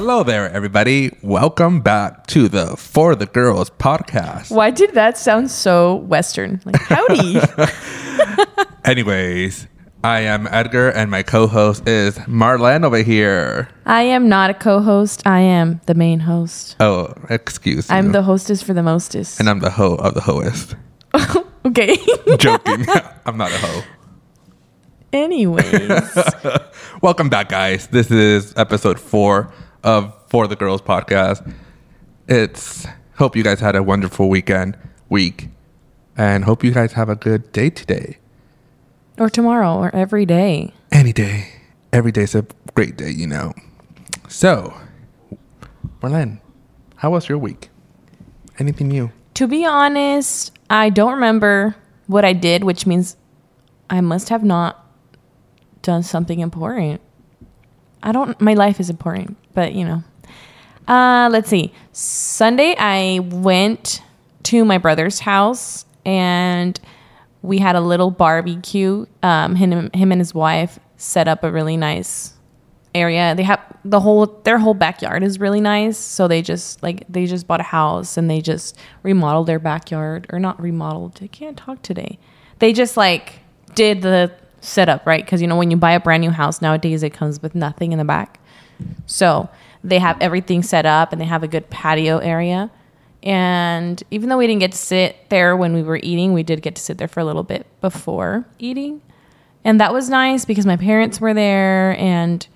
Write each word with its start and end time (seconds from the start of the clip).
Hello 0.00 0.22
there, 0.22 0.50
everybody. 0.50 1.14
Welcome 1.20 1.82
back 1.82 2.26
to 2.28 2.48
the 2.48 2.74
For 2.78 3.14
the 3.14 3.26
Girls 3.26 3.68
podcast. 3.68 4.50
Why 4.50 4.70
did 4.70 4.94
that 4.94 5.18
sound 5.18 5.50
so 5.50 5.96
Western? 5.96 6.58
Like, 6.64 6.80
howdy. 6.80 7.38
Anyways, 8.86 9.66
I 10.02 10.20
am 10.20 10.48
Edgar, 10.50 10.88
and 10.88 11.10
my 11.10 11.22
co 11.22 11.46
host 11.46 11.86
is 11.86 12.16
Marlene 12.20 12.82
over 12.82 13.02
here. 13.02 13.68
I 13.84 14.04
am 14.04 14.26
not 14.30 14.48
a 14.48 14.54
co 14.54 14.80
host. 14.80 15.22
I 15.26 15.40
am 15.40 15.82
the 15.84 15.94
main 15.94 16.20
host. 16.20 16.76
Oh, 16.80 17.12
excuse 17.28 17.90
me. 17.90 17.96
I'm 17.96 18.12
the 18.12 18.22
hostess 18.22 18.62
for 18.62 18.72
the 18.72 18.82
mostest. 18.82 19.38
And 19.38 19.50
I'm 19.50 19.60
the 19.60 19.68
hoe 19.68 19.96
of 19.96 20.14
the 20.14 20.22
hoest. 20.22 20.76
okay. 21.66 21.98
Joking. 22.38 22.86
I'm 23.26 23.36
not 23.36 23.52
a 23.52 23.58
hoe. 23.58 23.82
Anyways, 25.12 26.16
Welcome 27.02 27.28
back, 27.28 27.50
guys. 27.50 27.88
This 27.88 28.10
is 28.10 28.54
episode 28.56 28.98
four 28.98 29.52
of 29.82 30.14
For 30.28 30.46
the 30.46 30.56
Girls 30.56 30.82
podcast. 30.82 31.52
It's 32.28 32.86
hope 33.16 33.36
you 33.36 33.42
guys 33.42 33.60
had 33.60 33.76
a 33.76 33.82
wonderful 33.82 34.28
weekend, 34.28 34.76
week, 35.08 35.48
and 36.16 36.44
hope 36.44 36.62
you 36.64 36.72
guys 36.72 36.92
have 36.92 37.08
a 37.08 37.16
good 37.16 37.50
day 37.52 37.70
today. 37.70 38.18
or 39.18 39.28
tomorrow, 39.28 39.74
or 39.76 39.94
every 39.94 40.24
day. 40.24 40.72
Any 40.90 41.12
day. 41.12 41.48
Every 41.92 42.10
day's 42.12 42.34
a 42.34 42.46
great 42.74 42.96
day, 42.96 43.10
you 43.10 43.26
know. 43.26 43.52
So, 44.28 44.72
Marlene, 46.00 46.40
how 46.96 47.10
was 47.10 47.28
your 47.28 47.36
week? 47.36 47.68
Anything 48.58 48.88
new? 48.88 49.10
To 49.34 49.46
be 49.46 49.66
honest, 49.66 50.52
I 50.70 50.88
don't 50.88 51.12
remember 51.14 51.74
what 52.06 52.24
I 52.24 52.32
did, 52.32 52.64
which 52.64 52.86
means 52.86 53.16
I 53.90 54.00
must 54.00 54.28
have 54.30 54.42
not 54.42 54.86
done 55.82 56.02
something 56.02 56.40
important. 56.40 57.00
I 58.02 58.12
don't, 58.12 58.40
my 58.40 58.54
life 58.54 58.80
is 58.80 58.88
important, 58.88 59.36
but 59.54 59.74
you 59.74 59.84
know. 59.84 60.02
Uh, 60.88 61.28
let's 61.30 61.48
see. 61.48 61.72
Sunday, 61.92 62.74
I 62.76 63.20
went 63.20 64.02
to 64.44 64.64
my 64.64 64.78
brother's 64.78 65.20
house 65.20 65.84
and 66.04 66.80
we 67.42 67.58
had 67.58 67.76
a 67.76 67.80
little 67.80 68.10
barbecue. 68.10 69.06
Um, 69.22 69.54
him, 69.54 69.90
him 69.92 70.12
and 70.12 70.20
his 70.20 70.34
wife 70.34 70.78
set 70.96 71.28
up 71.28 71.44
a 71.44 71.52
really 71.52 71.76
nice 71.76 72.34
area. 72.94 73.34
They 73.34 73.44
have 73.44 73.60
the 73.84 74.00
whole 74.00 74.26
their 74.44 74.58
whole 74.58 74.74
backyard 74.74 75.22
is 75.22 75.38
really 75.40 75.60
nice. 75.60 75.96
So 75.96 76.28
they 76.28 76.42
just 76.42 76.82
like 76.82 77.04
they 77.08 77.26
just 77.26 77.46
bought 77.46 77.60
a 77.60 77.64
house 77.64 78.16
and 78.16 78.28
they 78.28 78.40
just 78.40 78.76
remodeled 79.02 79.46
their 79.46 79.58
backyard 79.58 80.26
or 80.30 80.38
not 80.38 80.60
remodeled. 80.60 81.18
I 81.22 81.28
can't 81.28 81.56
talk 81.56 81.82
today. 81.82 82.18
They 82.58 82.72
just 82.72 82.96
like 82.96 83.40
did 83.74 84.02
the 84.02 84.32
setup 84.60 85.06
right 85.06 85.24
because 85.24 85.40
you 85.40 85.46
know 85.46 85.56
when 85.56 85.70
you 85.70 85.76
buy 85.76 85.92
a 85.92 86.00
brand 86.00 86.20
new 86.20 86.30
house 86.30 86.60
nowadays 86.60 87.02
it 87.02 87.10
comes 87.10 87.40
with 87.40 87.54
nothing 87.54 87.92
in 87.92 87.98
the 87.98 88.04
back. 88.04 88.39
So 89.06 89.48
they 89.82 89.98
have 89.98 90.16
everything 90.20 90.62
set 90.62 90.86
up 90.86 91.12
and 91.12 91.20
they 91.20 91.26
have 91.26 91.42
a 91.42 91.48
good 91.48 91.70
patio 91.70 92.18
area. 92.18 92.70
And 93.22 94.02
even 94.10 94.28
though 94.28 94.38
we 94.38 94.46
didn't 94.46 94.60
get 94.60 94.72
to 94.72 94.78
sit 94.78 95.28
there 95.28 95.56
when 95.56 95.74
we 95.74 95.82
were 95.82 96.00
eating, 96.02 96.32
we 96.32 96.42
did 96.42 96.62
get 96.62 96.74
to 96.76 96.82
sit 96.82 96.98
there 96.98 97.08
for 97.08 97.20
a 97.20 97.24
little 97.24 97.42
bit 97.42 97.66
before 97.80 98.46
eating. 98.58 99.02
And 99.62 99.80
that 99.80 99.92
was 99.92 100.08
nice 100.08 100.44
because 100.44 100.64
my 100.64 100.76
parents 100.76 101.20
were 101.20 101.34
there 101.34 101.96
and 101.98 102.46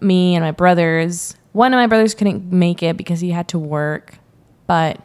me 0.00 0.34
and 0.34 0.44
my 0.44 0.50
brothers. 0.50 1.36
One 1.52 1.72
of 1.72 1.78
my 1.78 1.86
brothers 1.86 2.14
couldn't 2.14 2.52
make 2.52 2.82
it 2.82 2.96
because 2.96 3.20
he 3.20 3.30
had 3.30 3.48
to 3.48 3.58
work, 3.58 4.18
but 4.66 5.00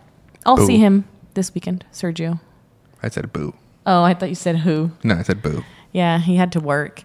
I'll 0.45 0.57
see 0.57 0.77
him 0.77 1.07
this 1.35 1.53
weekend, 1.53 1.85
Sergio. 1.93 2.39
I 3.03 3.09
said 3.09 3.31
boo. 3.31 3.53
Oh, 3.85 4.03
I 4.03 4.13
thought 4.13 4.29
you 4.29 4.35
said 4.35 4.57
who. 4.57 4.91
No, 5.03 5.15
I 5.15 5.23
said 5.23 5.41
boo. 5.41 5.63
Yeah, 5.91 6.19
he 6.19 6.35
had 6.35 6.51
to 6.53 6.59
work. 6.59 7.03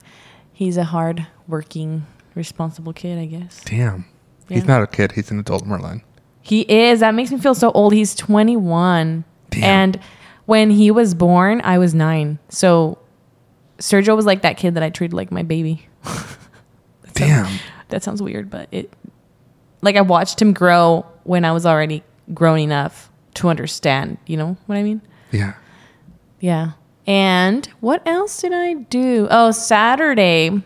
He's 0.52 0.76
a 0.76 0.84
hard 0.84 1.26
working, 1.46 2.06
responsible 2.36 2.92
kid, 2.92 3.18
I 3.18 3.26
guess. 3.26 3.62
Damn. 3.64 4.04
He's 4.48 4.64
not 4.64 4.82
a 4.82 4.86
kid, 4.86 5.12
he's 5.12 5.30
an 5.32 5.40
adult, 5.40 5.64
Marlene. 5.64 6.02
He 6.40 6.60
is. 6.60 7.00
That 7.00 7.14
makes 7.14 7.32
me 7.32 7.38
feel 7.38 7.56
so 7.56 7.72
old. 7.72 7.92
He's 7.92 8.14
21. 8.14 9.24
Damn. 9.50 9.64
And 9.64 10.00
when 10.44 10.70
he 10.70 10.92
was 10.92 11.14
born, 11.14 11.60
I 11.64 11.78
was 11.78 11.92
nine. 11.92 12.38
So 12.48 12.98
Sergio 13.78 14.14
was 14.14 14.26
like 14.26 14.42
that 14.42 14.56
kid 14.56 14.74
that 14.74 14.82
I 14.84 14.90
treated 14.90 15.14
like 15.14 15.32
my 15.32 15.42
baby. 15.42 15.88
Damn. 17.14 17.58
That 17.88 18.04
sounds 18.04 18.22
weird, 18.22 18.48
but 18.48 18.68
it, 18.70 18.92
like, 19.82 19.96
I 19.96 20.02
watched 20.02 20.40
him 20.40 20.52
grow 20.52 21.04
when 21.24 21.44
I 21.44 21.50
was 21.50 21.66
already 21.66 22.04
grown 22.32 22.60
enough 22.60 23.10
to 23.34 23.48
understand. 23.48 24.18
You 24.26 24.36
know 24.36 24.56
what 24.66 24.76
I 24.78 24.84
mean? 24.84 25.02
Yeah. 25.32 25.54
Yeah. 26.40 26.72
And 27.06 27.66
what 27.80 28.06
else 28.06 28.40
did 28.40 28.52
I 28.52 28.74
do? 28.74 29.26
Oh, 29.30 29.50
Saturday, 29.50 30.62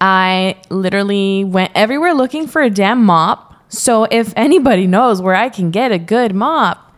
I 0.00 0.56
literally 0.70 1.44
went 1.44 1.72
everywhere 1.74 2.14
looking 2.14 2.46
for 2.46 2.62
a 2.62 2.70
damn 2.70 3.04
mop. 3.04 3.54
So 3.68 4.04
if 4.04 4.32
anybody 4.36 4.86
knows 4.86 5.20
where 5.20 5.34
I 5.34 5.48
can 5.48 5.70
get 5.70 5.92
a 5.92 5.98
good 5.98 6.34
mop, 6.34 6.94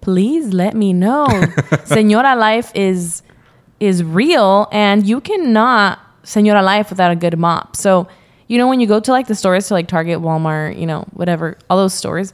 please 0.00 0.52
let 0.52 0.74
me 0.74 0.92
know. 0.92 1.26
Senora 1.84 2.36
Life 2.36 2.72
is 2.74 3.22
is 3.78 4.04
real 4.04 4.68
and 4.72 5.06
you 5.06 5.20
cannot 5.20 5.98
Senora 6.22 6.62
Life 6.62 6.90
without 6.90 7.10
a 7.10 7.16
good 7.16 7.38
mop. 7.38 7.76
So, 7.76 8.08
you 8.46 8.58
know 8.58 8.68
when 8.68 8.80
you 8.80 8.86
go 8.86 9.00
to 9.00 9.10
like 9.10 9.26
the 9.26 9.34
stores 9.34 9.68
to 9.68 9.74
like 9.74 9.88
Target, 9.88 10.18
Walmart, 10.18 10.78
you 10.78 10.86
know, 10.86 11.04
whatever, 11.12 11.56
all 11.70 11.78
those 11.78 11.94
stores, 11.94 12.32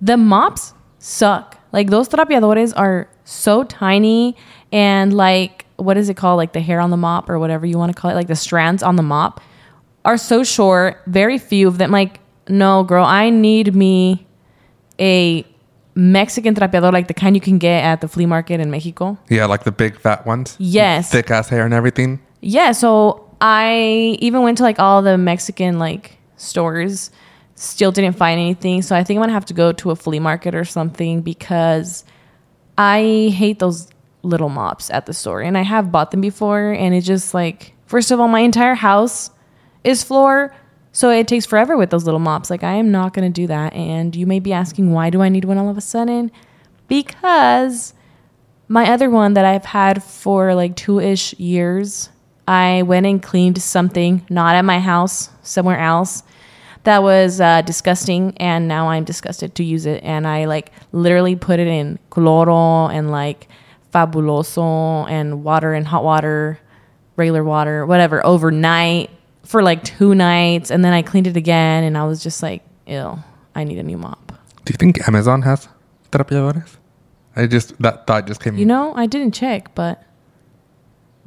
the 0.00 0.16
mops 0.16 0.74
suck. 0.98 1.58
Like 1.72 1.90
those 1.90 2.08
trapeadores 2.08 2.72
are 2.76 3.08
so 3.24 3.64
tiny 3.64 4.36
and 4.72 5.12
like 5.12 5.66
what 5.78 5.96
is 5.96 6.08
it 6.08 6.16
called? 6.16 6.36
Like 6.36 6.52
the 6.52 6.60
hair 6.60 6.80
on 6.80 6.90
the 6.90 6.96
mop 6.96 7.30
or 7.30 7.38
whatever 7.38 7.64
you 7.64 7.78
want 7.78 7.94
to 7.94 8.00
call 8.00 8.10
it, 8.10 8.14
like 8.14 8.26
the 8.26 8.36
strands 8.36 8.82
on 8.82 8.96
the 8.96 9.02
mop 9.02 9.40
are 10.04 10.18
so 10.18 10.44
short, 10.44 11.00
very 11.06 11.38
few 11.38 11.68
of 11.68 11.78
them. 11.78 11.90
Like, 11.90 12.20
no, 12.48 12.82
girl, 12.82 13.04
I 13.04 13.30
need 13.30 13.74
me 13.74 14.26
a 15.00 15.44
Mexican 15.94 16.54
trapeador, 16.54 16.92
like 16.92 17.08
the 17.08 17.14
kind 17.14 17.36
you 17.36 17.40
can 17.40 17.58
get 17.58 17.84
at 17.84 18.00
the 18.00 18.08
flea 18.08 18.26
market 18.26 18.60
in 18.60 18.70
Mexico. 18.70 19.18
Yeah, 19.28 19.46
like 19.46 19.64
the 19.64 19.72
big 19.72 19.98
fat 19.98 20.26
ones. 20.26 20.56
Yes. 20.58 21.10
Thick 21.10 21.30
ass 21.30 21.48
hair 21.48 21.64
and 21.64 21.74
everything. 21.74 22.20
Yeah, 22.40 22.72
so 22.72 23.28
I 23.40 24.16
even 24.20 24.42
went 24.42 24.58
to 24.58 24.64
like 24.64 24.78
all 24.78 25.02
the 25.02 25.16
Mexican 25.16 25.78
like 25.78 26.18
stores, 26.36 27.10
still 27.54 27.92
didn't 27.92 28.16
find 28.16 28.40
anything. 28.40 28.82
So 28.82 28.96
I 28.96 29.04
think 29.04 29.18
I'm 29.18 29.22
gonna 29.22 29.32
have 29.32 29.46
to 29.46 29.54
go 29.54 29.72
to 29.72 29.90
a 29.90 29.96
flea 29.96 30.20
market 30.20 30.54
or 30.54 30.64
something 30.64 31.22
because 31.22 32.04
I 32.76 33.32
hate 33.34 33.58
those 33.58 33.88
little 34.22 34.48
mops 34.48 34.90
at 34.90 35.06
the 35.06 35.14
store. 35.14 35.40
And 35.40 35.56
I 35.56 35.62
have 35.62 35.92
bought 35.92 36.10
them 36.10 36.20
before 36.20 36.72
and 36.72 36.94
it 36.94 37.02
just 37.02 37.34
like 37.34 37.74
first 37.86 38.10
of 38.10 38.20
all, 38.20 38.28
my 38.28 38.40
entire 38.40 38.74
house 38.74 39.30
is 39.84 40.02
floor. 40.02 40.54
So 40.92 41.10
it 41.10 41.28
takes 41.28 41.46
forever 41.46 41.76
with 41.76 41.90
those 41.90 42.04
little 42.04 42.20
mops. 42.20 42.50
Like 42.50 42.64
I 42.64 42.74
am 42.74 42.90
not 42.90 43.14
gonna 43.14 43.30
do 43.30 43.46
that. 43.46 43.72
And 43.72 44.14
you 44.14 44.26
may 44.26 44.40
be 44.40 44.52
asking 44.52 44.92
why 44.92 45.10
do 45.10 45.22
I 45.22 45.28
need 45.28 45.44
one 45.44 45.58
all 45.58 45.68
of 45.68 45.78
a 45.78 45.82
sudden? 45.82 46.30
Because 46.88 47.94
my 48.68 48.90
other 48.90 49.08
one 49.08 49.34
that 49.34 49.44
I've 49.44 49.64
had 49.64 50.02
for 50.02 50.54
like 50.54 50.76
two 50.76 51.00
ish 51.00 51.32
years, 51.34 52.10
I 52.46 52.82
went 52.82 53.06
and 53.06 53.22
cleaned 53.22 53.60
something 53.62 54.26
not 54.28 54.54
at 54.54 54.64
my 54.64 54.80
house, 54.80 55.30
somewhere 55.42 55.78
else. 55.78 56.22
That 56.84 57.02
was 57.02 57.40
uh, 57.40 57.62
disgusting, 57.62 58.34
and 58.38 58.68
now 58.68 58.88
I'm 58.88 59.04
disgusted 59.04 59.54
to 59.56 59.64
use 59.64 59.84
it. 59.84 60.02
And 60.02 60.26
I 60.26 60.46
like 60.46 60.72
literally 60.92 61.36
put 61.36 61.60
it 61.60 61.66
in 61.66 61.98
cloro 62.10 62.90
and 62.90 63.10
like 63.10 63.48
fabuloso 63.92 65.08
and 65.08 65.44
water 65.44 65.72
and 65.74 65.86
hot 65.86 66.04
water, 66.04 66.58
regular 67.16 67.44
water, 67.44 67.86
whatever, 67.86 68.24
overnight 68.24 69.10
for 69.44 69.62
like 69.62 69.82
two 69.84 70.14
nights. 70.14 70.70
And 70.70 70.84
then 70.84 70.92
I 70.92 71.02
cleaned 71.02 71.26
it 71.26 71.36
again, 71.36 71.84
and 71.84 71.96
I 71.96 72.04
was 72.04 72.22
just 72.22 72.42
like, 72.42 72.62
ew, 72.86 73.18
I 73.54 73.64
need 73.64 73.78
a 73.78 73.82
new 73.82 73.98
mop. 73.98 74.32
Do 74.64 74.72
you 74.72 74.76
think 74.76 75.06
Amazon 75.08 75.42
has 75.42 75.68
trapeadores? 76.12 76.76
I 77.36 77.46
just, 77.46 77.80
that 77.80 78.06
thought 78.06 78.26
just 78.26 78.42
came 78.42 78.56
You 78.56 78.66
know, 78.66 78.94
I 78.94 79.06
didn't 79.06 79.32
check, 79.32 79.74
but 79.74 80.02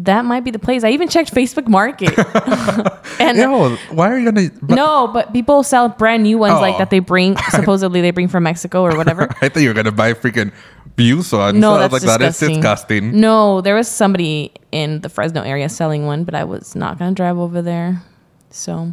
that 0.05 0.25
might 0.25 0.43
be 0.43 0.51
the 0.51 0.59
place. 0.59 0.83
I 0.83 0.89
even 0.91 1.07
checked 1.09 1.33
Facebook 1.33 1.67
Market. 1.67 2.17
and 3.19 3.37
Ew, 3.37 3.77
why 3.95 4.11
are 4.11 4.17
you 4.17 4.31
gonna? 4.31 4.49
but- 4.61 4.75
no, 4.75 5.07
but 5.07 5.31
people 5.33 5.63
sell 5.63 5.89
brand 5.89 6.23
new 6.23 6.37
ones 6.37 6.59
like 6.61 6.75
Oh. 6.75 6.77
that 6.79 6.89
they 6.89 6.99
bring 6.99 7.35
supposedly 7.49 8.01
they 8.01 8.11
bring 8.11 8.27
from 8.27 8.43
Mexico 8.43 8.81
or 8.83 8.95
whatever. 8.97 9.23
I 9.41 9.49
thought 9.49 9.61
you 9.61 9.67
were 9.69 9.73
gonna 9.73 9.91
buy 9.91 10.13
freaking 10.13 10.51
Buse 10.95 11.31
ones. 11.31 11.57
No, 11.57 11.75
I 11.75 11.87
was 11.87 11.91
that's 11.91 12.05
like, 12.05 12.19
that 12.19 12.21
is 12.27 12.37
disgusting. 12.39 12.55
disgusting. 12.61 13.19
No, 13.21 13.61
there 13.61 13.75
was 13.75 13.87
somebody 13.87 14.51
in 14.73 14.99
the 15.01 15.09
Fresno 15.09 15.41
area 15.41 15.69
selling 15.69 16.05
one, 16.05 16.25
but 16.25 16.35
I 16.35 16.43
was 16.43 16.75
not 16.75 16.99
going 16.99 17.11
to 17.11 17.15
drive 17.15 17.37
over 17.37 17.61
there. 17.61 18.01
So 18.49 18.91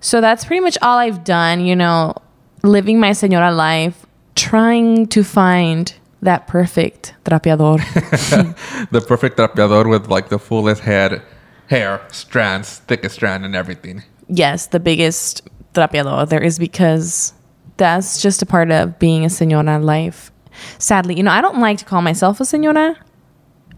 so 0.00 0.20
that's 0.20 0.44
pretty 0.44 0.60
much 0.60 0.76
all 0.82 0.98
I've 0.98 1.24
done, 1.24 1.64
you 1.64 1.74
know, 1.74 2.14
living 2.62 3.00
my 3.00 3.10
señora 3.10 3.56
life, 3.56 4.04
trying 4.34 5.06
to 5.08 5.24
find 5.24 5.92
that 6.22 6.46
perfect 6.46 7.14
trapeador. 7.24 7.78
The 8.90 9.00
perfect 9.00 9.36
trapeador 9.38 9.88
with 9.88 10.08
like 10.08 10.28
the 10.28 10.38
fullest 10.38 10.82
head, 10.82 11.22
hair, 11.68 12.00
strands, 12.12 12.78
thickest 12.80 13.14
strand, 13.14 13.44
and 13.44 13.54
everything. 13.54 14.02
yes, 14.28 14.66
the 14.68 14.80
biggest 14.80 15.42
trapeador 15.74 16.28
there 16.28 16.42
is 16.42 16.58
because 16.58 17.32
that's 17.76 18.20
just 18.22 18.42
a 18.42 18.46
part 18.46 18.70
of 18.70 18.98
being 18.98 19.24
a 19.24 19.28
señora 19.28 19.82
life. 19.82 20.30
Sadly, 20.78 21.14
you 21.16 21.22
know, 21.22 21.30
I 21.30 21.40
don't 21.40 21.60
like 21.60 21.78
to 21.78 21.84
call 21.84 22.02
myself 22.02 22.40
a 22.40 22.44
señora, 22.44 22.96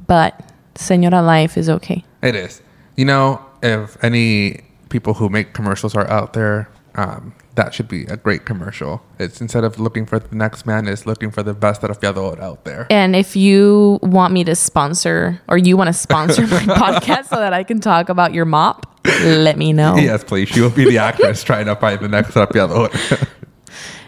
but 0.06 0.40
señora 0.74 1.24
life 1.24 1.56
is 1.56 1.68
okay. 1.68 2.04
It 2.22 2.34
is. 2.34 2.62
You 2.96 3.04
know, 3.04 3.40
if 3.62 4.02
any 4.02 4.60
people 4.88 5.14
who 5.14 5.28
make 5.28 5.52
commercials 5.54 5.94
are 5.94 6.08
out 6.10 6.32
there, 6.32 6.68
um, 6.96 7.34
that 7.54 7.74
should 7.74 7.88
be 7.88 8.04
a 8.04 8.16
great 8.16 8.44
commercial. 8.44 9.02
It's 9.18 9.40
instead 9.40 9.64
of 9.64 9.78
looking 9.78 10.06
for 10.06 10.18
the 10.18 10.34
next 10.34 10.66
man, 10.66 10.88
it's 10.88 11.06
looking 11.06 11.30
for 11.30 11.42
the 11.42 11.52
best 11.54 11.82
trapeador 11.82 12.40
out 12.40 12.64
there. 12.64 12.86
And 12.90 13.14
if 13.14 13.36
you 13.36 13.98
want 14.02 14.32
me 14.32 14.44
to 14.44 14.54
sponsor 14.54 15.40
or 15.48 15.58
you 15.58 15.76
want 15.76 15.88
to 15.88 15.92
sponsor 15.92 16.46
my 16.46 16.60
podcast 16.66 17.26
so 17.26 17.36
that 17.36 17.52
I 17.52 17.62
can 17.62 17.80
talk 17.80 18.08
about 18.08 18.32
your 18.32 18.44
mop, 18.46 18.86
let 19.22 19.58
me 19.58 19.72
know. 19.72 19.96
Yes, 19.96 20.24
please. 20.24 20.48
She 20.48 20.60
will 20.60 20.70
be 20.70 20.84
the 20.84 20.98
actress 20.98 21.42
trying 21.50 21.66
to 21.66 21.76
find 21.76 22.00
the 22.00 22.08
next 22.08 22.30
trapeador. 22.30 22.88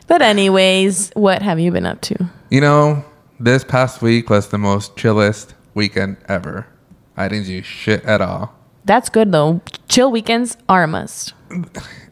But 0.07 0.21
anyways, 0.21 1.13
what 1.15 1.41
have 1.41 1.59
you 1.59 1.71
been 1.73 1.87
up 1.87 2.03
to? 2.03 2.29
you 2.51 2.61
know, 2.61 3.03
this 3.41 3.65
past 3.65 4.03
week 4.03 4.29
was 4.29 4.49
the 4.49 4.59
most 4.59 4.97
chillest 4.97 5.55
weekend 5.73 6.19
ever. 6.29 6.67
I 7.17 7.29
didn't 7.29 7.47
do 7.47 7.63
shit 7.63 8.05
at 8.05 8.21
all. 8.21 8.55
That's 8.85 9.09
good 9.09 9.33
though. 9.33 9.61
Chill 9.89 10.11
weekends 10.11 10.57
are 10.69 10.83
a 10.83 10.87
must. 10.87 11.33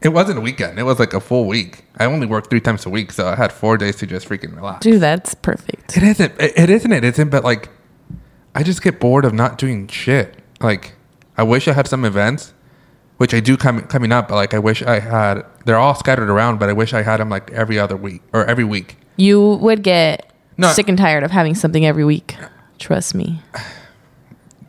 It 0.02 0.10
wasn't 0.10 0.38
a 0.38 0.40
weekend. 0.40 0.78
It 0.78 0.84
was 0.84 0.98
like 0.98 1.14
a 1.14 1.20
full 1.20 1.46
week. 1.46 1.84
I 1.98 2.04
only 2.06 2.26
worked 2.26 2.48
three 2.50 2.60
times 2.60 2.86
a 2.86 2.90
week, 2.90 3.12
so 3.12 3.26
I 3.28 3.34
had 3.36 3.52
four 3.52 3.76
days 3.76 3.96
to 3.96 4.06
just 4.06 4.28
freaking 4.28 4.54
relax. 4.56 4.80
Dude, 4.84 5.00
that's 5.00 5.34
perfect. 5.34 5.96
It 5.96 6.02
isn't. 6.02 6.40
It, 6.40 6.52
it 6.56 6.70
isn't. 6.70 6.92
It 6.92 7.04
isn't. 7.04 7.30
But 7.30 7.44
like, 7.44 7.68
I 8.54 8.62
just 8.62 8.82
get 8.82 9.00
bored 9.00 9.24
of 9.24 9.32
not 9.34 9.58
doing 9.58 9.88
shit. 9.88 10.36
Like, 10.60 10.94
I 11.36 11.42
wish 11.42 11.66
I 11.68 11.72
had 11.72 11.88
some 11.88 12.04
events, 12.04 12.52
which 13.16 13.34
I 13.34 13.40
do 13.40 13.56
coming 13.56 13.84
coming 13.86 14.12
up. 14.12 14.28
But 14.28 14.36
like, 14.36 14.54
I 14.54 14.58
wish 14.58 14.82
I 14.82 15.00
had. 15.00 15.44
They're 15.66 15.78
all 15.78 15.94
scattered 15.94 16.30
around, 16.30 16.58
but 16.58 16.68
I 16.68 16.72
wish 16.72 16.92
I 16.94 17.02
had 17.02 17.18
them 17.20 17.28
like 17.28 17.50
every 17.52 17.78
other 17.78 17.96
week 17.96 18.22
or 18.32 18.44
every 18.46 18.64
week. 18.64 18.96
You 19.16 19.54
would 19.56 19.82
get 19.82 20.32
No. 20.56 20.72
sick 20.72 20.88
and 20.88 20.96
tired 20.98 21.22
of 21.24 21.30
having 21.32 21.54
something 21.54 21.84
every 21.84 22.04
week. 22.04 22.36
Trust 22.78 23.14
me. 23.14 23.40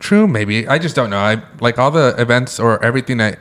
True, 0.04 0.28
maybe. 0.28 0.68
I 0.68 0.80
just 0.80 0.98
don't 0.98 1.10
know. 1.10 1.18
I 1.18 1.42
like 1.62 1.80
all 1.80 1.90
the 1.90 2.14
events 2.18 2.60
or 2.60 2.84
everything. 2.84 3.22
I 3.22 3.38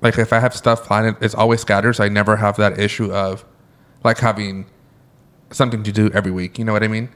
like 0.00 0.16
if 0.16 0.32
I 0.32 0.38
have 0.38 0.54
stuff 0.54 0.84
planned, 0.84 1.16
it's 1.20 1.34
always 1.34 1.60
scattered. 1.60 1.94
So 1.94 2.04
I 2.04 2.08
never 2.08 2.36
have 2.36 2.56
that 2.56 2.78
issue 2.78 3.12
of 3.12 3.44
like 4.04 4.18
having 4.18 4.66
something 5.50 5.82
to 5.82 5.90
do 5.90 6.10
every 6.14 6.30
week. 6.30 6.56
You 6.56 6.64
know 6.64 6.72
what 6.72 6.84
I 6.84 6.88
mean? 6.88 7.08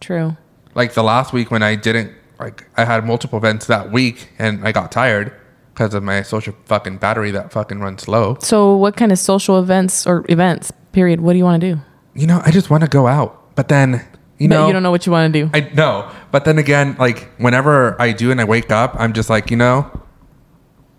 True. 0.00 0.36
like 0.74 0.94
the 0.94 1.04
last 1.04 1.32
week 1.32 1.52
when 1.52 1.62
I 1.62 1.76
didn't 1.76 2.12
like 2.40 2.66
I 2.76 2.84
had 2.84 3.06
multiple 3.06 3.38
events 3.38 3.66
that 3.66 3.92
week 3.92 4.30
and 4.36 4.66
I 4.66 4.72
got 4.72 4.90
tired 4.90 5.32
because 5.72 5.94
of 5.94 6.02
my 6.02 6.22
social 6.22 6.54
fucking 6.64 6.98
battery 6.98 7.30
that 7.30 7.52
fucking 7.52 7.78
runs 7.78 8.02
slow. 8.02 8.36
So, 8.40 8.74
what 8.74 8.96
kind 8.96 9.12
of 9.12 9.18
social 9.20 9.60
events 9.60 10.08
or 10.08 10.24
events, 10.28 10.72
period, 10.90 11.20
what 11.20 11.34
do 11.34 11.38
you 11.38 11.44
want 11.44 11.60
to 11.60 11.74
do? 11.74 11.80
You 12.14 12.26
know, 12.26 12.42
I 12.44 12.50
just 12.50 12.68
want 12.68 12.82
to 12.82 12.88
go 12.88 13.06
out, 13.06 13.54
but 13.54 13.68
then 13.68 14.04
you 14.38 14.48
but 14.48 14.54
know 14.54 14.66
you 14.66 14.72
don't 14.72 14.82
know 14.82 14.90
what 14.90 15.04
you 15.06 15.12
want 15.12 15.32
to 15.32 15.44
do. 15.44 15.50
I 15.52 15.60
know, 15.74 16.10
but 16.30 16.44
then 16.44 16.58
again, 16.58 16.96
like 16.98 17.28
whenever 17.38 18.00
I 18.00 18.12
do 18.12 18.30
and 18.30 18.40
I 18.40 18.44
wake 18.44 18.70
up, 18.70 18.94
I'm 18.98 19.12
just 19.12 19.28
like 19.30 19.50
you 19.50 19.56
know, 19.56 19.90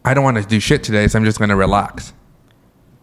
I 0.05 0.13
don't 0.13 0.23
want 0.23 0.37
to 0.37 0.43
do 0.43 0.59
shit 0.59 0.83
today, 0.83 1.07
so 1.07 1.17
I'm 1.19 1.25
just 1.25 1.39
gonna 1.39 1.55
relax. 1.55 2.13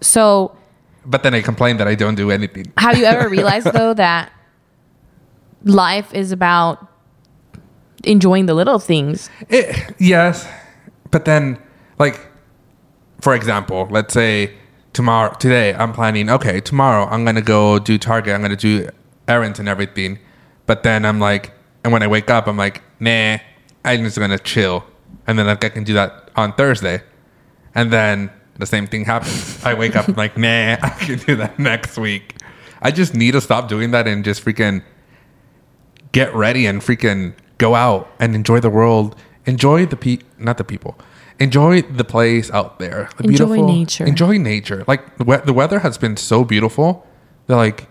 so, 0.01 0.57
But 1.05 1.23
then 1.23 1.35
I 1.35 1.43
complain 1.43 1.77
that 1.79 1.89
I 1.89 1.95
don't 1.95 2.15
do 2.17 2.31
anything. 2.31 2.73
have 2.77 2.99
you 2.99 3.05
ever 3.05 3.29
realized 3.37 3.67
though 3.73 3.95
that 3.95 4.33
life 5.65 6.13
is 6.15 6.33
about 6.33 6.87
enjoying 8.05 8.47
the 8.47 8.55
little 8.55 8.79
things? 8.79 9.31
It, 9.49 9.95
yes, 9.99 10.47
but 11.11 11.25
then, 11.25 11.59
like, 11.99 12.21
for 13.21 13.35
example, 13.35 13.89
let's 13.91 14.13
say 14.13 14.53
tomorrow, 14.93 15.35
today, 15.35 15.75
I'm 15.75 15.93
planning. 15.93 16.29
Okay, 16.29 16.61
tomorrow 16.61 17.07
I'm 17.07 17.25
gonna 17.25 17.43
go 17.43 17.79
do 17.79 17.97
Target. 17.99 18.35
I'm 18.35 18.43
gonna 18.43 18.57
do 18.57 18.89
errands 19.29 19.59
and 19.59 19.69
everything. 19.69 20.19
But 20.67 20.83
then 20.83 21.05
I'm 21.05 21.21
like, 21.21 21.53
and 21.85 21.93
when 21.93 22.03
I 22.03 22.07
wake 22.07 22.31
up, 22.31 22.47
I'm 22.47 22.57
like, 22.57 22.83
nah, 23.01 23.39
I'm 23.85 24.05
just 24.05 24.19
gonna 24.19 24.39
chill, 24.39 24.85
and 25.27 25.39
then 25.39 25.49
I 25.49 25.55
can 25.55 25.85
do 25.85 25.95
that 25.95 26.31
on 26.37 26.53
Thursday, 26.55 27.03
and 27.75 27.93
then 27.93 28.31
the 28.59 28.67
same 28.67 28.87
thing 28.87 29.05
happens. 29.05 29.65
I 29.65 29.75
wake 29.75 29.97
up 29.97 30.09
I'm 30.09 30.15
like, 30.15 30.37
nah, 30.39 30.77
I 30.83 30.89
can 30.99 31.19
do 31.19 31.37
that 31.37 31.59
next 31.59 31.99
week. 31.99 32.37
I 32.83 32.91
just 32.91 33.15
need 33.15 33.33
to 33.33 33.41
stop 33.41 33.69
doing 33.69 33.91
that 33.93 34.07
and 34.07 34.25
just 34.25 34.45
freaking 34.45 34.83
get 36.13 36.35
ready 36.35 36.67
and 36.67 36.81
freaking 36.81 37.35
go 37.59 37.75
out 37.75 38.11
and 38.19 38.35
enjoy 38.35 38.61
the 38.61 38.71
world. 38.71 39.17
Enjoy 39.45 39.87
the 39.87 39.97
pe 39.97 40.19
not 40.39 40.59
the 40.59 40.65
people. 40.65 40.99
Enjoy 41.39 41.83
the 41.83 42.05
place 42.05 42.51
out 42.51 42.79
there. 42.79 43.11
The 43.19 43.29
Enjoy 43.29 43.61
nature. 43.61 44.07
Enjoy 44.07 44.39
nature. 44.39 44.85
Like 44.87 45.19
the, 45.19 45.43
the 45.45 45.53
weather 45.53 45.81
has 45.81 45.99
been 45.99 46.17
so 46.17 46.45
beautiful. 46.45 47.07
That 47.47 47.57
like 47.57 47.89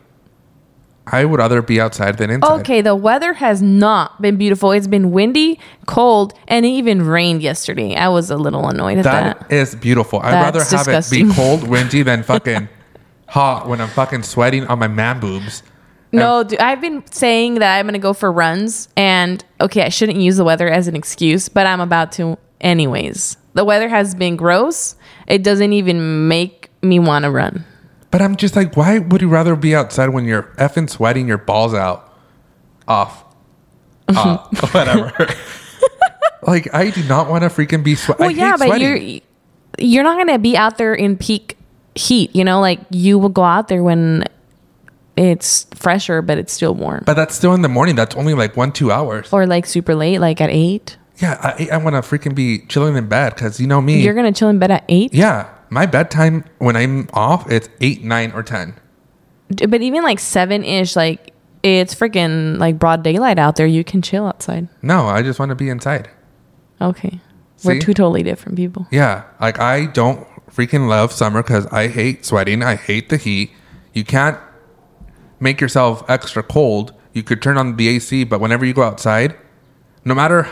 I 1.08 1.24
would 1.24 1.40
rather 1.40 1.62
be 1.62 1.80
outside 1.80 2.18
than 2.18 2.30
inside. 2.30 2.62
Okay, 2.62 2.82
the 2.82 2.96
weather 2.96 3.34
has 3.34 3.62
not 3.62 4.22
been 4.22 4.38
beautiful. 4.38 4.72
It's 4.72 4.88
been 4.88 5.12
windy, 5.12 5.60
cold, 5.86 6.34
and 6.48 6.66
it 6.66 6.70
even 6.70 7.06
rained 7.06 7.44
yesterday. 7.44 7.96
I 7.96 8.10
was 8.10 8.32
a 8.32 8.38
little 8.38 8.68
annoyed 8.68 8.98
at 8.98 9.04
that. 9.04 9.40
That 9.40 9.52
is 9.56 9.76
beautiful. 9.76 10.20
I'd 10.20 10.32
That's 10.32 10.46
rather 10.46 10.60
have 10.60 10.86
disgusting. 10.86 11.26
it 11.26 11.30
be 11.30 11.36
cold, 11.36 11.68
windy 11.68 12.02
than 12.04 12.24
fucking 12.24 12.70
hot 13.28 13.68
when 13.68 13.82
I'm 13.82 13.90
fucking 13.90 14.24
sweating 14.24 14.66
on 14.68 14.80
my 14.80 14.88
man 14.88 15.20
boobs. 15.20 15.62
No, 16.12 16.44
dude, 16.44 16.60
I've 16.60 16.80
been 16.80 17.06
saying 17.12 17.56
that 17.56 17.78
I'm 17.78 17.86
going 17.86 17.94
to 17.94 18.00
go 18.00 18.14
for 18.14 18.32
runs, 18.32 18.88
and 18.96 19.44
okay, 19.60 19.84
I 19.84 19.90
shouldn't 19.90 20.18
use 20.18 20.38
the 20.38 20.46
weather 20.46 20.70
as 20.70 20.88
an 20.88 20.96
excuse, 20.96 21.50
but 21.50 21.68
I'm 21.68 21.82
about 21.82 22.14
to 22.14 22.38
anyways. 22.62 23.38
The 23.54 23.66
weather 23.66 23.90
has 23.90 24.16
been 24.16 24.36
gross. 24.38 24.96
It 25.28 25.44
doesn't 25.44 25.74
even 25.74 26.28
make 26.28 26.70
me 26.82 27.00
want 27.00 27.24
to 27.24 27.32
run. 27.32 27.66
But 28.12 28.22
I'm 28.22 28.36
just 28.36 28.56
like, 28.56 28.78
why 28.78 29.00
would 29.00 29.22
you 29.22 29.28
rather 29.30 29.56
be 29.56 29.76
outside 29.76 30.10
when 30.10 30.26
you're 30.26 30.44
effing 30.58 30.90
sweating 30.90 31.28
your 31.28 31.38
balls 31.38 31.74
out? 31.74 32.14
Off. 32.88 33.24
Uh, 34.08 34.38
whatever. 34.72 35.12
like, 36.44 36.74
I 36.74 36.92
do 36.92 37.04
not 37.04 37.30
want 37.30 37.44
to 37.44 37.50
freaking 37.50 37.84
be 37.84 37.96
swe- 37.96 38.16
Well, 38.20 38.32
yeah, 38.32 38.58
hate 38.58 38.70
but 38.70 38.80
you're 38.82 39.20
you're 39.78 40.04
not 40.04 40.16
going 40.16 40.28
to 40.34 40.40
be 40.40 40.56
out 40.56 40.78
there 40.78 40.94
in 40.94 41.18
peak 41.18 41.58
heat. 41.96 42.34
You 42.36 42.44
know, 42.46 42.62
like 42.62 42.80
you 42.92 43.20
will 43.20 43.30
go 43.30 43.44
out 43.44 43.68
there 43.68 43.84
when 43.84 44.24
it's 45.18 45.66
fresher, 45.74 46.22
but 46.22 46.38
it's 46.38 46.54
still 46.54 46.76
warm, 46.76 47.04
But 47.06 47.16
that's 47.16 47.36
still 47.36 47.54
in 47.54 47.62
the 47.62 47.70
morning. 47.70 47.96
That's 47.96 48.16
only 48.16 48.34
like 48.34 48.56
one, 48.56 48.72
two 48.72 48.92
hours. 48.92 49.32
or 49.34 49.46
like 49.46 49.66
super 49.66 49.96
late, 49.96 50.20
like 50.20 50.40
at 50.42 50.50
eight. 50.50 50.98
Yeah, 51.18 51.40
I, 51.42 51.70
I 51.72 51.78
want 51.78 51.96
to 51.96 52.02
freaking 52.02 52.36
be 52.36 52.60
chilling 52.68 52.96
in 52.98 53.08
bed 53.08 53.34
because 53.36 53.60
you 53.60 53.68
know 53.68 53.82
me. 53.82 54.02
You're 54.02 54.14
gonna 54.14 54.34
chill 54.34 54.50
in 54.50 54.60
bed 54.60 54.72
at 54.72 54.84
eight. 54.90 55.14
yeah, 55.14 55.50
my 55.70 55.86
bedtime 55.86 56.46
when 56.58 56.76
I'm 56.76 57.10
off, 57.14 57.50
it's 57.52 57.70
eight, 57.82 58.04
nine, 58.04 58.32
or 58.32 58.44
10. 58.44 58.80
But 59.68 59.82
even 59.82 60.04
like 60.04 60.20
seven 60.20 60.64
ish, 60.64 60.96
like 60.96 61.34
it's 61.64 61.94
freaking 61.96 62.58
like 62.58 62.80
broad 62.80 63.04
daylight 63.04 63.40
out 63.40 63.56
there. 63.56 63.68
You 63.68 63.84
can 63.84 64.02
chill 64.02 64.26
outside. 64.26 64.68
No, 64.82 65.08
I 65.08 65.22
just 65.22 65.40
want 65.40 65.50
to 65.50 65.56
be 65.56 65.70
inside. 65.70 66.10
Okay, 66.82 67.22
we're 67.64 67.80
two 67.80 67.94
totally 67.94 68.24
different 68.24 68.58
people. 68.58 68.88
Yeah, 68.92 69.24
like 69.40 69.60
I 69.60 69.86
don't 69.86 70.28
freaking 70.50 70.88
love 70.88 71.12
summer 71.12 71.42
because 71.42 71.66
I 71.68 71.88
hate 71.88 72.26
sweating. 72.26 72.64
I 72.64 72.76
hate 72.76 73.10
the 73.10 73.18
heat. 73.18 73.52
You 73.94 74.04
can't 74.04 74.38
make 75.40 75.62
yourself 75.62 76.04
extra 76.10 76.44
cold. 76.44 76.94
You 77.14 77.24
could 77.24 77.42
turn 77.42 77.58
on 77.58 77.78
the 77.78 77.88
AC, 77.88 78.24
but 78.26 78.40
whenever 78.40 78.66
you 78.66 78.74
go 78.74 78.84
outside, 78.84 79.38
no 80.04 80.14
matter 80.14 80.48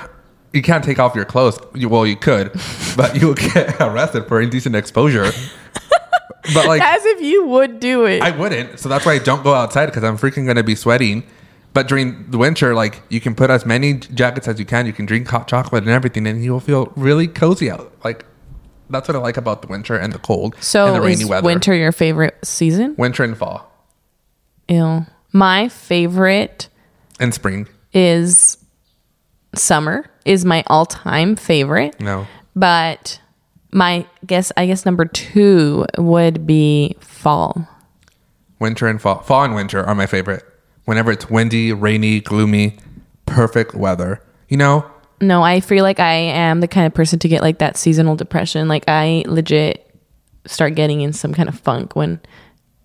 you 0.53 0.61
can't 0.61 0.83
take 0.83 0.99
off 0.99 1.15
your 1.15 1.25
clothes. 1.25 1.59
You, 1.73 1.89
well, 1.89 2.05
you 2.05 2.15
could, 2.15 2.51
but 2.97 3.19
you'll 3.19 3.33
get 3.33 3.75
arrested 3.81 4.27
for 4.27 4.39
indecent 4.39 4.75
exposure. 4.75 5.31
but 6.53 6.67
like 6.67 6.81
As 6.81 7.03
if 7.05 7.21
you 7.21 7.45
would 7.47 7.79
do 7.79 8.05
it. 8.05 8.21
I 8.21 8.31
wouldn't, 8.31 8.79
so 8.79 8.87
that's 8.87 9.05
why 9.05 9.13
I 9.13 9.19
don't 9.19 9.43
go 9.43 9.53
outside 9.53 9.87
because 9.87 10.03
I'm 10.03 10.17
freaking 10.17 10.45
gonna 10.45 10.63
be 10.63 10.75
sweating. 10.75 11.23
But 11.73 11.87
during 11.87 12.29
the 12.29 12.37
winter, 12.37 12.75
like 12.75 13.01
you 13.09 13.19
can 13.19 13.33
put 13.33 13.49
as 13.49 13.65
many 13.65 13.95
jackets 13.95 14.47
as 14.47 14.59
you 14.59 14.65
can. 14.65 14.85
You 14.85 14.93
can 14.93 15.07
drink 15.07 15.27
hot 15.27 15.47
chocolate 15.47 15.83
and 15.83 15.91
everything, 15.91 16.27
and 16.27 16.43
you 16.43 16.51
will 16.51 16.59
feel 16.59 16.93
really 16.95 17.27
cozy 17.27 17.71
out. 17.71 17.91
Like 18.03 18.25
that's 18.91 19.07
what 19.07 19.15
I 19.15 19.19
like 19.19 19.37
about 19.37 19.63
the 19.63 19.67
winter 19.67 19.95
and 19.97 20.13
the 20.13 20.19
cold 20.19 20.53
and 20.53 20.63
so 20.63 20.93
the 20.93 21.01
rainy 21.01 21.25
weather. 21.25 21.43
winter 21.45 21.73
your 21.73 21.91
favorite 21.91 22.37
season? 22.45 22.93
winter 22.95 23.23
and 23.23 23.35
fall, 23.35 23.71
Ew. 24.67 25.07
My 25.31 25.67
favorite 25.67 26.69
and 27.19 27.33
spring. 27.33 27.67
is 27.91 28.62
summer. 29.55 30.09
Is 30.25 30.45
my 30.45 30.63
all 30.67 30.85
time 30.85 31.35
favorite. 31.35 31.99
No, 31.99 32.25
But 32.55 33.19
my 33.71 34.05
guess, 34.25 34.51
I 34.55 34.65
guess 34.67 34.85
number 34.85 35.05
two 35.05 35.85
would 35.97 36.45
be 36.47 36.95
fall. 37.01 37.67
winter 38.59 38.87
and 38.87 39.01
fall. 39.01 39.19
Fall 39.23 39.43
and 39.43 39.55
winter 39.55 39.83
are 39.83 39.95
my 39.95 40.05
favorite. 40.05 40.43
Whenever 40.85 41.11
it's 41.11 41.29
windy, 41.29 41.73
rainy, 41.73 42.19
gloomy, 42.21 42.77
perfect 43.25 43.73
weather. 43.73 44.21
You 44.47 44.57
know, 44.57 44.85
No, 45.21 45.41
I 45.43 45.59
feel 45.59 45.83
like 45.83 45.99
I 45.99 46.13
am 46.13 46.59
the 46.61 46.67
kind 46.67 46.85
of 46.87 46.93
person 46.93 47.19
to 47.19 47.27
get 47.27 47.41
like 47.41 47.57
that 47.59 47.75
seasonal 47.77 48.15
depression. 48.15 48.67
Like 48.67 48.83
I 48.87 49.23
legit 49.27 49.89
start 50.45 50.75
getting 50.75 51.01
in 51.01 51.13
some 51.13 51.33
kind 51.33 51.49
of 51.49 51.59
funk 51.59 51.95
when 51.95 52.19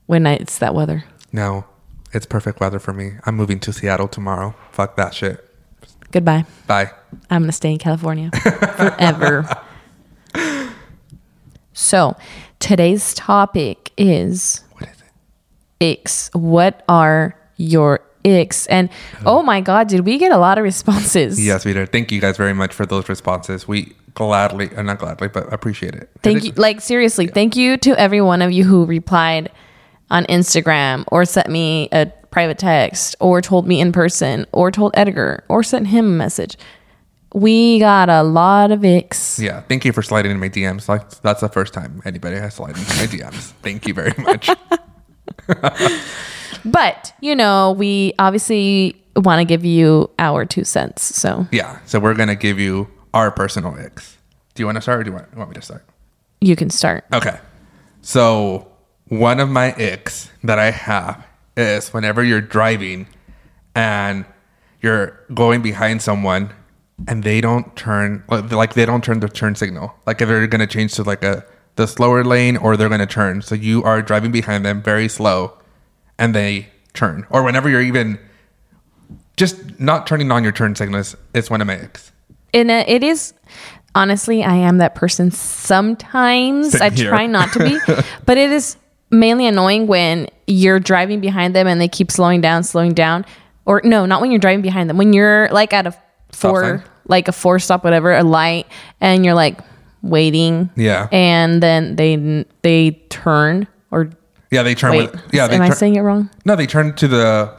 when 0.07 0.27
it's 0.27 0.59
that 0.59 0.75
weather. 0.75 1.05
no, 1.33 1.65
it's 2.13 2.25
perfect 2.27 2.59
weather 2.61 2.79
for 2.79 2.93
me. 2.93 3.13
I'm 3.27 3.37
moving 3.37 3.61
to 3.61 3.73
Seattle 3.73 4.09
tomorrow. 4.09 4.55
Fuck 4.73 4.97
that 4.97 5.13
shit. 5.15 5.45
Goodbye. 6.13 6.45
Bye. 6.67 6.91
I'm 7.31 7.43
gonna 7.43 7.53
stay 7.53 7.73
in 7.73 7.79
California 7.79 8.31
forever. 8.31 9.49
so 11.73 12.17
today's 12.61 13.15
topic 13.15 13.93
is 13.97 14.63
What 14.73 14.89
is 14.89 15.01
it? 15.01 16.03
icks. 16.03 16.31
What 16.35 16.83
are 16.89 17.37
your 17.57 18.01
icks. 18.25 18.67
And 18.69 18.89
oh 19.27 19.43
my 19.43 19.61
God, 19.61 19.89
did 19.89 20.01
we 20.01 20.19
get 20.19 20.33
a 20.33 20.39
lot 20.39 20.59
of 20.59 20.65
responses? 20.65 21.45
Yes, 21.45 21.65
we 21.65 21.73
did. 21.73 21.93
Thank 21.93 22.11
you 22.11 22.21
guys 22.21 22.37
very 22.37 22.55
much 22.55 22.73
for 22.73 22.87
those 22.87 23.09
responses. 23.09 23.69
We 23.69 23.95
gladly, 24.15 24.75
uh, 24.75 24.83
not 24.83 24.99
gladly, 24.99 25.29
but 25.29 25.53
appreciate 25.53 25.95
it. 25.95 26.11
Thank 26.23 26.45
you. 26.45 26.53
Like, 26.53 26.81
seriously, 26.81 27.27
thank 27.27 27.57
you 27.57 27.77
to 27.79 27.99
every 27.99 28.21
one 28.21 28.43
of 28.43 28.53
you 28.53 28.65
who 28.65 28.85
replied 28.85 29.51
on 30.11 30.25
Instagram 30.27 31.05
or 31.09 31.25
sent 31.25 31.49
me 31.49 31.89
a 31.93 32.07
private 32.31 32.59
text 32.59 33.17
or 33.21 33.41
told 33.41 33.67
me 33.67 33.81
in 33.81 33.93
person 33.93 34.47
or 34.53 34.71
told 34.71 34.93
Edgar 34.95 35.45
or 35.49 35.63
sent 35.63 35.89
him 35.89 36.07
a 36.07 36.09
message. 36.09 36.57
We 37.35 37.79
got 37.79 38.09
a 38.09 38.23
lot 38.23 38.71
of 38.71 38.81
icks. 38.81 39.39
Yeah, 39.39 39.61
thank 39.63 39.85
you 39.85 39.93
for 39.93 40.03
sliding 40.03 40.33
in 40.33 40.41
my 40.41 40.49
DMs. 40.49 40.89
Like 40.89 41.21
that's 41.21 41.41
the 41.41 41.49
first 41.49 41.75
time 41.75 42.03
anybody 42.05 42.37
has 42.37 42.55
slided 42.55 42.79
into 42.79 42.97
my 42.97 43.07
DMs. 43.07 43.53
Thank 43.63 43.87
you 43.87 43.95
very 43.95 44.15
much. 44.19 44.51
But, 46.65 47.13
you 47.21 47.35
know, 47.35 47.73
we 47.73 48.13
obviously 48.19 49.01
want 49.17 49.41
to 49.41 49.45
give 49.45 49.65
you 49.65 50.11
our 50.19 50.45
two 50.45 50.65
cents. 50.65 51.03
So 51.03 51.47
yeah, 51.51 51.81
so 51.87 51.99
we're 51.99 52.15
gonna 52.15 52.37
give 52.37 52.59
you 52.59 52.89
our 53.15 53.31
personal 53.31 53.73
icks. 53.73 54.17
Do 54.55 54.63
you 54.63 54.67
want 54.67 54.77
to 54.77 54.83
start, 54.83 55.01
or 55.01 55.05
do 55.05 55.11
you 55.11 55.17
want, 55.17 55.29
you 55.33 55.39
want 55.39 55.51
me 55.51 55.55
to 55.55 55.63
start? 55.63 55.85
you 56.41 56.55
can 56.55 56.71
start. 56.71 57.05
Okay. 57.13 57.37
So 58.01 58.68
one 59.09 59.41
of 59.41 59.49
my 59.49 59.73
icks 59.73 60.31
that 60.45 60.59
I 60.59 60.71
have 60.71 61.27
is 61.57 61.93
whenever 61.93 62.23
you're 62.23 62.41
driving 62.41 63.09
and 63.75 64.25
you're 64.81 65.19
going 65.35 65.63
behind 65.63 66.03
someone 66.03 66.53
and 67.07 67.23
they 67.23 67.41
don't 67.41 67.75
turn 67.77 68.25
like 68.29 68.75
they 68.75 68.85
don't 68.85 69.03
turn 69.03 69.21
the 69.21 69.29
turn 69.29 69.55
signal. 69.55 69.95
Like 70.07 70.21
if 70.21 70.29
they're 70.29 70.47
gonna 70.47 70.67
change 70.67 70.95
to 70.95 71.03
like 71.03 71.25
a 71.25 71.45
the 71.77 71.87
slower 71.87 72.25
lane 72.25 72.57
or 72.57 72.77
they're 72.77 72.89
gonna 72.89 73.07
turn. 73.07 73.43
So 73.43 73.55
you 73.55 73.83
are 73.85 74.03
driving 74.03 74.33
behind 74.33 74.65
them 74.65 74.83
very 74.83 75.09
slow 75.09 75.57
and 76.19 76.35
they 76.35 76.69
turn. 76.93 77.27
Or 77.31 77.43
whenever 77.43 77.69
you're 77.69 77.81
even 77.81 78.19
just 79.37 79.79
not 79.79 80.07
turning 80.07 80.33
on 80.33 80.43
your 80.43 80.53
turn 80.53 80.75
signals, 80.75 81.17
it's 81.35 81.49
one 81.49 81.61
of 81.61 81.67
my 81.67 81.81
icks. 81.81 82.11
And 82.53 82.71
uh, 82.71 82.85
it 82.87 83.03
is 83.03 83.33
honestly, 83.95 84.43
I 84.43 84.57
am 84.57 84.79
that 84.79 84.95
person 84.95 85.31
sometimes. 85.31 86.73
Same 86.73 86.83
I 86.83 86.91
here. 86.91 87.09
try 87.09 87.27
not 87.27 87.53
to 87.53 87.59
be, 87.61 87.79
but 88.27 88.37
it 88.37 88.51
is 88.51 88.77
mainly 89.11 89.47
annoying 89.47 89.87
when 89.87 90.29
you're 90.47 90.81
driving 90.81 91.21
behind 91.21 91.55
them 91.55 91.67
and 91.67 91.81
they 91.81 91.89
keep 91.89 92.11
slowing 92.11 92.41
down, 92.41 92.63
slowing 92.65 92.95
down. 92.95 93.25
Or 93.67 93.81
no, 93.85 94.07
not 94.07 94.21
when 94.21 94.31
you're 94.31 94.41
driving 94.41 94.63
behind 94.63 94.89
them. 94.89 94.97
When 94.97 95.13
you're 95.13 95.49
like 95.51 95.73
at 95.73 95.87
a 95.87 95.95
four, 96.33 96.85
like 97.07 97.29
a 97.29 97.33
four 97.33 97.59
stop, 97.59 97.85
whatever, 97.85 98.15
a 98.15 98.25
light, 98.25 98.67
and 99.01 99.25
you're 99.25 99.35
like 99.35 99.59
waiting. 100.03 100.71
Yeah. 100.77 101.09
And 101.13 101.63
then 101.63 101.97
they 101.97 102.47
they 102.63 102.93
turn 103.11 103.67
or 103.91 104.11
Yeah, 104.51 104.63
they 104.63 104.75
turn 104.75 104.93
wait. 104.93 105.13
with 105.13 105.21
yeah, 105.35 105.47
am 105.47 105.61
I 105.61 105.71
saying 105.71 105.97
it 105.97 106.01
wrong? 106.01 106.31
No, 106.45 106.57
they 106.57 106.67
turn 106.67 106.95
to 106.97 107.09
the. 107.09 107.55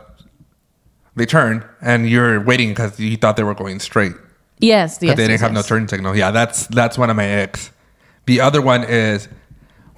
They 1.15 1.25
turn, 1.25 1.65
and 1.81 2.09
you're 2.09 2.39
waiting 2.41 2.69
because 2.69 2.97
you 2.99 3.17
thought 3.17 3.35
they 3.35 3.43
were 3.43 3.53
going 3.55 3.79
straight, 3.81 4.13
Yes, 4.59 4.99
yes. 5.01 5.15
they 5.17 5.23
didn't 5.23 5.31
yes, 5.31 5.41
have 5.41 5.51
no 5.51 5.59
yes. 5.59 5.67
turn 5.67 5.87
signal. 5.87 6.15
Yeah, 6.15 6.31
that's 6.31 6.65
that's 6.67 6.97
one 6.97 7.09
of 7.09 7.17
my 7.17 7.41
icks. 7.43 7.71
The 8.25 8.39
other 8.41 8.61
one 8.61 8.83
is 8.85 9.27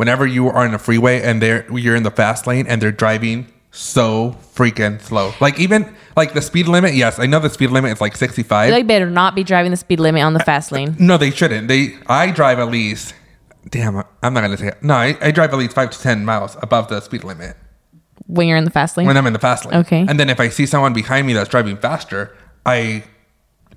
whenever 0.02 0.26
you 0.26 0.48
are 0.48 0.66
on 0.66 0.74
a 0.74 0.80
freeway 0.80 1.22
and 1.22 1.44
they're 1.44 1.64
you're 1.72 1.96
in 1.96 2.02
the 2.02 2.10
fast 2.10 2.48
lane 2.48 2.66
and 2.66 2.82
they're 2.82 2.92
driving 2.92 3.46
so 3.70 4.36
freaking 4.56 5.00
slow. 5.00 5.32
Like 5.40 5.60
even 5.60 5.96
like 6.18 6.34
the 6.34 6.42
speed 6.42 6.68
limit. 6.68 6.96
Yes, 6.96 7.20
I 7.20 7.28
know 7.28 7.40
the 7.40 7.52
speed 7.52 7.70
limit 7.70 7.92
is 7.92 8.02
like 8.02 8.18
65. 8.18 8.72
They 8.72 8.82
better 8.82 9.12
not 9.12 9.36
be 9.36 9.44
driving 9.44 9.70
the 9.70 9.78
speed 9.78 10.00
limit 10.00 10.24
on 10.24 10.34
the 10.34 10.40
fast 10.40 10.72
uh, 10.72 10.78
lane. 10.78 10.96
no, 10.98 11.18
they 11.18 11.30
shouldn't. 11.30 11.68
They 11.68 12.00
I 12.08 12.32
drive 12.32 12.58
at 12.58 12.70
least. 12.70 13.14
Damn, 13.70 14.04
I'm 14.24 14.34
not 14.34 14.42
gonna 14.42 14.58
say 14.58 14.70
it. 14.70 14.82
No, 14.82 14.96
I, 14.96 15.16
I 15.22 15.30
drive 15.30 15.54
at 15.54 15.60
least 15.60 15.74
five 15.74 15.92
to 15.92 16.02
ten 16.02 16.26
miles 16.26 16.58
above 16.64 16.88
the 16.88 17.00
speed 17.00 17.24
limit. 17.24 17.56
when 18.26 18.48
you're 18.48 18.58
in 18.58 18.64
the 18.64 18.72
fast 18.72 18.98
lane. 18.98 19.06
when 19.06 19.18
I'm 19.18 19.28
in 19.28 19.34
the 19.34 19.40
fast 19.40 19.66
lane. 19.66 19.82
Okay. 19.82 20.04
And 20.10 20.20
then 20.20 20.32
if 20.32 20.40
I 20.40 20.50
see 20.50 20.66
someone 20.66 20.94
behind 20.94 21.28
me 21.28 21.34
that's 21.34 21.48
driving 21.48 21.78
faster, 21.78 22.36
I 22.66 23.04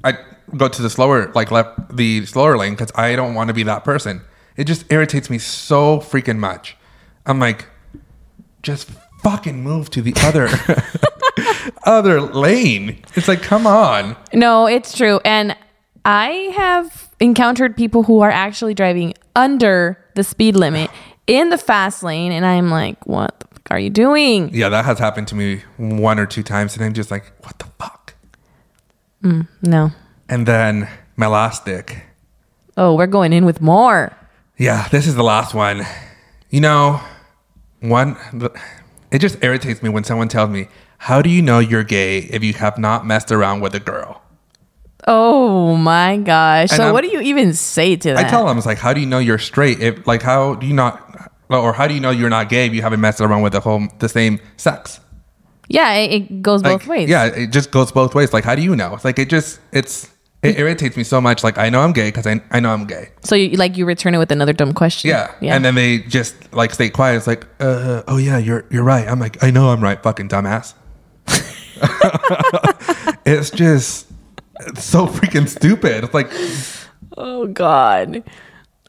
I 0.02 0.16
go 0.56 0.68
to 0.68 0.80
the 0.80 0.88
slower 0.88 1.30
like 1.34 1.50
left 1.50 1.94
the 1.94 2.24
slower 2.24 2.56
lane 2.56 2.72
because 2.72 2.92
I 2.94 3.14
don't 3.14 3.34
want 3.34 3.48
to 3.48 3.54
be 3.54 3.64
that 3.64 3.84
person. 3.84 4.22
It 4.56 4.64
just 4.64 4.90
irritates 4.90 5.30
me 5.30 5.38
so 5.38 5.98
freaking 5.98 6.38
much. 6.38 6.76
I'm 7.26 7.38
like, 7.38 7.66
just 8.62 8.90
fucking 9.22 9.62
move 9.62 9.90
to 9.90 10.02
the 10.02 10.14
other 10.18 10.48
other 11.84 12.20
lane. 12.20 13.02
It's 13.14 13.28
like, 13.28 13.42
come 13.42 13.66
on. 13.66 14.16
No, 14.32 14.66
it's 14.66 14.96
true. 14.96 15.20
And 15.24 15.56
I 16.04 16.28
have 16.54 17.10
encountered 17.20 17.76
people 17.76 18.02
who 18.02 18.20
are 18.20 18.30
actually 18.30 18.74
driving 18.74 19.14
under 19.34 19.98
the 20.14 20.22
speed 20.22 20.56
limit 20.56 20.90
in 21.26 21.48
the 21.48 21.58
fast 21.58 22.02
lane. 22.02 22.32
And 22.32 22.44
I'm 22.44 22.70
like, 22.70 23.04
what 23.06 23.40
the 23.40 23.46
fuck 23.48 23.66
are 23.70 23.78
you 23.78 23.90
doing? 23.90 24.50
Yeah, 24.54 24.68
that 24.68 24.84
has 24.84 24.98
happened 24.98 25.28
to 25.28 25.34
me 25.34 25.62
one 25.76 26.18
or 26.18 26.26
two 26.26 26.42
times, 26.42 26.76
and 26.76 26.84
I'm 26.84 26.92
just 26.92 27.10
like, 27.10 27.32
what 27.44 27.58
the 27.58 27.66
fuck? 27.78 28.14
Mm, 29.22 29.48
no. 29.62 29.90
And 30.28 30.46
then 30.46 30.88
my 31.16 31.26
last 31.26 31.62
stick. 31.62 32.04
Oh, 32.76 32.94
we're 32.94 33.06
going 33.06 33.32
in 33.32 33.44
with 33.46 33.60
more. 33.60 34.14
Yeah, 34.56 34.88
this 34.88 35.06
is 35.06 35.14
the 35.14 35.24
last 35.24 35.54
one. 35.54 35.84
You 36.50 36.60
know, 36.60 37.00
one, 37.80 38.16
it 39.10 39.18
just 39.18 39.42
irritates 39.42 39.82
me 39.82 39.88
when 39.88 40.04
someone 40.04 40.28
tells 40.28 40.50
me, 40.50 40.68
How 40.98 41.22
do 41.22 41.28
you 41.28 41.42
know 41.42 41.58
you're 41.58 41.84
gay 41.84 42.18
if 42.18 42.42
you 42.44 42.52
have 42.54 42.78
not 42.78 43.06
messed 43.06 43.32
around 43.32 43.60
with 43.60 43.74
a 43.74 43.80
girl? 43.80 44.22
Oh 45.06 45.76
my 45.76 46.16
gosh. 46.16 46.70
And 46.70 46.76
so, 46.78 46.84
I'm- 46.84 46.92
what 46.92 47.02
do 47.02 47.08
you 47.10 47.20
even 47.20 47.52
say 47.52 47.96
to 47.96 48.14
that? 48.14 48.26
I 48.26 48.28
tell 48.28 48.46
them, 48.46 48.56
It's 48.56 48.66
like, 48.66 48.78
How 48.78 48.92
do 48.92 49.00
you 49.00 49.06
know 49.06 49.18
you're 49.18 49.38
straight? 49.38 49.80
If, 49.80 50.06
like, 50.06 50.22
how 50.22 50.54
do 50.54 50.66
you 50.66 50.72
not, 50.74 51.30
or 51.50 51.72
how 51.72 51.86
do 51.88 51.94
you 51.94 52.00
know 52.00 52.10
you're 52.10 52.30
not 52.30 52.48
gay 52.48 52.66
if 52.66 52.72
you 52.74 52.82
haven't 52.82 53.00
messed 53.00 53.20
around 53.20 53.42
with 53.42 53.52
the 53.52 53.60
whole, 53.60 53.86
the 53.98 54.08
same 54.08 54.38
sex? 54.56 55.00
yeah, 55.68 55.94
it, 55.94 56.12
it 56.12 56.42
goes 56.42 56.62
Like, 56.62 56.80
both 56.80 56.86
ways. 56.88 57.08
Yeah, 57.08 57.24
it 57.24 57.46
just 57.50 57.70
goes 57.70 57.90
both 57.90 58.14
ways. 58.14 58.32
Like, 58.34 58.44
how 58.44 58.54
do 58.54 58.62
you 58.62 58.76
know? 58.76 58.94
It's 58.94 59.04
like, 59.04 59.18
it 59.18 59.28
just, 59.30 59.60
it's, 59.72 60.10
it 60.44 60.58
irritates 60.58 60.96
me 60.96 61.04
so 61.04 61.20
much. 61.20 61.42
Like, 61.42 61.58
I 61.58 61.70
know 61.70 61.80
I'm 61.80 61.92
gay 61.92 62.08
because 62.08 62.26
I, 62.26 62.40
I 62.50 62.60
know 62.60 62.70
I'm 62.70 62.86
gay. 62.86 63.10
So, 63.22 63.34
you, 63.34 63.56
like, 63.56 63.76
you 63.76 63.86
return 63.86 64.14
it 64.14 64.18
with 64.18 64.30
another 64.30 64.52
dumb 64.52 64.72
question. 64.72 65.10
Yeah. 65.10 65.34
Yeah. 65.40 65.56
And 65.56 65.64
then 65.64 65.74
they 65.74 65.98
just 65.98 66.52
like 66.52 66.72
stay 66.72 66.90
quiet. 66.90 67.16
It's 67.16 67.26
like, 67.26 67.46
uh, 67.60 68.02
oh 68.08 68.16
yeah, 68.16 68.38
you're 68.38 68.64
you're 68.70 68.84
right. 68.84 69.08
I'm 69.08 69.20
like, 69.20 69.42
I 69.42 69.50
know 69.50 69.70
I'm 69.70 69.82
right, 69.82 70.02
fucking 70.02 70.28
dumbass. 70.28 70.74
it's 73.26 73.50
just 73.50 74.06
it's 74.60 74.84
so 74.84 75.06
freaking 75.06 75.48
stupid. 75.48 76.04
It's 76.04 76.14
like 76.14 76.30
oh, 77.16 77.46
God. 77.46 78.22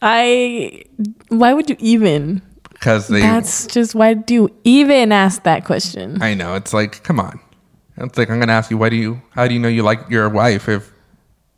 I. 0.02 0.84
Why 1.30 1.54
would 1.54 1.70
you 1.70 1.78
even? 1.80 2.42
because 2.86 3.08
they 3.08 3.22
That's 3.22 3.66
just 3.66 3.96
why 3.96 4.14
do 4.14 4.34
you 4.34 4.56
even 4.64 5.12
ask 5.12 5.44
that 5.44 5.66
question? 5.66 6.22
I 6.22 6.36
know, 6.36 6.54
it's 6.54 6.74
like, 6.74 7.04
come 7.04 7.20
on. 7.20 7.40
It's 7.98 8.18
like 8.18 8.30
I'm 8.30 8.40
gonna 8.40 8.54
ask 8.54 8.70
you, 8.70 8.78
why 8.78 8.90
do 8.90 8.96
you 8.96 9.22
how 9.32 9.48
do 9.48 9.54
you 9.54 9.60
know 9.60 9.70
you 9.70 9.82
like 9.82 10.10
your 10.10 10.30
wife 10.30 10.70
if 10.70 10.92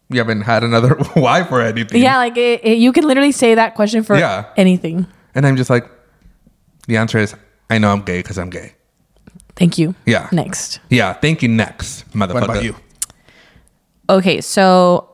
you 0.10 0.20
haven't 0.20 0.42
had 0.42 0.64
another 0.64 0.98
wife 1.16 1.52
or 1.52 1.62
anything? 1.62 2.02
Yeah, 2.02 2.18
like 2.18 2.38
it, 2.38 2.64
it- 2.64 2.78
you 2.78 2.92
can 2.92 3.06
literally 3.08 3.32
say 3.32 3.56
that 3.56 3.76
question 3.76 4.04
for 4.04 4.18
Yeah. 4.18 4.46
anything. 4.56 5.06
And 5.36 5.46
I'm 5.46 5.56
just 5.58 5.70
like, 5.70 5.90
the 6.88 6.98
answer 6.98 7.18
is 7.18 7.36
I 7.70 7.78
know 7.78 7.92
I'm 7.92 8.02
gay 8.02 8.20
because 8.20 8.38
I'm 8.38 8.50
gay. 8.50 8.74
Thank 9.56 9.78
you. 9.78 9.96
Yeah. 10.06 10.30
Next. 10.32 10.80
Yeah, 10.90 11.14
thank 11.14 11.42
you 11.42 11.50
next, 11.50 12.10
motherfucker. 12.14 12.34
What 12.36 12.44
about 12.44 12.64
you? 12.64 12.76
Okay, 14.10 14.40
so 14.42 15.10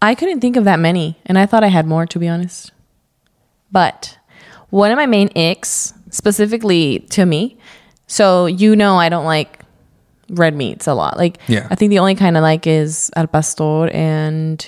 I 0.00 0.14
couldn't 0.14 0.40
think 0.40 0.56
of 0.56 0.64
that 0.64 0.78
many, 0.78 1.18
and 1.26 1.38
I 1.38 1.44
thought 1.46 1.64
I 1.64 1.68
had 1.68 1.86
more 1.86 2.06
to 2.06 2.18
be 2.18 2.28
honest. 2.28 2.72
But 3.70 4.16
one 4.70 4.90
of 4.90 4.96
my 4.96 5.06
main 5.06 5.28
icks, 5.36 5.92
specifically 6.10 7.00
to 7.10 7.26
me, 7.26 7.58
so 8.06 8.46
you 8.46 8.74
know 8.74 8.96
I 8.96 9.08
don't 9.10 9.26
like 9.26 9.60
red 10.30 10.54
meats 10.54 10.86
a 10.86 10.94
lot. 10.94 11.16
Like, 11.16 11.38
Yeah. 11.46 11.66
I 11.70 11.74
think 11.74 11.90
the 11.90 11.98
only 11.98 12.14
kind 12.14 12.36
I 12.36 12.40
like 12.40 12.66
is 12.66 13.10
al 13.16 13.26
pastor 13.26 13.88
and 13.90 14.66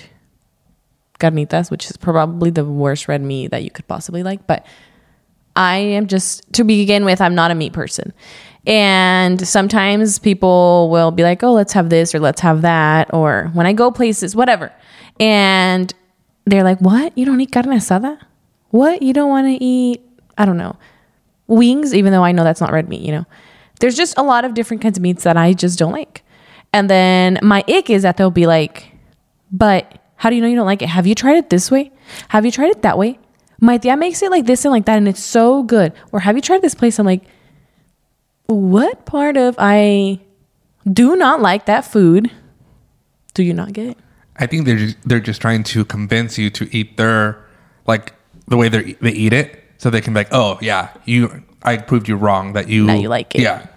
carnitas, 1.19 1.69
which 1.69 1.89
is 1.89 1.97
probably 1.97 2.49
the 2.49 2.65
worst 2.65 3.07
red 3.07 3.21
meat 3.21 3.51
that 3.51 3.63
you 3.63 3.69
could 3.69 3.87
possibly 3.87 4.23
like. 4.23 4.47
But 4.47 4.65
I 5.55 5.77
am 5.77 6.07
just 6.07 6.51
to 6.53 6.63
begin 6.63 7.05
with, 7.05 7.21
I'm 7.21 7.35
not 7.35 7.51
a 7.51 7.55
meat 7.55 7.73
person. 7.73 8.13
And 8.67 9.45
sometimes 9.47 10.19
people 10.19 10.89
will 10.91 11.11
be 11.11 11.23
like, 11.23 11.41
oh, 11.43 11.53
let's 11.53 11.73
have 11.73 11.89
this 11.89 12.13
or 12.13 12.19
let's 12.19 12.41
have 12.41 12.61
that. 12.61 13.13
Or 13.13 13.49
when 13.53 13.65
I 13.65 13.73
go 13.73 13.91
places, 13.91 14.35
whatever. 14.35 14.71
And 15.19 15.93
they're 16.45 16.63
like, 16.63 16.79
what? 16.79 17.17
You 17.17 17.25
don't 17.25 17.41
eat 17.41 17.51
carne 17.51 17.65
asada? 17.67 18.19
What? 18.69 19.01
You 19.01 19.13
don't 19.13 19.29
want 19.29 19.47
to 19.47 19.63
eat, 19.63 20.01
I 20.37 20.45
don't 20.45 20.57
know, 20.57 20.75
wings, 21.47 21.93
even 21.93 22.11
though 22.11 22.23
I 22.23 22.31
know 22.31 22.43
that's 22.43 22.61
not 22.61 22.71
red 22.71 22.87
meat, 22.87 23.01
you 23.01 23.11
know? 23.11 23.25
There's 23.81 23.97
just 23.97 24.17
a 24.17 24.23
lot 24.23 24.45
of 24.45 24.53
different 24.53 24.81
kinds 24.81 24.97
of 24.97 25.01
meats 25.01 25.23
that 25.23 25.35
I 25.37 25.53
just 25.53 25.77
don't 25.77 25.91
like. 25.91 26.23
And 26.71 26.89
then 26.89 27.39
my 27.41 27.63
ick 27.67 27.89
is 27.89 28.03
that 28.03 28.15
they'll 28.15 28.31
be 28.31 28.47
like, 28.47 28.91
but 29.51 29.99
how 30.15 30.29
do 30.29 30.35
you 30.35 30.41
know 30.41 30.47
you 30.47 30.55
don't 30.55 30.65
like 30.67 30.81
it? 30.81 30.87
Have 30.89 31.05
you 31.07 31.15
tried 31.15 31.37
it 31.37 31.49
this 31.49 31.69
way? 31.69 31.91
Have 32.29 32.45
you 32.45 32.51
tried 32.51 32.69
it 32.69 32.83
that 32.83 32.97
way? 32.97 33.19
My 33.59 33.77
tia 33.77 33.97
makes 33.97 34.21
it 34.21 34.31
like 34.31 34.45
this 34.45 34.65
and 34.65 34.71
like 34.71 34.85
that, 34.85 34.97
and 34.97 35.07
it's 35.07 35.21
so 35.23 35.63
good. 35.63 35.93
Or 36.11 36.19
have 36.21 36.35
you 36.35 36.41
tried 36.41 36.61
this 36.61 36.75
place? 36.75 36.99
I'm 36.99 37.05
like, 37.05 37.23
what 38.47 39.05
part 39.05 39.37
of 39.37 39.55
I 39.57 40.19
do 40.91 41.15
not 41.15 41.41
like 41.41 41.65
that 41.65 41.85
food 41.85 42.31
do 43.33 43.43
you 43.43 43.53
not 43.53 43.73
get? 43.73 43.97
I 44.37 44.47
think 44.47 44.65
they're 44.65 44.77
just, 44.77 44.97
they're 45.03 45.19
just 45.19 45.41
trying 45.41 45.63
to 45.63 45.85
convince 45.85 46.37
you 46.37 46.49
to 46.51 46.75
eat 46.75 46.97
their 46.97 47.43
like 47.87 48.13
the 48.47 48.57
way 48.57 48.69
they 48.69 48.93
they 48.93 49.11
eat 49.11 49.33
it, 49.33 49.63
so 49.77 49.89
they 49.89 50.01
can 50.01 50.13
be 50.13 50.19
like, 50.21 50.33
oh 50.33 50.57
yeah, 50.61 50.89
you 51.05 51.43
I 51.63 51.77
proved 51.77 52.07
you 52.07 52.15
wrong 52.15 52.53
that 52.53 52.67
you 52.67 52.85
Now 52.85 52.95
you 52.95 53.09
like 53.09 53.35
it. 53.35 53.41
Yeah, 53.41 53.67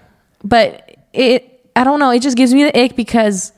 But 0.45 0.97
it 1.13 1.51
I 1.75 1.83
don't 1.83 1.99
know. 1.99 2.11
It 2.11 2.21
just 2.21 2.37
gives 2.37 2.55
me 2.55 2.63
the 2.65 2.79
ick 2.79 2.95
because, 2.95 3.53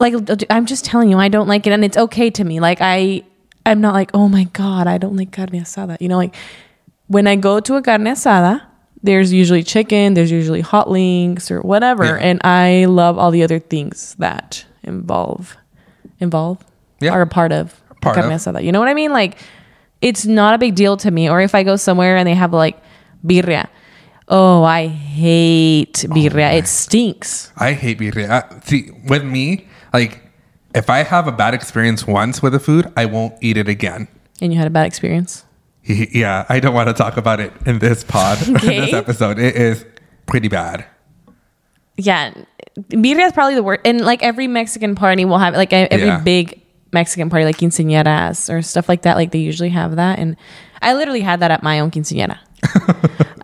like, 0.00 0.14
I'm 0.50 0.66
just 0.66 0.84
telling 0.84 1.08
you, 1.10 1.18
I 1.18 1.28
don't 1.28 1.46
like 1.46 1.66
it, 1.66 1.72
and 1.72 1.84
it's 1.84 1.96
okay 1.96 2.30
to 2.30 2.42
me. 2.44 2.58
Like, 2.58 2.78
I, 2.80 3.22
I'm 3.64 3.80
not 3.80 3.94
like, 3.94 4.10
oh 4.12 4.28
my 4.28 4.44
god, 4.44 4.86
I 4.88 4.98
don't 4.98 5.16
like 5.16 5.30
carne 5.32 5.50
asada. 5.50 5.96
You 6.00 6.08
know, 6.08 6.16
like 6.16 6.34
when 7.06 7.26
I 7.28 7.36
go 7.36 7.60
to 7.60 7.76
a 7.76 7.82
carne 7.82 8.04
asada, 8.04 8.62
there's 9.02 9.32
usually 9.32 9.62
chicken, 9.62 10.14
there's 10.14 10.32
usually 10.32 10.60
hot 10.62 10.90
links 10.90 11.50
or 11.50 11.60
whatever, 11.60 12.04
Yeah. 12.04 12.16
and 12.20 12.40
I 12.44 12.86
love 12.86 13.18
all 13.18 13.30
the 13.30 13.44
other 13.44 13.60
things 13.60 14.16
that 14.18 14.64
involve, 14.82 15.56
involve, 16.18 16.58
Yeah. 17.00 17.12
are 17.12 17.22
a 17.22 17.26
part 17.26 17.52
of 17.52 17.80
Part 18.00 18.16
carne 18.16 18.32
of. 18.32 18.40
asada. 18.40 18.64
You 18.64 18.72
know 18.72 18.80
what 18.80 18.88
I 18.88 18.94
mean? 18.94 19.12
Like, 19.12 19.38
it's 20.00 20.26
not 20.26 20.54
a 20.54 20.58
big 20.58 20.74
deal 20.74 20.96
to 20.98 21.10
me. 21.10 21.30
Or 21.30 21.40
if 21.40 21.54
I 21.54 21.62
go 21.62 21.76
somewhere 21.76 22.16
and 22.16 22.26
they 22.26 22.34
have 22.34 22.52
like 22.52 22.78
birria. 23.24 23.68
Oh, 24.28 24.64
I 24.64 24.88
hate 24.88 26.04
birria. 26.08 26.58
it 26.58 26.66
stinks. 26.66 27.52
I 27.56 27.72
hate 27.72 27.98
birria. 27.98 28.28
Uh, 28.28 28.60
See, 28.62 28.90
with 29.08 29.24
me, 29.24 29.66
like, 29.92 30.20
if 30.74 30.90
I 30.90 31.04
have 31.04 31.28
a 31.28 31.32
bad 31.32 31.54
experience 31.54 32.06
once 32.06 32.42
with 32.42 32.54
a 32.54 32.58
food, 32.58 32.92
I 32.96 33.06
won't 33.06 33.34
eat 33.40 33.56
it 33.56 33.68
again. 33.68 34.08
And 34.42 34.52
you 34.52 34.58
had 34.58 34.66
a 34.66 34.70
bad 34.70 34.86
experience. 34.86 35.44
Yeah, 35.84 36.44
I 36.48 36.58
don't 36.58 36.74
want 36.74 36.88
to 36.88 36.94
talk 36.94 37.16
about 37.16 37.38
it 37.38 37.52
in 37.64 37.78
this 37.78 38.02
pod, 38.02 38.42
in 38.48 38.54
this 38.54 38.92
episode. 38.92 39.38
It 39.38 39.54
is 39.54 39.84
pretty 40.26 40.48
bad. 40.48 40.84
Yeah, 41.96 42.34
birria 42.90 43.26
is 43.26 43.32
probably 43.32 43.54
the 43.54 43.62
worst. 43.62 43.82
And 43.86 44.00
like 44.00 44.22
every 44.24 44.48
Mexican 44.48 44.96
party 44.96 45.24
will 45.24 45.38
have 45.38 45.54
like 45.54 45.72
every 45.72 46.06
Yeah. 46.08 46.18
big 46.18 46.60
Mexican 46.92 47.30
party, 47.30 47.44
like 47.44 47.58
quinceañeras 47.58 48.52
or 48.52 48.60
stuff 48.62 48.88
like 48.88 49.02
that. 49.02 49.16
Like 49.16 49.30
they 49.30 49.38
usually 49.38 49.68
have 49.70 49.94
that, 49.96 50.18
and 50.18 50.36
I 50.82 50.94
literally 50.94 51.20
had 51.20 51.38
that 51.40 51.52
at 51.52 51.62
my 51.62 51.78
own 51.80 51.90
quinceañera. 51.92 52.38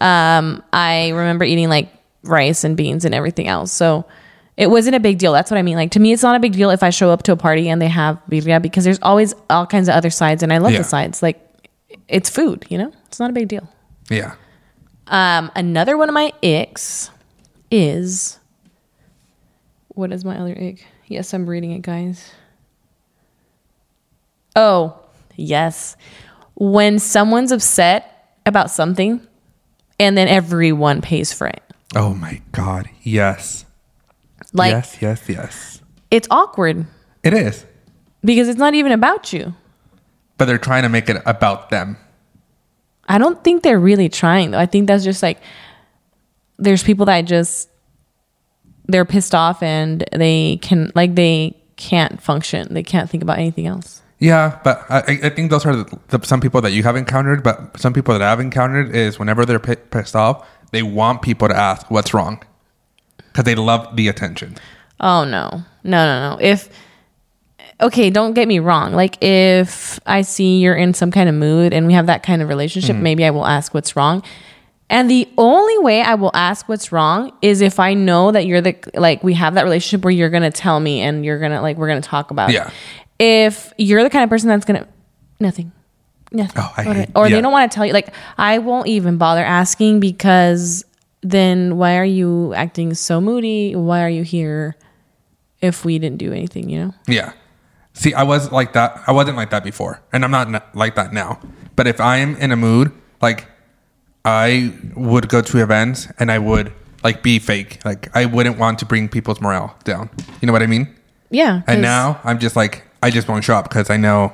Um, 0.01 0.63
I 0.73 1.09
remember 1.11 1.45
eating 1.45 1.69
like 1.69 1.93
rice 2.23 2.65
and 2.65 2.77
beans 2.77 3.05
and 3.05 3.15
everything 3.15 3.49
else. 3.49 3.73
So 3.73 4.05
it 4.57 4.69
wasn't 4.69 4.95
a 4.97 5.01
big 5.01 5.19
deal. 5.19 5.33
That's 5.33 5.51
what 5.51 5.59
I 5.59 5.63
mean. 5.63 5.77
Like 5.77 5.91
to 5.93 6.01
me, 6.01 6.13
it's 6.13 6.23
not 6.23 6.37
a 6.37 6.41
big 6.41 6.53
deal 6.53 6.71
if 6.71 6.83
I 6.83 6.91
show 6.91 7.11
up 7.11 7.23
to 7.25 7.33
a 7.33 7.37
party 7.37 7.69
and 7.69 7.81
they 7.81 7.89
have 7.89 8.21
birria 8.31 8.61
because 8.61 8.85
there's 8.85 8.99
always 9.03 9.35
all 9.51 9.67
kinds 9.67 9.89
of 9.89 9.95
other 9.95 10.11
sides, 10.11 10.43
and 10.43 10.53
I 10.53 10.59
love 10.59 10.73
Yeah. 10.73 10.79
the 10.79 10.85
sides. 10.85 11.23
Like 11.23 11.41
it's 12.09 12.29
food, 12.31 12.67
you 12.69 12.79
know. 12.79 12.93
It's 13.07 13.19
not 13.21 13.31
a 13.31 13.33
big 13.33 13.49
deal. 13.49 13.69
Yeah. 14.11 14.35
Um, 15.09 15.51
another 15.57 15.97
one 15.97 16.09
of 16.09 16.15
my 16.15 16.33
icks 16.43 17.11
is 17.71 18.39
what 19.89 20.13
is 20.13 20.25
my 20.25 20.39
other 20.39 20.57
ick? 20.59 20.87
Yes, 21.07 21.35
I'm 21.35 21.47
reading 21.49 21.73
it, 21.73 21.83
guys. 21.83 22.31
Oh, 24.57 24.99
yes. 25.37 25.97
When 26.55 26.99
someone's 26.99 27.53
upset 27.53 28.12
about 28.47 28.71
something 28.71 29.27
and 29.99 30.17
then 30.17 30.29
everyone 30.29 31.01
pays 31.01 31.33
for 31.33 31.47
it. 31.47 31.63
Oh 31.95 32.15
my 32.15 32.41
God. 32.53 32.89
Yes. 33.03 33.65
Like 34.53 34.73
yes, 34.73 34.99
yes, 35.01 35.29
yes. 35.29 35.81
it's 36.11 36.29
awkward 36.31 36.87
It 37.23 37.33
is. 37.35 37.65
because 38.25 38.49
it's 38.49 38.59
not 38.59 38.75
even 38.75 38.93
about 38.93 39.33
you. 39.33 39.55
But 40.39 40.47
they're 40.47 40.59
trying 40.59 40.83
to 40.83 40.89
make 40.89 41.09
it 41.09 41.23
about 41.25 41.71
them. 41.71 41.97
I 43.09 43.19
don't 43.19 43.43
think 43.45 43.63
they're 43.63 43.79
really 43.79 44.09
trying 44.09 44.51
though. 44.51 44.59
I 44.59 44.67
think 44.67 44.87
that's 44.89 45.05
just 45.05 45.23
like 45.23 45.39
there's 46.59 46.83
people 46.83 47.07
that 47.07 47.23
just 47.23 47.69
they're 48.87 49.05
pissed 49.05 49.35
off 49.35 49.63
and 49.63 50.05
they 50.13 50.59
can 50.63 50.91
like 50.95 51.15
they 51.15 51.57
can't 51.77 52.21
function. 52.21 52.73
They 52.75 52.83
can't 52.83 53.09
think 53.09 53.23
about 53.23 53.39
anything 53.39 53.67
else. 53.67 54.03
Yeah, 54.23 54.61
but 54.63 54.87
I, 54.89 54.99
I- 55.25 55.31
think 55.31 55.51
those 55.51 55.67
are 55.67 55.75
the, 55.75 55.99
the, 56.17 56.25
some 56.25 56.41
people 56.41 56.61
that 56.61 56.71
you 56.71 56.85
have 56.85 56.95
encountered. 56.95 57.43
But 57.43 57.77
some 57.77 57.93
people 57.93 58.17
that 58.17 58.23
I've 58.23 58.39
encountered 58.39 58.95
is 58.95 59.19
whenever 59.19 59.45
they're 59.45 59.59
pi- 59.59 59.75
pissed 59.75 60.15
off, 60.15 60.47
they 60.71 60.85
want 60.85 61.23
people 61.23 61.49
to 61.49 61.57
ask 61.57 61.91
what's 61.91 62.15
wrong 62.15 62.41
because 63.17 63.43
they 63.45 63.57
love 63.57 63.97
the 63.97 64.07
attention. 64.07 64.55
Oh 65.01 65.25
no. 65.25 65.65
No, 65.83 66.07
no, 66.07 66.37
no. 66.37 66.39
If 66.41 66.69
okay, 67.81 68.11
don't 68.11 68.35
get 68.35 68.47
me 68.47 68.61
wrong. 68.61 68.93
Like 68.93 69.21
if 69.21 69.99
I 70.07 70.23
see 70.23 70.61
you're 70.61 70.77
in 70.77 70.95
some 70.95 71.11
kind 71.11 71.29
of 71.29 71.35
mood 71.35 71.73
and 71.73 71.89
we 71.89 71.95
have 71.95 72.07
that 72.07 72.23
kind 72.23 72.43
of 72.43 72.49
relationship, 72.49 72.95
mm-hmm. 72.95 73.03
maybe 73.03 73.25
I 73.25 73.31
will 73.31 73.47
ask 73.47 73.75
what's 73.75 73.97
wrong. 73.97 74.23
And 74.89 75.11
the 75.11 75.29
only 75.37 75.79
way 75.79 76.01
I 76.01 76.15
will 76.15 76.31
ask 76.33 76.69
what's 76.69 76.93
wrong 76.93 77.33
is 77.43 77.61
if 77.61 77.81
I 77.81 77.95
know 77.95 78.31
that 78.31 78.47
you're 78.47 78.61
the 78.61 78.77
like 78.95 79.25
we 79.25 79.35
have 79.35 79.55
that 79.55 79.65
relationship 79.65 80.05
where 80.05 80.13
you're 80.13 80.31
gonna 80.31 80.53
tell 80.53 80.79
me 80.79 81.01
and 81.01 81.25
you're 81.25 81.41
gonna 81.41 81.61
like 81.61 81.77
we're 81.77 81.89
gonna 81.89 82.01
talk 82.03 82.31
about 82.31 82.53
Yeah. 82.53 82.69
it. 82.69 82.75
If 83.19 83.73
you're 83.79 84.03
the 84.03 84.11
kind 84.11 84.25
of 84.25 84.31
person 84.31 84.49
that's 84.49 84.65
gonna 84.65 84.87
nothing. 85.41 85.73
Nothing. 86.33 86.63
Oh, 86.63 86.73
I 86.77 86.85
or 86.87 86.95
hate- 86.95 87.09
or 87.15 87.29
yeah. 87.29 87.37
they 87.37 87.43
don't 87.43 87.53
want 87.53 87.71
to 87.71 87.75
tell 87.75 87.85
you 87.87 87.93
like 87.93 88.09
I 88.39 88.59
won't 88.59 88.87
even 88.89 89.19
bother 89.19 89.45
asking 89.45 90.01
because 90.01 90.85
then 91.23 91.77
why 91.77 91.99
are 91.99 92.05
you 92.05 92.53
acting 92.55 92.95
so 92.95 93.21
moody? 93.21 93.77
Why 93.77 94.03
are 94.03 94.09
you 94.09 94.23
here 94.23 94.75
if 95.61 95.85
we 95.85 95.99
didn't 95.99 96.19
do 96.19 96.33
anything, 96.33 96.69
you 96.69 96.79
know? 96.87 96.95
Yeah. 97.07 97.33
See, 97.93 98.15
I 98.15 98.23
was 98.23 98.51
like 98.51 98.73
that. 98.73 99.01
I 99.07 99.13
wasn't 99.13 99.37
like 99.37 99.51
that 99.51 99.63
before, 99.63 100.01
and 100.13 100.25
I'm 100.25 100.31
not 100.31 100.53
n- 100.53 100.63
like 100.75 100.95
that 100.95 101.13
now. 101.13 101.39
But 101.77 101.87
if 101.87 102.01
I'm 102.01 102.35
in 102.37 102.51
a 102.51 102.57
mood, 102.57 102.91
like 103.21 103.47
I 104.25 104.73
would 104.97 105.29
go 105.29 105.43
to 105.43 105.63
events 105.63 106.09
and 106.19 106.33
I 106.33 106.39
would 106.39 106.73
like 107.05 107.23
be 107.23 107.39
fake. 107.39 107.85
Like 107.85 108.09
I 108.17 108.25
wouldn't 108.25 108.59
want 108.59 108.79
to 108.79 108.87
bring 108.87 109.09
people's 109.09 109.41
morale 109.41 109.77
down. 109.85 110.09
You 110.41 110.47
know 110.47 110.53
what 110.53 110.63
I 110.63 110.67
mean? 110.67 110.89
Yeah. 111.31 111.63
And 111.67 111.83
now 111.83 112.21
I'm 112.25 112.39
just 112.39 112.57
like 112.57 112.85
I 113.03 113.11
just 113.11 113.29
won't 113.29 113.45
show 113.45 113.55
up 113.57 113.69
because 113.69 113.91
I 113.91 113.97
know 113.97 114.33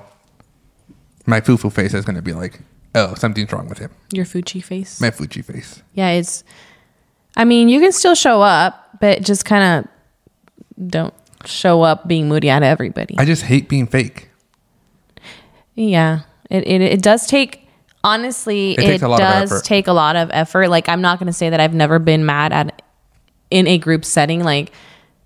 my 1.27 1.41
foo-foo 1.41 1.71
face 1.71 1.95
is 1.95 2.05
gonna 2.05 2.23
be 2.23 2.33
like, 2.33 2.61
oh, 2.95 3.15
something's 3.15 3.53
wrong 3.53 3.69
with 3.69 3.79
him. 3.79 3.91
your 4.13 4.25
Fuji 4.25 4.61
face. 4.61 5.01
My 5.01 5.11
Fuji 5.11 5.43
face. 5.43 5.83
yeah, 5.95 6.11
it's 6.11 6.45
I 7.37 7.45
mean, 7.45 7.69
you 7.69 7.81
can 7.81 7.93
still 7.93 8.15
show 8.15 8.43
up, 8.43 8.99
but 9.01 9.23
just 9.23 9.45
kind 9.45 9.87
of 9.87 10.89
don't 10.89 11.15
show 11.45 11.83
up 11.83 12.09
being 12.09 12.29
moody 12.29 12.49
at 12.51 12.63
everybody. 12.63 13.15
I 13.19 13.25
just 13.25 13.43
hate 13.43 13.69
being 13.69 13.87
fake. 13.87 14.29
Yeah, 15.75 16.21
it, 16.51 16.67
it 16.67 16.83
it 16.83 17.03
does 17.03 17.27
take 17.27 17.69
honestly 18.03 18.73
It 18.73 18.81
it, 18.81 18.87
takes 18.87 19.03
a 19.03 19.09
lot 19.09 19.21
of 19.21 19.49
does 19.49 19.63
take 19.63 19.87
a 19.87 19.93
lot 19.93 20.17
of 20.17 20.31
effort. 20.33 20.69
Like 20.69 20.89
I'm 20.89 21.01
not 21.01 21.19
going 21.19 21.27
to 21.29 21.33
say 21.33 21.51
that 21.51 21.61
I've 21.61 21.75
never 21.75 21.99
been 21.99 22.27
mad 22.27 22.53
at 22.53 22.83
in 23.51 23.67
a 23.67 23.79
group 23.79 24.05
setting. 24.05 24.43
Like 24.43 24.73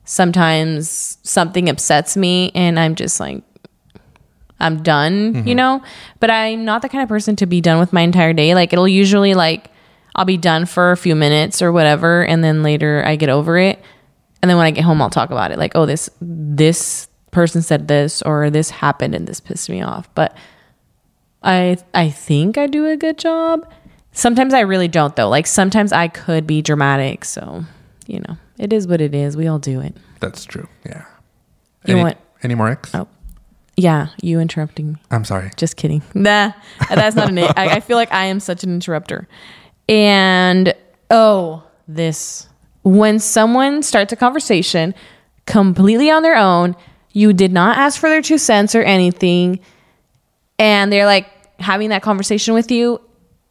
sometimes 0.04 1.18
something 1.22 1.68
upsets 1.68 2.16
me 2.16 2.50
and 2.54 2.78
I'm 2.78 2.94
just 2.94 3.20
like 3.20 3.42
I'm 4.60 4.82
done, 4.82 5.34
Mm-hmm. 5.34 5.48
you 5.48 5.54
know? 5.56 5.82
But 6.20 6.30
I'm 6.30 6.64
not 6.64 6.82
the 6.82 6.88
kind 6.88 7.02
of 7.02 7.08
person 7.08 7.34
to 7.36 7.46
be 7.46 7.60
done 7.60 7.80
with 7.80 7.92
my 7.92 8.02
entire 8.02 8.32
day. 8.32 8.54
Like 8.54 8.72
it'll 8.72 8.86
usually 8.88 9.34
like 9.34 9.70
I'll 10.14 10.24
be 10.24 10.36
done 10.36 10.66
for 10.66 10.92
a 10.92 10.96
few 10.96 11.16
minutes 11.16 11.62
or 11.62 11.72
whatever 11.72 12.24
and 12.24 12.44
then 12.44 12.62
later 12.62 13.02
I 13.04 13.16
get 13.16 13.28
over 13.28 13.58
it. 13.58 13.82
And 14.40 14.48
then 14.50 14.56
when 14.56 14.66
I 14.66 14.70
get 14.70 14.84
home 14.84 15.00
I'll 15.02 15.10
talk 15.10 15.30
about 15.30 15.50
it. 15.52 15.58
Like, 15.58 15.72
oh 15.74 15.86
this 15.86 16.10
this 16.20 17.08
person 17.30 17.62
said 17.62 17.88
this 17.88 18.22
or 18.22 18.50
this 18.50 18.70
happened 18.70 19.14
and 19.14 19.26
this 19.26 19.40
pissed 19.40 19.70
me 19.70 19.82
off. 19.82 20.12
But 20.14 20.36
I 21.42 21.78
I 21.94 22.10
think 22.10 22.58
I 22.58 22.66
do 22.66 22.86
a 22.86 22.96
good 22.96 23.18
job. 23.18 23.68
Sometimes 24.12 24.52
I 24.52 24.60
really 24.60 24.88
don't 24.88 25.16
though. 25.16 25.28
Like 25.28 25.46
sometimes 25.46 25.92
I 25.92 26.06
could 26.08 26.46
be 26.46 26.60
dramatic, 26.62 27.24
so 27.24 27.64
you 28.06 28.20
know, 28.20 28.36
it 28.58 28.72
is 28.72 28.86
what 28.86 29.00
it 29.00 29.14
is. 29.14 29.36
We 29.36 29.46
all 29.46 29.58
do 29.58 29.80
it. 29.80 29.96
That's 30.20 30.44
true. 30.44 30.68
Yeah. 30.86 31.04
You 31.86 31.94
any, 31.94 32.02
want- 32.02 32.18
any 32.42 32.54
more 32.54 32.68
X? 32.68 32.94
Oh. 32.94 33.08
Yeah, 33.76 34.08
you 34.22 34.38
interrupting 34.38 34.92
me. 34.92 34.98
I'm 35.10 35.24
sorry. 35.24 35.50
Just 35.56 35.76
kidding. 35.76 36.02
Nah, 36.14 36.52
that's 36.88 37.16
not 37.16 37.30
an. 37.30 37.38
I, 37.38 37.52
I 37.56 37.80
feel 37.80 37.96
like 37.96 38.12
I 38.12 38.26
am 38.26 38.38
such 38.38 38.64
an 38.64 38.70
interrupter. 38.74 39.26
And 39.88 40.74
oh, 41.10 41.64
this 41.88 42.48
when 42.82 43.18
someone 43.18 43.82
starts 43.82 44.12
a 44.12 44.16
conversation 44.16 44.94
completely 45.46 46.10
on 46.10 46.22
their 46.22 46.36
own, 46.36 46.76
you 47.12 47.32
did 47.32 47.52
not 47.52 47.76
ask 47.78 47.98
for 47.98 48.08
their 48.08 48.22
two 48.22 48.38
cents 48.38 48.74
or 48.74 48.82
anything, 48.82 49.60
and 50.58 50.92
they're 50.92 51.06
like 51.06 51.28
having 51.60 51.88
that 51.90 52.02
conversation 52.02 52.54
with 52.54 52.70
you, 52.70 53.00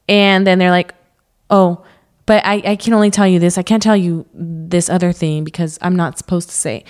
and 0.08 0.46
then 0.46 0.60
they're 0.60 0.72
like, 0.72 0.94
oh, 1.50 1.84
but 2.26 2.46
I, 2.46 2.62
I 2.66 2.76
can 2.76 2.94
only 2.94 3.10
tell 3.12 3.28
you 3.28 3.40
this. 3.40 3.58
I 3.58 3.64
can't 3.64 3.82
tell 3.84 3.96
you 3.98 4.26
this 4.34 4.90
other 4.90 5.12
thing 5.12 5.44
because 5.44 5.78
I'm 5.82 5.96
not 5.96 6.18
supposed 6.18 6.50
to 6.50 6.56
say. 6.56 6.84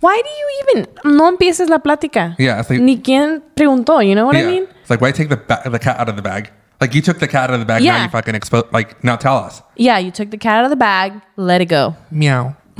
Why 0.00 0.20
do 0.22 0.28
you 0.28 0.62
even 0.62 1.16
no 1.16 1.28
empieces 1.28 1.68
la 1.70 1.78
plática? 1.78 2.34
Yeah, 2.38 2.60
it's 2.60 2.68
like- 2.68 2.80
Ni 2.80 2.98
quien 2.98 3.40
preguntó. 3.56 4.06
You 4.06 4.14
know 4.14 4.26
what 4.26 4.36
I 4.36 4.44
mean? 4.44 4.66
It's 4.82 4.90
like 4.90 5.00
why 5.00 5.12
take 5.12 5.28
the 5.30 5.36
ba- 5.38 5.62
the 5.70 5.78
cat 5.78 5.98
out 5.98 6.08
of 6.10 6.16
the 6.16 6.22
bag? 6.22 6.50
Like 6.80 6.94
you 6.94 7.00
took 7.00 7.18
the 7.20 7.28
cat 7.28 7.48
out 7.48 7.54
of 7.54 7.60
the 7.60 7.66
bag. 7.66 7.82
Now 7.82 8.02
you 8.02 8.10
fucking 8.10 8.34
expose. 8.34 8.64
Like 8.72 9.02
now 9.02 9.16
tell 9.16 9.36
us. 9.38 9.62
Yeah, 9.76 9.96
you 9.98 10.10
took 10.10 10.30
the 10.30 10.36
cat 10.36 10.58
out 10.58 10.64
of 10.64 10.70
the 10.70 10.76
bag. 10.76 11.22
Let 11.36 11.60
it 11.62 11.66
go. 11.66 11.96
Meow. 12.10 12.54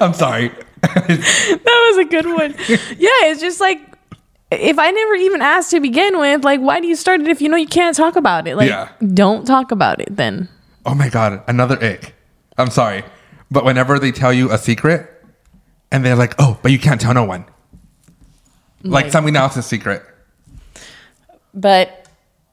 I'm 0.00 0.14
sorry. 0.14 0.50
That 0.82 1.94
was 1.94 1.98
a 1.98 2.04
good 2.10 2.26
one. 2.26 2.54
yeah, 2.98 3.30
it's 3.30 3.40
just 3.40 3.60
like 3.60 3.78
if 4.60 4.78
I 4.78 4.90
never 4.90 5.14
even 5.14 5.42
asked 5.42 5.70
to 5.70 5.80
begin 5.80 6.18
with, 6.18 6.44
like, 6.44 6.60
why 6.60 6.80
do 6.80 6.86
you 6.86 6.96
start 6.96 7.20
it 7.20 7.28
if 7.28 7.40
you 7.40 7.48
know 7.48 7.56
you 7.56 7.66
can't 7.66 7.96
talk 7.96 8.16
about 8.16 8.46
it? 8.48 8.56
Like, 8.56 8.68
Yeah. 8.68 8.88
don't 9.14 9.46
talk 9.46 9.70
about 9.72 10.00
it 10.00 10.14
then. 10.16 10.48
Oh 10.86 10.94
my 10.94 11.08
god, 11.08 11.42
another 11.46 11.82
ick. 11.82 12.14
I'm 12.58 12.70
sorry, 12.70 13.04
but 13.50 13.64
whenever 13.64 13.98
they 13.98 14.12
tell 14.12 14.32
you 14.32 14.50
a 14.50 14.58
secret, 14.58 15.08
and 15.90 16.04
they're 16.04 16.16
like, 16.16 16.34
"Oh, 16.38 16.58
but 16.62 16.72
you 16.72 16.78
can't 16.78 17.00
tell 17.00 17.14
no 17.14 17.24
one," 17.24 17.44
like, 18.82 19.04
Like- 19.04 19.12
something 19.12 19.36
else's 19.36 19.66
secret. 19.66 20.02
But 21.54 21.98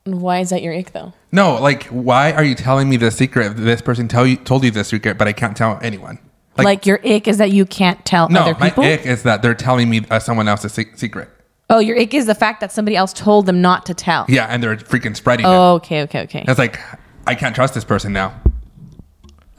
Why 0.05 0.39
is 0.39 0.49
that 0.49 0.61
your 0.63 0.73
ick 0.73 0.91
though? 0.93 1.13
No, 1.31 1.61
like 1.61 1.83
why 1.87 2.31
are 2.31 2.43
you 2.43 2.55
telling 2.55 2.89
me 2.89 2.97
the 2.97 3.11
secret? 3.11 3.47
if 3.51 3.57
This 3.57 3.81
person 3.81 4.07
tell 4.07 4.25
you 4.25 4.35
told 4.37 4.63
you 4.63 4.71
the 4.71 4.83
secret, 4.83 5.17
but 5.17 5.27
I 5.27 5.33
can't 5.33 5.55
tell 5.55 5.77
anyone. 5.81 6.17
Like, 6.57 6.85
your 6.85 6.99
ick 7.07 7.27
is 7.29 7.37
that 7.37 7.51
you 7.51 7.65
can't 7.65 8.03
tell 8.05 8.27
no, 8.27 8.41
other 8.41 8.55
my 8.59 8.69
people. 8.69 8.83
ick 8.83 9.05
is 9.05 9.23
that 9.23 9.41
they're 9.41 9.53
telling 9.55 9.89
me 9.89 10.05
uh, 10.09 10.19
someone 10.19 10.47
else's 10.49 10.73
se- 10.73 10.91
secret. 10.95 11.29
Oh, 11.71 11.79
your 11.79 11.99
ick 11.99 12.13
is 12.13 12.25
the 12.25 12.35
fact 12.35 12.61
that 12.61 12.71
somebody 12.71 12.95
else 12.95 13.13
told 13.13 13.45
them 13.45 13.61
not 13.61 13.85
to 13.85 13.93
tell. 13.93 14.25
Yeah, 14.27 14.47
and 14.47 14.63
they're 14.63 14.75
freaking 14.77 15.15
spreading 15.15 15.45
it. 15.45 15.49
Oh, 15.49 15.75
okay, 15.75 16.01
okay, 16.03 16.21
okay. 16.21 16.43
It's 16.47 16.57
like 16.57 16.79
I 17.27 17.35
can't 17.35 17.53
trust 17.53 17.75
this 17.75 17.83
person 17.83 18.11
now. 18.11 18.33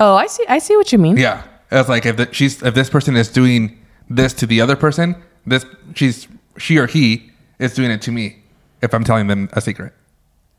Oh, 0.01 0.15
I 0.15 0.27
see. 0.27 0.45
I 0.49 0.59
see 0.59 0.77
what 0.77 0.91
you 0.93 0.99
mean. 0.99 1.17
Yeah, 1.17 1.45
it's 1.71 1.89
like 1.89 2.07
if 2.07 2.17
the, 2.17 2.33
she's 2.33 2.63
if 2.63 2.75
this 2.75 2.91
person 2.91 3.17
is 3.17 3.29
doing 3.29 3.79
this 4.09 4.33
to 4.35 4.47
the 4.47 4.61
other 4.61 4.75
person, 4.75 5.15
this 5.47 5.65
she's 5.95 6.27
she 6.59 6.79
or 6.79 6.87
he 6.87 7.31
is 7.59 7.75
doing 7.75 7.91
it 7.91 8.03
to 8.03 8.11
me. 8.13 8.43
If 8.83 8.95
I'm 8.95 9.05
telling 9.05 9.27
them 9.27 9.49
a 9.53 9.61
secret, 9.61 9.93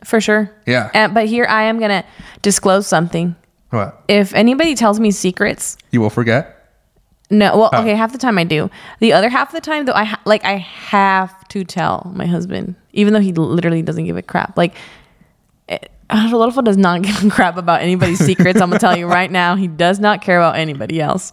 For 0.03 0.21
sure. 0.21 0.51
Yeah. 0.67 0.91
And, 0.93 1.13
but 1.13 1.25
here 1.25 1.45
I 1.45 1.63
am 1.63 1.79
gonna 1.79 2.05
disclose 2.43 2.87
something. 2.87 3.35
what 3.71 4.03
If 4.07 4.33
anybody 4.35 4.75
tells 4.75 4.99
me 4.99 5.11
secrets, 5.11 5.75
you 5.91 5.99
will 6.01 6.11
forget. 6.11 6.60
No. 7.31 7.57
Well, 7.57 7.69
Oh. 7.73 7.79
okay, 7.81 7.95
half 7.95 8.11
the 8.11 8.17
time 8.17 8.37
I 8.37 8.43
do. 8.43 8.69
The 8.99 9.13
other 9.13 9.29
half 9.29 9.49
of 9.49 9.53
the 9.55 9.61
time, 9.61 9.85
though, 9.85 9.93
I 9.93 10.03
ha- 10.03 10.21
like 10.25 10.43
I 10.45 10.57
have 10.57 11.47
to 11.49 11.63
tell 11.63 12.11
my 12.15 12.25
husband, 12.25 12.75
even 12.93 13.13
though 13.13 13.19
he 13.19 13.33
literally 13.33 13.81
doesn't 13.81 14.05
give 14.05 14.17
a 14.17 14.21
crap. 14.21 14.57
Like. 14.57 14.75
It, 15.67 15.91
eh, 16.09 16.23
Rodolfo 16.31 16.61
does 16.61 16.77
not 16.77 17.01
give 17.03 17.23
a 17.23 17.29
crap 17.29 17.57
about 17.57 17.81
anybody's 17.81 18.19
secrets. 18.25 18.59
I'm 18.61 18.69
gonna 18.69 18.79
tell 18.79 18.97
you 18.97 19.07
right 19.07 19.31
now, 19.31 19.55
he 19.55 19.67
does 19.67 19.99
not 19.99 20.21
care 20.21 20.37
about 20.37 20.57
anybody 20.57 20.99
else. 21.01 21.31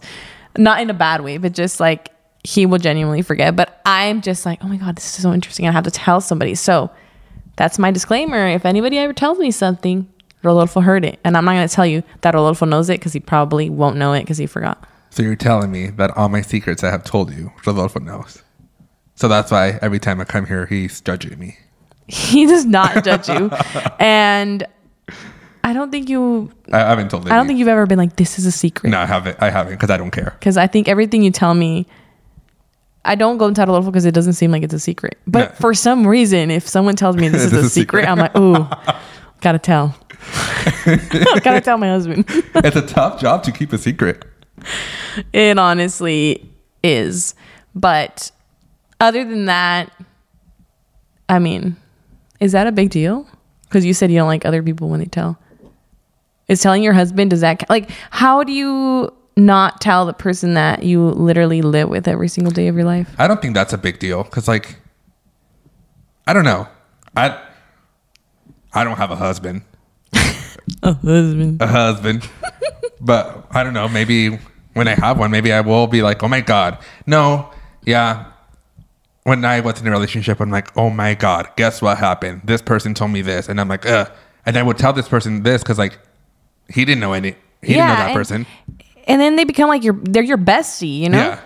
Not 0.57 0.79
in 0.81 0.89
a 0.89 0.93
bad 0.93 1.21
way, 1.21 1.37
but 1.37 1.51
just 1.53 1.79
like 1.79 2.09
he 2.43 2.65
will 2.65 2.77
genuinely 2.79 3.21
forget. 3.21 3.55
But 3.55 3.81
I'm 3.85 4.21
just 4.21 4.45
like, 4.45 4.63
oh 4.63 4.67
my 4.67 4.77
god, 4.77 4.95
this 4.95 5.05
is 5.17 5.21
so 5.21 5.33
interesting. 5.33 5.67
I 5.67 5.71
have 5.71 5.83
to 5.83 5.91
tell 5.91 6.21
somebody. 6.21 6.55
So 6.55 6.89
that's 7.57 7.77
my 7.77 7.91
disclaimer. 7.91 8.47
If 8.47 8.65
anybody 8.65 8.97
ever 8.97 9.11
tells 9.13 9.37
me 9.37 9.51
something, 9.51 10.07
Rodolfo 10.43 10.79
heard 10.79 11.03
it, 11.03 11.19
and 11.25 11.35
I'm 11.35 11.43
not 11.43 11.51
gonna 11.53 11.67
tell 11.67 11.85
you 11.85 12.01
that 12.21 12.33
Rodolfo 12.33 12.65
knows 12.65 12.89
it 12.89 12.99
because 12.99 13.11
he 13.11 13.19
probably 13.19 13.69
won't 13.69 13.97
know 13.97 14.13
it 14.13 14.21
because 14.21 14.37
he 14.37 14.45
forgot. 14.47 14.81
So 15.11 15.23
you're 15.23 15.35
telling 15.35 15.71
me 15.71 15.87
that 15.87 16.15
all 16.17 16.29
my 16.29 16.41
secrets 16.41 16.83
I 16.83 16.91
have 16.91 17.03
told 17.03 17.33
you, 17.33 17.51
Rodolfo 17.65 17.99
knows. 17.99 18.43
So 19.15 19.27
that's 19.27 19.51
why 19.51 19.79
every 19.81 19.99
time 19.99 20.21
I 20.21 20.23
come 20.25 20.45
here, 20.45 20.65
he's 20.65 21.01
judging 21.01 21.37
me. 21.39 21.57
He 22.07 22.47
does 22.47 22.65
not 22.65 23.03
judge 23.03 23.29
you, 23.29 23.49
and 23.99 24.65
I 25.63 25.73
don't 25.73 25.91
think 25.91 26.09
you. 26.09 26.51
I, 26.73 26.79
haven't 26.79 27.09
told 27.09 27.27
him. 27.27 27.31
I 27.31 27.35
don't 27.35 27.45
think 27.45 27.59
you've 27.59 27.67
ever 27.67 27.85
been 27.85 27.99
like, 27.99 28.15
this 28.15 28.39
is 28.39 28.47
a 28.47 28.51
secret. 28.51 28.89
No, 28.89 28.97
I 28.99 29.05
haven't. 29.05 29.37
I 29.39 29.51
haven't 29.51 29.73
because 29.73 29.91
I 29.91 29.97
don't 29.97 30.09
care. 30.09 30.35
because 30.39 30.57
I 30.57 30.65
think 30.65 30.87
everything 30.87 31.21
you 31.21 31.29
tell 31.29 31.53
me, 31.53 31.85
I 33.05 33.13
don't 33.13 33.37
go 33.37 33.47
into 33.47 33.61
Rodolfo 33.61 33.91
because 33.91 34.05
it 34.05 34.13
doesn't 34.15 34.33
seem 34.33 34.49
like 34.51 34.63
it's 34.63 34.73
a 34.73 34.79
secret. 34.79 35.19
But 35.27 35.49
No. 35.51 35.55
for 35.57 35.73
some 35.75 36.07
reason, 36.07 36.49
if 36.49 36.67
someone 36.67 36.95
tells 36.95 37.15
me 37.15 37.27
this 37.29 37.43
is 37.43 37.51
This 37.51 37.63
a 37.63 37.65
a 37.67 37.69
secret, 37.69 38.05
secret. 38.05 38.11
I'm 38.11 38.17
like, 38.17 38.35
ooh, 38.35 38.65
gotta 39.41 39.59
tell. 39.59 39.95
gotta 41.43 41.61
tell 41.61 41.77
my 41.77 41.89
husband. 41.89 42.25
it's 42.55 42.75
a 42.75 42.87
tough 42.87 43.19
job 43.21 43.43
to 43.43 43.51
keep 43.51 43.71
a 43.71 43.77
secret. 43.77 44.25
It 45.33 45.57
honestly 45.59 46.49
is. 46.83 47.35
But 47.75 48.31
other 48.99 49.23
than 49.23 49.45
that, 49.45 49.91
I 51.27 51.39
mean, 51.39 51.75
is 52.39 52.51
that 52.53 52.67
a 52.67 52.71
big 52.71 52.89
deal? 52.89 53.27
Because 53.63 53.85
you 53.85 53.93
said 53.93 54.11
you 54.11 54.17
don't 54.17 54.27
like 54.27 54.45
other 54.45 54.63
people 54.63 54.89
when 54.89 54.99
they 54.99 55.05
tell. 55.05 55.37
Is 56.47 56.61
telling 56.61 56.81
your 56.81 56.93
husband, 56.93 57.29
does 57.29 57.41
that, 57.41 57.69
like, 57.69 57.91
how 58.09 58.43
do 58.43 58.51
you 58.51 59.13
not 59.37 59.79
tell 59.79 60.05
the 60.07 60.13
person 60.13 60.55
that 60.55 60.81
you 60.83 61.05
literally 61.09 61.61
live 61.61 61.87
with 61.89 62.07
every 62.07 62.27
single 62.27 62.51
day 62.51 62.67
of 62.67 62.75
your 62.75 62.85
life? 62.85 63.13
I 63.19 63.27
don't 63.27 63.39
think 63.41 63.53
that's 63.53 63.73
a 63.73 63.77
big 63.77 63.99
deal 63.99 64.23
because, 64.23 64.47
like, 64.47 64.77
I 66.25 66.33
don't 66.33 66.43
know. 66.45 66.67
I 67.15 67.39
I 68.73 68.83
don't 68.83 68.97
have 68.97 69.11
a 69.11 69.15
husband, 69.15 69.61
A 70.83 70.93
husband. 70.93 71.61
a 71.61 71.67
husband, 71.67 72.29
but 73.01 73.47
I 73.51 73.63
don't 73.63 73.73
know. 73.73 73.87
Maybe 73.87 74.39
when 74.73 74.87
I 74.87 74.95
have 74.95 75.17
one, 75.19 75.31
maybe 75.31 75.51
I 75.51 75.61
will 75.61 75.87
be 75.87 76.01
like, 76.01 76.23
oh 76.23 76.27
my 76.27 76.41
god, 76.41 76.77
no, 77.05 77.49
yeah. 77.85 78.25
When 79.23 79.43
I 79.45 79.59
was 79.59 79.79
in 79.81 79.87
a 79.87 79.91
relationship, 79.91 80.39
I'm 80.39 80.49
like, 80.49 80.75
oh 80.77 80.89
my 80.89 81.13
god, 81.13 81.49
guess 81.55 81.81
what 81.81 81.97
happened? 81.97 82.41
This 82.45 82.61
person 82.61 82.93
told 82.93 83.11
me 83.11 83.21
this, 83.21 83.47
and 83.49 83.59
I'm 83.61 83.67
like, 83.67 83.85
ugh. 83.85 84.09
And 84.45 84.57
I 84.57 84.63
would 84.63 84.77
tell 84.77 84.93
this 84.93 85.07
person 85.07 85.43
this 85.43 85.61
because, 85.61 85.77
like, 85.77 85.99
he 86.69 86.85
didn't 86.85 87.01
know 87.01 87.13
any. 87.13 87.35
He 87.61 87.73
didn't 87.73 87.87
know 87.89 87.95
that 87.95 88.07
and- 88.09 88.15
person. 88.15 88.45
And 89.07 89.19
then 89.19 89.35
they 89.35 89.43
become 89.43 89.67
like 89.69 89.83
your, 89.83 89.95
they're 90.03 90.23
your 90.23 90.37
bestie, 90.37 90.99
you 90.99 91.09
know? 91.09 91.17
Yeah, 91.17 91.39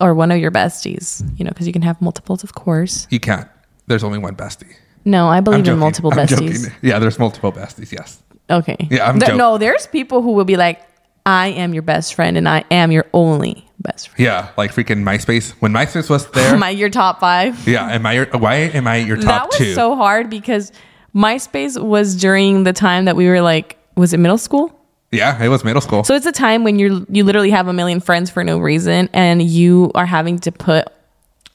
Or 0.00 0.14
one 0.14 0.30
of 0.30 0.38
your 0.38 0.50
besties, 0.50 1.22
you 1.38 1.44
know, 1.44 1.48
because 1.50 1.66
you 1.66 1.72
can 1.72 1.82
have 1.82 2.00
multiples, 2.00 2.44
of 2.44 2.54
course. 2.54 3.06
you 3.10 3.18
can't. 3.18 3.48
There's 3.86 4.04
only 4.04 4.18
one 4.18 4.36
bestie. 4.36 4.74
No, 5.04 5.28
I 5.28 5.40
believe 5.40 5.66
in 5.66 5.78
multiple 5.78 6.12
I'm 6.12 6.18
besties. 6.18 6.64
joking. 6.64 6.76
Yeah, 6.82 6.98
there's 6.98 7.18
multiple 7.18 7.50
besties. 7.52 7.92
Yes. 7.92 8.22
Okay. 8.50 8.76
Yeah, 8.90 9.08
I'm 9.08 9.18
joking. 9.18 9.36
No, 9.38 9.58
there's 9.58 9.86
people 9.86 10.22
who 10.22 10.32
will 10.32 10.44
be 10.44 10.56
like, 10.56 10.80
I 11.24 11.48
am 11.48 11.72
your 11.72 11.82
best 11.82 12.14
friend 12.14 12.36
and 12.36 12.48
I 12.48 12.64
am 12.70 12.90
your 12.92 13.06
only 13.12 13.66
best 13.80 14.08
friend. 14.08 14.24
Yeah, 14.24 14.50
like 14.56 14.72
freaking 14.74 15.02
MySpace. 15.04 15.52
When 15.60 15.72
MySpace 15.72 16.10
was 16.10 16.26
there, 16.32 16.52
Am 16.54 16.62
I 16.62 16.70
your 16.70 16.90
top 16.90 17.20
five? 17.20 17.66
yeah. 17.66 17.88
Am 17.90 18.04
I 18.04 18.12
your? 18.14 18.26
Why 18.26 18.54
am 18.56 18.86
I 18.88 18.96
your 18.96 19.16
top 19.16 19.24
that 19.26 19.46
was 19.48 19.56
two? 19.58 19.74
so 19.74 19.94
hard 19.96 20.28
because 20.28 20.72
MySpace 21.14 21.80
was 21.82 22.16
during 22.16 22.64
the 22.64 22.72
time 22.72 23.04
that 23.04 23.16
we 23.16 23.26
were 23.28 23.40
like, 23.40 23.78
was 23.96 24.12
it 24.12 24.18
middle 24.18 24.38
school? 24.38 24.78
yeah, 25.12 25.42
it 25.42 25.48
was 25.48 25.62
middle 25.62 25.82
school. 25.82 26.02
So 26.04 26.14
it's 26.14 26.24
a 26.26 26.32
time 26.32 26.64
when 26.64 26.78
you're 26.78 27.04
you 27.10 27.22
literally 27.24 27.50
have 27.50 27.68
a 27.68 27.72
million 27.72 28.00
friends 28.00 28.30
for 28.30 28.42
no 28.42 28.58
reason 28.58 29.10
and 29.12 29.42
you 29.42 29.92
are 29.94 30.06
having 30.06 30.38
to 30.40 30.50
put 30.52 30.86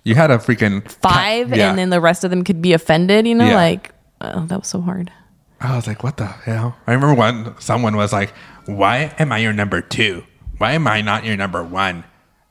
you 0.04 0.14
had 0.16 0.30
a 0.32 0.38
freaking 0.38 0.90
five 1.02 1.50
Yeah. 1.56 1.70
and 1.70 1.78
then 1.78 1.90
the 1.90 2.00
rest 2.00 2.24
of 2.24 2.30
them 2.30 2.44
could 2.46 2.62
be 2.62 2.72
offended, 2.74 3.28
you 3.28 3.34
know? 3.36 3.48
Yeah. 3.48 3.56
Like, 3.56 3.92
oh, 4.22 4.46
that 4.46 4.60
was 4.60 4.68
so 4.68 4.80
hard. 4.80 5.12
I 5.60 5.76
was 5.76 5.88
like, 5.88 6.04
what 6.04 6.18
the 6.18 6.26
hell? 6.26 6.78
I 6.86 6.94
remember 6.94 7.16
when 7.16 7.56
someone 7.60 7.96
was 7.96 8.14
like, 8.14 8.32
"Why 8.66 9.14
am 9.18 9.32
I 9.32 9.40
your 9.40 9.54
number 9.54 9.82
two? 9.82 10.24
Why 10.58 10.74
am 10.74 10.88
I 10.88 11.02
not 11.02 11.26
your 11.26 11.36
number 11.36 11.64
one?" 11.64 12.04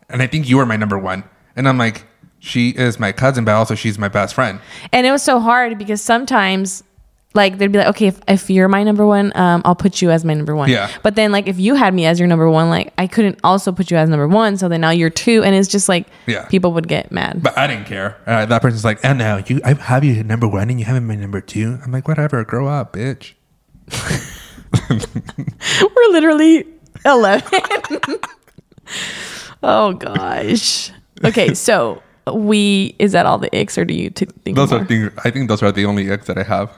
And 0.08 0.22
I 0.22 0.26
think 0.26 0.48
you 0.48 0.56
were 0.56 0.66
my 0.66 0.76
number 0.76 0.98
one. 0.98 1.24
And 1.54 1.68
I'm 1.68 1.78
like, 1.78 2.04
she 2.38 2.70
is 2.70 2.98
my 2.98 3.12
cousin, 3.12 3.44
but 3.44 3.54
also 3.54 3.74
she's 3.74 3.98
my 3.98 4.08
best 4.08 4.34
friend. 4.34 4.60
And 4.92 5.06
it 5.06 5.10
was 5.10 5.22
so 5.22 5.40
hard 5.40 5.78
because 5.78 6.00
sometimes, 6.00 6.82
like, 7.36 7.58
they'd 7.58 7.70
be 7.70 7.78
like, 7.78 7.88
okay, 7.88 8.08
if, 8.08 8.20
if 8.26 8.50
you're 8.50 8.66
my 8.68 8.82
number 8.82 9.06
one, 9.06 9.30
um, 9.36 9.62
I'll 9.64 9.76
put 9.76 10.02
you 10.02 10.10
as 10.10 10.24
my 10.24 10.34
number 10.34 10.56
one. 10.56 10.68
Yeah. 10.70 10.90
But 11.04 11.14
then, 11.14 11.30
like, 11.30 11.46
if 11.46 11.58
you 11.60 11.74
had 11.76 11.94
me 11.94 12.06
as 12.06 12.18
your 12.18 12.26
number 12.26 12.50
one, 12.50 12.68
like, 12.70 12.92
I 12.98 13.06
couldn't 13.06 13.38
also 13.44 13.70
put 13.70 13.90
you 13.90 13.96
as 13.96 14.08
number 14.08 14.26
one. 14.26 14.56
So 14.56 14.68
then 14.68 14.80
now 14.80 14.90
you're 14.90 15.10
two. 15.10 15.44
And 15.44 15.54
it's 15.54 15.68
just 15.68 15.88
like, 15.88 16.06
Yeah. 16.26 16.46
people 16.46 16.72
would 16.72 16.88
get 16.88 17.12
mad. 17.12 17.42
But 17.42 17.56
I 17.56 17.66
didn't 17.68 17.84
care. 17.86 18.16
Uh, 18.26 18.46
that 18.46 18.60
person's 18.62 18.84
like, 18.84 18.98
and 19.04 19.18
now 19.18 19.36
you 19.46 19.60
I 19.64 19.74
have 19.74 20.02
you 20.02 20.18
at 20.18 20.26
number 20.26 20.48
one 20.48 20.68
and 20.70 20.80
you 20.80 20.86
haven't 20.86 21.06
my 21.06 21.14
number 21.14 21.40
two. 21.40 21.78
I'm 21.84 21.92
like, 21.92 22.08
whatever, 22.08 22.42
grow 22.44 22.66
up, 22.66 22.94
bitch. 22.94 23.34
We're 24.90 26.12
literally 26.12 26.66
11. 27.04 27.48
oh, 29.62 29.92
gosh. 29.94 30.90
Okay. 31.24 31.54
So 31.54 32.02
we, 32.32 32.94
is 32.98 33.12
that 33.12 33.26
all 33.26 33.38
the 33.38 33.48
icks 33.56 33.78
or 33.78 33.84
do 33.84 33.94
you 33.94 34.10
t- 34.10 34.26
think 34.44 34.56
Those 34.56 34.70
more? 34.70 34.80
are 34.80 34.84
things. 34.84 35.12
I 35.24 35.30
think 35.30 35.48
those 35.48 35.62
are 35.62 35.72
the 35.72 35.84
only 35.86 36.10
icks 36.10 36.26
that 36.26 36.38
I 36.38 36.42
have 36.42 36.76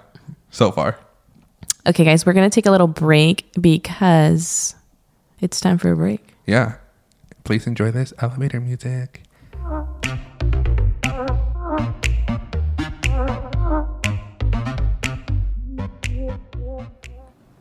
so 0.50 0.70
far. 0.70 0.98
Okay, 1.86 2.04
guys, 2.04 2.26
we're 2.26 2.34
going 2.34 2.48
to 2.48 2.54
take 2.54 2.66
a 2.66 2.70
little 2.70 2.86
break 2.86 3.50
because 3.60 4.74
it's 5.40 5.60
time 5.60 5.78
for 5.78 5.92
a 5.92 5.96
break. 5.96 6.34
Yeah. 6.46 6.76
Please 7.44 7.66
enjoy 7.66 7.90
this 7.90 8.12
elevator 8.18 8.60
music. 8.60 9.22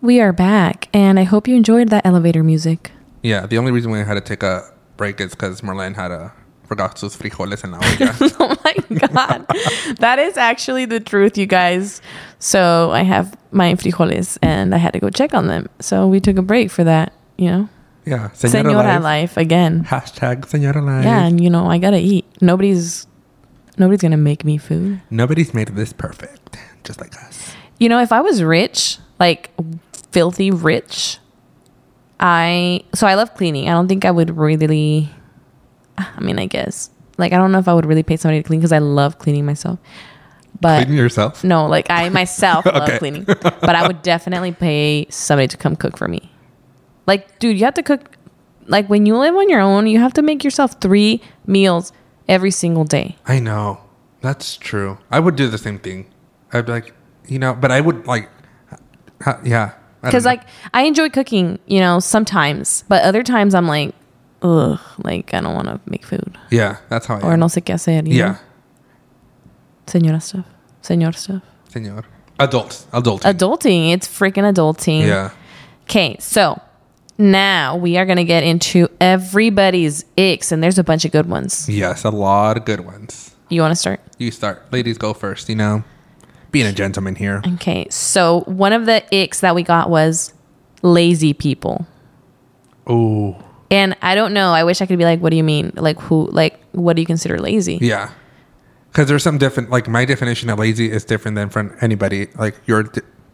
We 0.02 0.22
are 0.22 0.32
back, 0.32 0.90
and 0.94 1.20
I 1.20 1.24
hope 1.24 1.48
you 1.48 1.56
enjoyed 1.56 1.90
that 1.90 2.06
elevator 2.06 2.44
music. 2.44 2.92
Yeah, 3.24 3.46
the 3.46 3.58
only 3.58 3.72
reason 3.72 3.92
we 3.92 4.00
had 4.00 4.14
to 4.14 4.22
take 4.22 4.44
a 4.44 4.72
break 4.96 5.20
is 5.20 5.32
because 5.32 5.62
Marlene 5.62 5.96
had 5.96 6.12
a 6.12 6.34
forgot 6.68 6.98
sus 6.98 7.16
frijoles 7.16 7.64
en 7.64 7.72
la 7.72 7.78
olla. 7.82 8.16
oh 8.40 8.56
my 8.64 8.98
god 9.08 9.46
that 10.00 10.20
is 10.20 10.38
actually 10.38 10.86
the 10.86 11.00
truth 11.00 11.38
you 11.38 11.46
guys 11.46 12.02
so 12.40 12.92
i 12.92 13.02
have 13.04 13.36
my 13.52 13.74
frijoles 13.76 14.38
and 14.42 14.76
i 14.76 14.78
had 14.78 14.92
to 14.94 15.00
go 15.00 15.10
check 15.10 15.34
on 15.34 15.48
them 15.48 15.68
so 15.80 16.08
we 16.08 16.20
took 16.20 16.38
a 16.38 16.42
break 16.42 16.70
for 16.70 16.84
that 16.84 17.14
you 17.38 17.50
know 17.50 17.70
yeah, 18.06 18.32
senora, 18.32 18.64
senora, 18.72 18.94
life. 19.00 19.04
life. 19.04 19.38
again 19.38 19.84
Hashtag 19.84 20.46
senora 20.48 20.82
life. 20.82 21.04
yeah 21.06 21.26
and 21.26 21.42
you 21.44 21.50
know 21.50 21.68
i 21.68 21.78
gotta 21.78 22.00
eat 22.00 22.26
nobody's 22.42 23.06
nobody's 23.78 24.02
gonna 24.02 24.18
make 24.18 24.44
me 24.46 24.58
food 24.58 25.02
Nobody's 25.10 25.54
made 25.54 25.68
this 25.76 25.94
perfect, 25.94 26.58
just 26.84 27.00
like 27.02 27.16
us. 27.22 27.54
you 27.80 27.90
know 27.90 28.00
if 28.02 28.12
i 28.12 28.22
was 28.22 28.42
rich 28.44 28.98
like 29.20 29.52
filthy 30.12 30.52
rich 30.52 31.20
i 32.20 32.82
so 32.96 33.06
i 33.08 33.14
love 33.16 33.34
cleaning 33.36 33.68
i 33.70 33.72
don't 33.74 33.88
think 33.88 34.06
i 34.06 34.12
would 34.12 34.36
really 34.38 35.10
i 35.98 36.20
mean 36.20 36.38
i 36.40 36.46
guess 36.46 36.90
like 37.18 37.34
i 37.34 37.38
don't 37.38 37.52
know 37.52 37.60
if 37.60 37.68
i 37.68 37.74
would 37.74 37.86
really 37.86 38.04
pay 38.04 38.16
somebody 38.18 38.42
to 38.42 38.48
clean 38.48 38.60
because 38.60 38.72
i 38.72 38.78
love 38.80 39.18
cleaning 39.20 39.46
myself 39.46 39.80
but 40.60 40.86
Clean 40.86 40.98
yourself. 40.98 41.44
No, 41.44 41.68
like 41.68 41.86
I 41.92 42.10
myself 42.10 42.66
love 42.66 42.90
Okay. 42.90 42.98
cleaning, 42.98 43.26
but 43.26 43.76
I 43.76 43.86
would 43.86 44.02
definitely 44.02 44.52
pay 44.52 45.06
somebody 45.12 45.48
to 45.50 45.56
come 45.58 45.76
cook 45.76 45.96
for 45.98 46.08
me. 46.08 46.32
Like, 47.06 47.38
dude, 47.38 47.60
you 47.60 47.66
have 47.66 47.76
to 47.76 47.84
cook. 47.84 48.18
Like 48.66 48.90
when 48.90 49.06
you 49.06 49.16
live 49.18 49.36
on 49.36 49.50
your 49.50 49.62
own, 49.62 49.86
you 49.86 50.00
have 50.00 50.14
to 50.14 50.24
make 50.24 50.44
yourself 50.44 50.82
three 50.82 51.22
meals 51.46 51.94
every 52.28 52.50
single 52.50 52.86
day. 52.86 53.18
I 53.28 53.38
know. 53.40 53.82
That's 54.22 54.58
true. 54.58 54.98
I 55.12 55.20
would 55.20 55.36
do 55.36 55.48
the 55.48 55.60
same 55.60 55.78
thing. 55.78 56.08
I'd 56.52 56.66
be 56.66 56.72
like, 56.72 56.96
you 57.28 57.38
know, 57.38 57.54
but 57.54 57.72
I 57.72 57.80
would 57.80 58.08
like, 58.08 58.28
ha- 59.22 59.40
yeah. 59.44 59.74
Because 60.02 60.26
like 60.26 60.42
I 60.74 60.84
enjoy 60.84 61.10
cooking, 61.10 61.60
you 61.68 61.80
know, 61.82 62.00
sometimes, 62.00 62.84
but 62.90 63.04
other 63.04 63.22
times 63.22 63.54
I'm 63.54 63.68
like, 63.68 63.94
ugh, 64.42 64.80
like 65.04 65.34
I 65.34 65.42
don't 65.42 65.56
want 65.56 65.68
to 65.68 65.80
make 65.86 66.06
food 66.06 66.38
yeah, 66.52 66.78
that's 66.90 67.06
how 67.08 67.18
I 67.18 67.22
or 67.22 67.34
am. 67.34 67.40
no 67.40 67.48
sé 67.48 67.64
qué 67.64 67.74
hacer. 67.74 68.04
Yeah, 68.06 68.28
know? 68.28 68.38
Señora 69.88 70.22
stuff, 70.22 70.46
señor 70.84 71.16
stuff. 71.16 71.42
senor. 71.70 72.04
Adult. 72.40 72.86
Adulting, 72.92 73.94
it's 73.94 74.08
freaking 74.08 74.44
adulting. 74.44 75.08
Yeah. 75.08 75.32
Okay, 75.84 76.18
so 76.20 76.62
now 77.18 77.76
we 77.76 77.98
are 77.98 78.06
gonna 78.06 78.24
get 78.24 78.44
into 78.44 78.88
everybody's 79.02 80.06
icks, 80.18 80.52
and 80.52 80.62
there's 80.62 80.78
a 80.78 80.84
bunch 80.84 81.04
of 81.06 81.12
good 81.12 81.28
ones. 81.28 81.68
Yes, 81.68 82.04
a 82.04 82.12
lot 82.12 82.58
of 82.58 82.66
good 82.66 82.82
ones. 82.82 83.36
You 83.50 83.62
want 83.62 83.72
to 83.72 83.76
start? 83.76 84.02
You 84.20 84.30
start. 84.32 84.72
Ladies 84.72 84.98
go 84.98 85.14
first, 85.14 85.50
you 85.50 85.56
know. 85.56 85.84
Being 86.52 86.66
a 86.68 86.74
gentleman 86.74 87.16
here. 87.16 87.42
Okay, 87.56 87.88
so 87.90 88.42
one 88.42 88.72
of 88.74 88.86
the 88.86 89.04
icks 89.12 89.40
that 89.40 89.56
we 89.56 89.64
got 89.64 89.90
was 89.90 90.34
lazy 90.82 91.34
people. 91.34 91.88
Ooh. 92.90 93.36
And 93.70 93.98
I 94.02 94.16
don't 94.16 94.34
know. 94.34 94.54
I 94.54 94.64
wish 94.64 94.82
I 94.82 94.86
could 94.86 94.98
be 94.98 95.04
like, 95.06 95.20
what 95.20 95.32
do 95.32 95.38
you 95.38 95.44
mean? 95.44 95.74
Like 95.76 96.00
who? 96.00 96.28
Like 96.32 96.60
what 96.72 96.96
do 96.96 97.02
you 97.02 97.06
consider 97.06 97.38
lazy? 97.38 97.78
Yeah. 97.82 98.12
Because 98.92 99.08
there's 99.08 99.24
some 99.24 99.38
different, 99.38 99.70
like 99.70 99.88
my 99.88 100.06
definition 100.06 100.50
of 100.50 100.58
lazy 100.58 100.90
is 100.90 101.04
different 101.04 101.36
than 101.36 101.50
from 101.50 101.76
anybody. 101.82 102.28
Like 102.36 102.56
your 102.66 102.86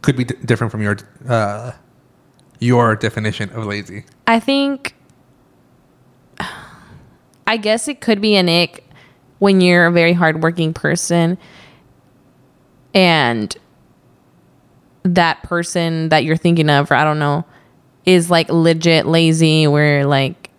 could 0.02 0.18
be 0.18 0.26
d- 0.26 0.36
different 0.44 0.72
from 0.72 0.82
your 0.82 0.98
uh 1.30 1.72
your 2.60 2.96
definition 2.96 3.50
of 3.52 3.66
lazy. 3.66 4.06
I 4.28 4.40
think. 4.40 4.96
I 7.46 7.58
guess 7.58 7.88
it 7.88 8.02
could 8.02 8.22
be 8.22 8.36
an 8.36 8.48
ick 8.48 8.84
when 9.40 9.60
you're 9.62 9.88
a 9.88 9.92
very 9.92 10.14
hardworking 10.14 10.74
person, 10.74 11.38
and 12.94 13.56
that 15.04 15.44
person 15.44 16.10
that 16.10 16.24
you're 16.24 16.38
thinking 16.38 16.70
of, 16.70 16.90
or 16.90 16.96
I 16.96 17.04
don't 17.04 17.20
know, 17.20 17.44
is 18.06 18.30
like 18.30 18.50
legit 18.50 19.06
lazy, 19.06 19.68
where 19.68 20.06
like 20.06 20.50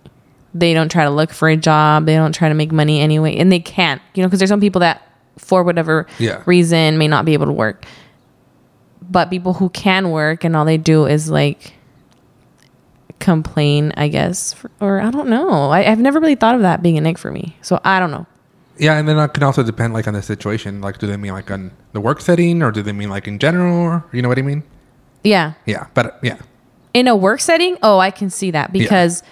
they 0.54 0.72
don't 0.72 0.90
try 0.90 1.04
to 1.04 1.10
look 1.10 1.30
for 1.32 1.48
a 1.48 1.56
job, 1.56 2.06
they 2.06 2.14
don't 2.14 2.32
try 2.34 2.48
to 2.48 2.54
make 2.54 2.70
money 2.72 3.00
anyway, 3.00 3.36
and 3.36 3.50
they 3.50 3.60
can't, 3.60 4.00
you 4.14 4.22
know, 4.22 4.28
because 4.28 4.38
there's 4.38 4.48
some 4.50 4.60
people 4.60 4.80
that, 4.80 5.02
for 5.36 5.62
whatever 5.64 6.06
Yeah. 6.18 6.42
reason, 6.46 6.96
may 6.96 7.08
not 7.08 7.24
be 7.24 7.32
able 7.34 7.46
to 7.46 7.52
work. 7.52 7.84
But 9.02 9.30
people 9.30 9.54
who 9.54 9.68
can 9.70 10.10
work 10.10 10.44
and 10.44 10.56
all 10.56 10.64
they 10.64 10.78
do 10.78 11.06
is 11.06 11.28
like 11.28 11.74
complain, 13.20 13.92
I 13.96 14.08
guess, 14.08 14.54
or 14.80 15.00
I 15.00 15.10
don't 15.10 15.28
know. 15.28 15.70
I, 15.70 15.90
I've 15.90 15.98
never 15.98 16.20
really 16.20 16.34
thought 16.34 16.54
of 16.54 16.60
that 16.62 16.82
being 16.82 16.98
a 16.98 17.00
nick 17.00 17.18
for 17.18 17.30
me, 17.30 17.56
so 17.62 17.80
I 17.84 17.98
don't 18.00 18.10
know. 18.10 18.26
Yeah, 18.78 18.96
and 18.98 19.06
then 19.08 19.16
that 19.16 19.34
can 19.34 19.42
also 19.44 19.62
depend 19.62 19.92
like 19.94 20.08
on 20.08 20.14
the 20.14 20.22
situation. 20.22 20.80
Like, 20.80 20.98
do 20.98 21.06
they 21.06 21.16
mean 21.16 21.32
like 21.32 21.50
on 21.50 21.70
the 21.92 22.00
work 22.00 22.20
setting, 22.20 22.62
or 22.62 22.70
do 22.72 22.82
they 22.82 22.92
mean 22.92 23.08
like 23.08 23.28
in 23.28 23.38
general? 23.38 23.76
Or, 23.76 24.04
you 24.12 24.20
know 24.22 24.28
what 24.28 24.38
I 24.38 24.42
mean? 24.42 24.62
Yeah, 25.22 25.54
Yeah, 25.64 25.86
but 25.94 26.18
yeah, 26.22 26.36
in 26.94 27.08
a 27.08 27.16
work 27.16 27.40
setting, 27.40 27.76
oh, 27.82 27.98
I 27.98 28.10
can 28.10 28.30
see 28.30 28.52
that 28.52 28.72
because 28.72 29.22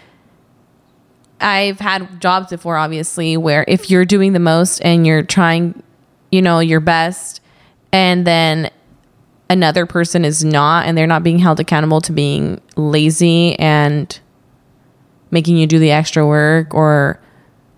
I've 1.41 1.81
had 1.81 2.21
jobs 2.21 2.51
before, 2.51 2.77
obviously, 2.77 3.37
where 3.37 3.65
if 3.69 3.89
you're 3.89 4.05
doing 4.05 4.33
the 4.33 4.41
most 4.41 4.81
and 4.81 5.07
you're 5.07 5.23
trying, 5.23 5.83
you 6.31 6.43
know, 6.43 6.59
your 6.59 6.81
best, 6.81 7.41
and 7.93 8.27
then 8.27 8.71
another 9.49 9.87
person 9.87 10.25
is 10.25 10.45
not, 10.45 10.87
and 10.87 10.99
they're 10.99 11.07
not 11.07 11.23
being 11.23 11.39
held 11.39 11.61
accountable 11.61 12.01
to 12.03 12.13
being 12.13 12.61
lazy 12.77 13.59
and 13.59 14.19
making 15.31 15.57
you 15.57 15.67
do 15.67 15.79
the 15.79 15.91
extra 15.91 16.27
work 16.27 16.75
or 16.75 17.21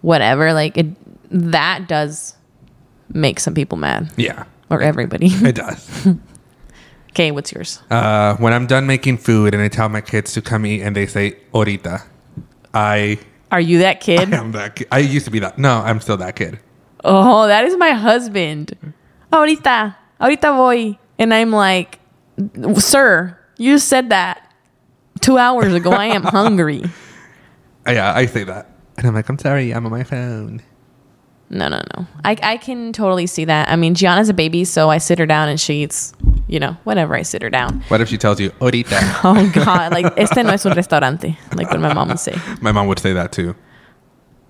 whatever, 0.01 0.53
like 0.53 0.77
it, 0.79 0.87
that 1.31 1.89
does 1.89 2.37
make 3.11 3.39
some 3.39 3.55
people 3.55 3.77
mad 3.77 4.11
yeah, 4.17 4.45
or 4.71 4.81
everybody. 4.83 5.27
it 5.31 5.55
does. 5.55 6.09
okay, 7.15 7.31
what's 7.31 7.53
yours? 7.53 7.81
uh, 7.91 8.35
when 8.37 8.53
I'm 8.53 8.67
done 8.67 8.87
making 8.87 9.19
food 9.19 9.55
and 9.55 9.63
I 9.63 9.69
tell 9.69 9.89
my 9.89 10.01
kids 10.03 10.33
to 10.35 10.43
come 10.43 10.67
eat, 10.67 10.83
and 10.83 10.95
they 10.97 11.07
say 11.07 11.37
"ahorita," 11.55 12.03
I 12.75 13.19
Are 13.51 13.61
you 13.61 13.79
that 13.79 14.01
kid? 14.01 14.35
I 14.35 14.37
am 14.37 14.51
that. 14.53 14.77
Kid. 14.77 14.89
I 14.91 14.99
used 14.99 15.25
to 15.27 15.31
be 15.31 15.39
that. 15.39 15.59
No, 15.59 15.79
I'm 15.79 16.01
still 16.01 16.17
that 16.19 16.35
kid. 16.35 16.59
Oh, 17.05 17.47
that 17.47 17.65
is 17.65 17.77
my 17.77 17.91
husband. 17.93 18.75
Ahorita, 19.31 19.95
ahorita 20.21 20.51
voy. 20.57 20.99
And 21.19 21.33
I'm 21.33 21.53
like, 21.53 22.01
sir, 22.79 23.39
you 23.59 23.79
said 23.79 24.11
that 24.11 24.51
two 25.21 25.39
hours 25.39 25.73
ago. 25.73 25.91
I 25.93 26.07
am 26.07 26.23
hungry. 26.35 26.83
Yeah, 27.87 28.13
I 28.13 28.27
say 28.27 28.43
that, 28.45 28.71
and 28.99 29.07
I'm 29.07 29.15
like, 29.15 29.29
I'm 29.29 29.39
sorry, 29.39 29.73
I'm 29.73 29.85
on 29.87 29.93
my 29.93 30.03
phone. 30.03 30.63
No, 31.51 31.69
no, 31.69 31.81
no. 31.97 32.07
I, 32.25 32.37
I 32.43 32.57
can 32.57 32.93
totally 32.93 33.27
see 33.29 33.45
that. 33.45 33.69
I 33.69 33.77
mean, 33.77 33.95
Gianna's 33.95 34.29
a 34.31 34.35
baby, 34.35 34.65
so 34.65 34.89
I 34.91 34.99
sit 34.99 35.19
her 35.21 35.27
down 35.27 35.49
and 35.49 35.61
she 35.61 35.83
eats, 35.85 36.15
you 36.47 36.61
know, 36.61 36.77
whenever 36.85 37.15
I 37.15 37.23
sit 37.23 37.43
her 37.43 37.51
down. 37.51 37.83
What 37.89 38.01
if 38.01 38.09
she 38.09 38.19
tells 38.19 38.39
you 38.41 38.51
"ahorita"? 38.61 38.99
Oh, 39.25 39.51
God. 39.55 39.93
Like, 39.93 40.13
este 40.17 40.37
no 40.45 40.51
es 40.53 40.67
un 40.67 40.75
restaurante. 40.75 41.37
Like 41.55 41.71
what 41.71 41.81
my 41.81 41.93
mom 41.95 42.09
would 42.09 42.19
say. 42.21 42.35
my 42.61 42.73
mom 42.73 42.87
would 42.89 42.99
say 42.99 43.13
that 43.15 43.33
too. 43.33 43.55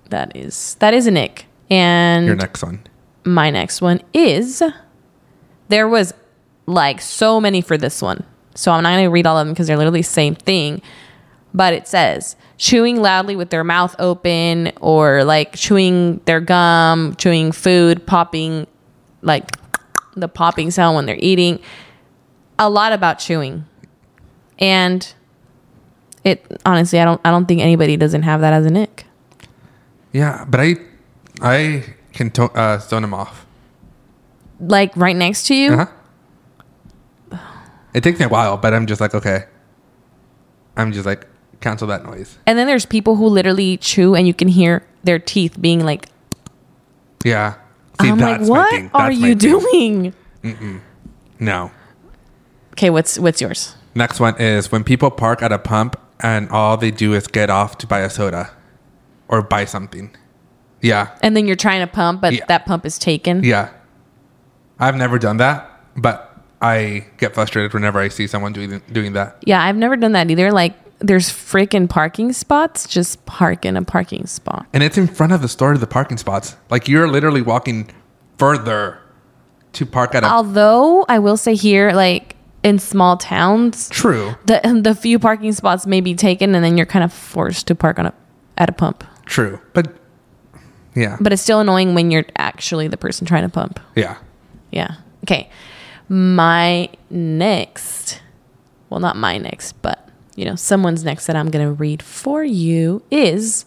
That 0.09 0.35
is, 0.35 0.75
that 0.79 0.93
is 0.93 1.07
a 1.07 1.11
nick. 1.11 1.45
And 1.69 2.25
Your 2.27 2.35
next 2.35 2.61
one. 2.63 2.81
my 3.23 3.49
next 3.49 3.81
one 3.81 4.01
is 4.13 4.61
there 5.69 5.87
was 5.87 6.13
like 6.67 7.01
so 7.01 7.39
many 7.41 7.61
for 7.61 7.77
this 7.77 8.01
one. 8.01 8.23
So 8.53 8.71
I'm 8.71 8.83
not 8.83 8.91
going 8.91 9.05
to 9.05 9.09
read 9.09 9.25
all 9.25 9.37
of 9.37 9.47
them 9.47 9.53
because 9.53 9.67
they're 9.67 9.77
literally 9.77 10.01
the 10.01 10.03
same 10.03 10.35
thing. 10.35 10.81
But 11.53 11.73
it 11.73 11.87
says 11.87 12.35
chewing 12.57 13.01
loudly 13.01 13.35
with 13.35 13.49
their 13.49 13.63
mouth 13.63 13.95
open 13.97 14.73
or 14.81 15.23
like 15.23 15.53
chewing 15.55 16.17
their 16.25 16.39
gum, 16.39 17.15
chewing 17.15 17.51
food, 17.51 18.05
popping 18.05 18.67
like 19.21 19.49
the 20.15 20.27
popping 20.27 20.69
sound 20.71 20.95
when 20.95 21.05
they're 21.05 21.17
eating. 21.19 21.59
A 22.57 22.69
lot 22.69 22.93
about 22.93 23.19
chewing. 23.19 23.65
And 24.59 25.13
it 26.23 26.45
honestly 26.65 26.99
I 26.99 27.05
don't 27.05 27.19
I 27.25 27.31
don't 27.31 27.45
think 27.45 27.61
anybody 27.61 27.97
doesn't 27.97 28.23
have 28.23 28.41
that 28.41 28.53
as 28.53 28.65
a 28.65 28.69
nick. 28.69 29.05
Yeah, 30.13 30.45
but 30.47 30.61
I, 30.61 30.75
I 31.41 31.83
can 32.13 32.31
to- 32.31 32.51
uh, 32.53 32.79
zone 32.79 33.01
them 33.01 33.13
off. 33.13 33.45
Like 34.61 34.95
right 34.95 35.15
next 35.15 35.47
to 35.47 35.55
you. 35.55 35.73
Uh 35.73 35.85
huh. 37.31 37.37
It 37.93 38.01
takes 38.03 38.19
me 38.19 38.25
a 38.25 38.29
while, 38.29 38.55
but 38.57 38.73
I'm 38.73 38.85
just 38.87 39.01
like, 39.01 39.13
okay. 39.13 39.45
I'm 40.77 40.91
just 40.93 41.05
like, 41.05 41.27
cancel 41.61 41.87
that 41.87 42.03
noise. 42.05 42.37
And 42.45 42.57
then 42.57 42.67
there's 42.67 42.85
people 42.85 43.15
who 43.15 43.27
literally 43.27 43.77
chew 43.77 44.15
and 44.15 44.25
you 44.27 44.33
can 44.33 44.47
hear 44.47 44.85
their 45.03 45.19
teeth 45.19 45.59
being 45.59 45.83
like, 45.85 46.07
Yeah. 47.23 47.55
See, 48.01 48.09
I'm 48.09 48.17
like, 48.19 48.41
what 48.41 48.89
are 48.93 49.11
you 49.11 49.35
doing? 49.35 50.13
No. 51.39 51.71
Okay, 52.75 52.89
what's 52.89 53.17
what's 53.17 53.39
yours? 53.41 53.75
Next 53.95 54.19
one 54.19 54.35
is 54.39 54.71
when 54.71 54.83
people 54.83 55.09
park 55.09 55.41
at 55.41 55.51
a 55.51 55.57
pump 55.59 55.97
and 56.19 56.49
all 56.49 56.75
they 56.75 56.91
do 56.91 57.13
is 57.13 57.27
get 57.27 57.49
off 57.49 57.77
to 57.79 57.87
buy 57.87 57.99
a 58.01 58.09
soda 58.09 58.51
or 59.29 59.41
buy 59.41 59.63
something. 59.65 60.13
Yeah. 60.81 61.09
And 61.21 61.35
then 61.37 61.47
you're 61.47 61.55
trying 61.55 61.79
to 61.79 61.87
pump, 61.87 62.21
but 62.21 62.33
Yeah. 62.33 62.45
that 62.47 62.65
pump 62.65 62.85
is 62.85 62.99
taken. 62.99 63.43
Yeah. 63.43 63.69
I've 64.79 64.95
never 64.97 65.17
done 65.17 65.37
that, 65.37 65.69
but 65.95 66.35
I 66.61 67.05
get 67.17 67.33
frustrated 67.33 67.73
whenever 67.73 67.99
I 67.99 68.09
see 68.09 68.27
someone 68.27 68.51
doing 68.51 68.81
doing 68.91 69.13
that. 69.13 69.37
Yeah, 69.45 69.63
I've 69.63 69.77
never 69.77 69.95
done 69.95 70.11
that 70.11 70.29
either. 70.29 70.51
Like, 70.51 70.73
there's 70.99 71.29
freaking 71.29 71.89
parking 71.89 72.33
spots. 72.33 72.87
Just 72.87 73.25
park 73.25 73.65
in 73.65 73.77
a 73.77 73.83
parking 73.83 74.25
spot. 74.27 74.65
And 74.73 74.83
it's 74.83 74.97
in 74.97 75.07
front 75.07 75.31
of 75.33 75.41
the 75.41 75.47
store 75.47 75.73
to 75.73 75.79
the 75.79 75.87
parking 75.87 76.17
spots. 76.17 76.55
Like 76.69 76.87
you're 76.89 77.07
literally 77.07 77.41
walking 77.41 77.89
further 78.37 78.99
to 79.73 79.85
park 79.85 80.15
at 80.15 80.23
a 80.23 80.27
Although 80.27 81.05
I 81.07 81.19
will 81.19 81.37
say 81.37 81.55
here, 81.55 81.91
like 81.91 82.34
in 82.65 82.79
small 82.79 83.15
towns, 83.15 83.89
True. 83.89 84.35
the 84.47 84.59
the 84.83 84.95
few 84.95 85.19
parking 85.19 85.53
spots 85.53 85.85
may 85.85 86.01
be 86.01 86.15
taken, 86.15 86.55
and 86.55 86.65
then 86.65 86.75
you're 86.77 86.87
kind 86.87 87.05
of 87.05 87.13
forced 87.13 87.67
to 87.67 87.75
park 87.75 87.99
on 87.99 88.07
a 88.07 88.13
at 88.57 88.69
a 88.69 88.73
pump. 88.73 89.03
True. 89.25 89.61
But 89.73 89.95
yeah. 90.95 91.17
But 91.21 91.31
it's 91.31 91.41
still 91.41 91.59
annoying 91.59 91.93
when 91.93 92.09
you're 92.09 92.25
actually 92.37 92.87
the 92.87 92.97
person 92.97 93.27
trying 93.27 93.43
to 93.43 93.49
pump. 93.49 93.79
yeah. 93.95 94.17
Yeah. 94.71 94.95
Okay. 95.23 95.49
My 96.09 96.89
next, 97.09 98.21
well, 98.89 98.99
not 98.99 99.15
my 99.15 99.37
next, 99.37 99.73
but 99.81 100.09
you 100.35 100.43
know, 100.45 100.55
someone's 100.55 101.03
next 101.03 101.27
that 101.27 101.35
I'm 101.35 101.49
going 101.49 101.65
to 101.65 101.71
read 101.71 102.01
for 102.01 102.43
you 102.43 103.03
is 103.09 103.65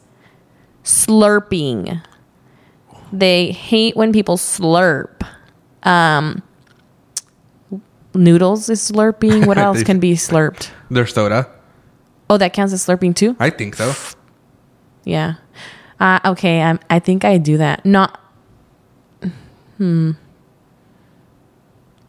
slurping. 0.85 2.03
They 3.13 3.53
hate 3.53 3.97
when 3.97 4.13
people 4.13 4.37
slurp. 4.37 5.27
Um, 5.83 6.43
noodles 8.19 8.69
is 8.69 8.81
slurping. 8.81 9.47
What 9.47 9.59
else 9.67 9.83
can 9.83 10.01
be 10.01 10.15
slurped? 10.15 10.71
There's 10.91 11.15
soda. 11.15 11.51
Oh, 12.29 12.37
that 12.37 12.53
counts 12.53 12.73
as 12.73 12.85
slurping 12.85 13.15
too. 13.15 13.37
I 13.39 13.51
think 13.51 13.77
so. 13.77 13.95
Yeah. 15.05 15.35
Uh, 15.99 16.21
okay. 16.25 16.61
Um, 16.61 16.79
I 16.91 16.99
think 16.99 17.25
I 17.25 17.39
do 17.39 17.57
that. 17.59 17.87
Not. 17.87 18.21
Hmm. 19.79 20.13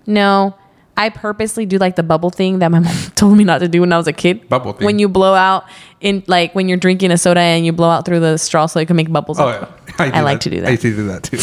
No, 0.06 0.56
I 0.98 1.10
purposely 1.10 1.66
do 1.66 1.78
like 1.78 1.96
the 1.96 2.04
bubble 2.04 2.32
thing 2.32 2.60
that 2.60 2.70
my 2.72 2.80
mom 2.86 2.96
told 3.16 3.38
me 3.38 3.44
not 3.46 3.60
to 3.60 3.68
do 3.68 3.82
when 3.82 3.94
I 3.94 3.98
was 3.98 4.08
a 4.08 4.14
kid. 4.14 4.50
Bubble 4.50 4.74
thing. 4.74 4.86
When 4.86 5.00
you 5.00 5.08
blow 5.08 5.34
out 5.34 5.66
in 6.02 6.24
like 6.28 6.54
when 6.54 6.68
you're 6.68 6.78
drinking 6.78 7.12
a 7.12 7.18
soda 7.18 7.40
and 7.40 7.66
you 7.66 7.72
blow 7.72 7.90
out 7.90 8.06
through 8.06 8.20
the 8.20 8.38
straw 8.38 8.66
so 8.66 8.80
it 8.80 8.88
can 8.88 8.98
make 8.98 9.12
bubbles. 9.12 9.40
Oh 9.40 9.48
yeah. 9.48 9.68
I 10.00 10.22
like 10.22 10.42
to 10.42 10.50
do 10.50 10.62
that. 10.62 10.68
I 10.68 10.72
used 10.72 10.82
to 10.82 10.96
do 10.96 11.08
that 11.08 11.24
too. 11.24 11.38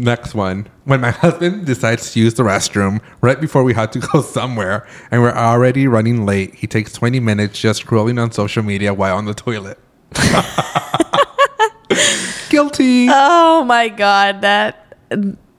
Next 0.00 0.34
one. 0.34 0.66
When 0.84 1.02
my 1.02 1.10
husband 1.24 1.66
decides 1.66 2.12
to 2.12 2.20
use 2.20 2.32
the 2.32 2.42
restroom 2.42 3.02
right 3.20 3.38
before 3.38 3.62
we 3.62 3.74
had 3.74 3.92
to 3.92 3.98
go 3.98 4.22
somewhere 4.22 4.88
and 5.10 5.20
we're 5.20 5.30
already 5.30 5.86
running 5.86 6.24
late, 6.24 6.54
he 6.54 6.66
takes 6.66 6.94
20 6.94 7.20
minutes 7.20 7.60
just 7.60 7.84
scrolling 7.84 8.20
on 8.20 8.32
social 8.32 8.62
media 8.62 8.94
while 8.94 9.16
on 9.16 9.26
the 9.26 9.34
toilet. 9.34 9.78
Guilty. 12.48 13.08
Oh 13.10 13.62
my 13.64 13.90
god, 13.90 14.40
that 14.40 14.96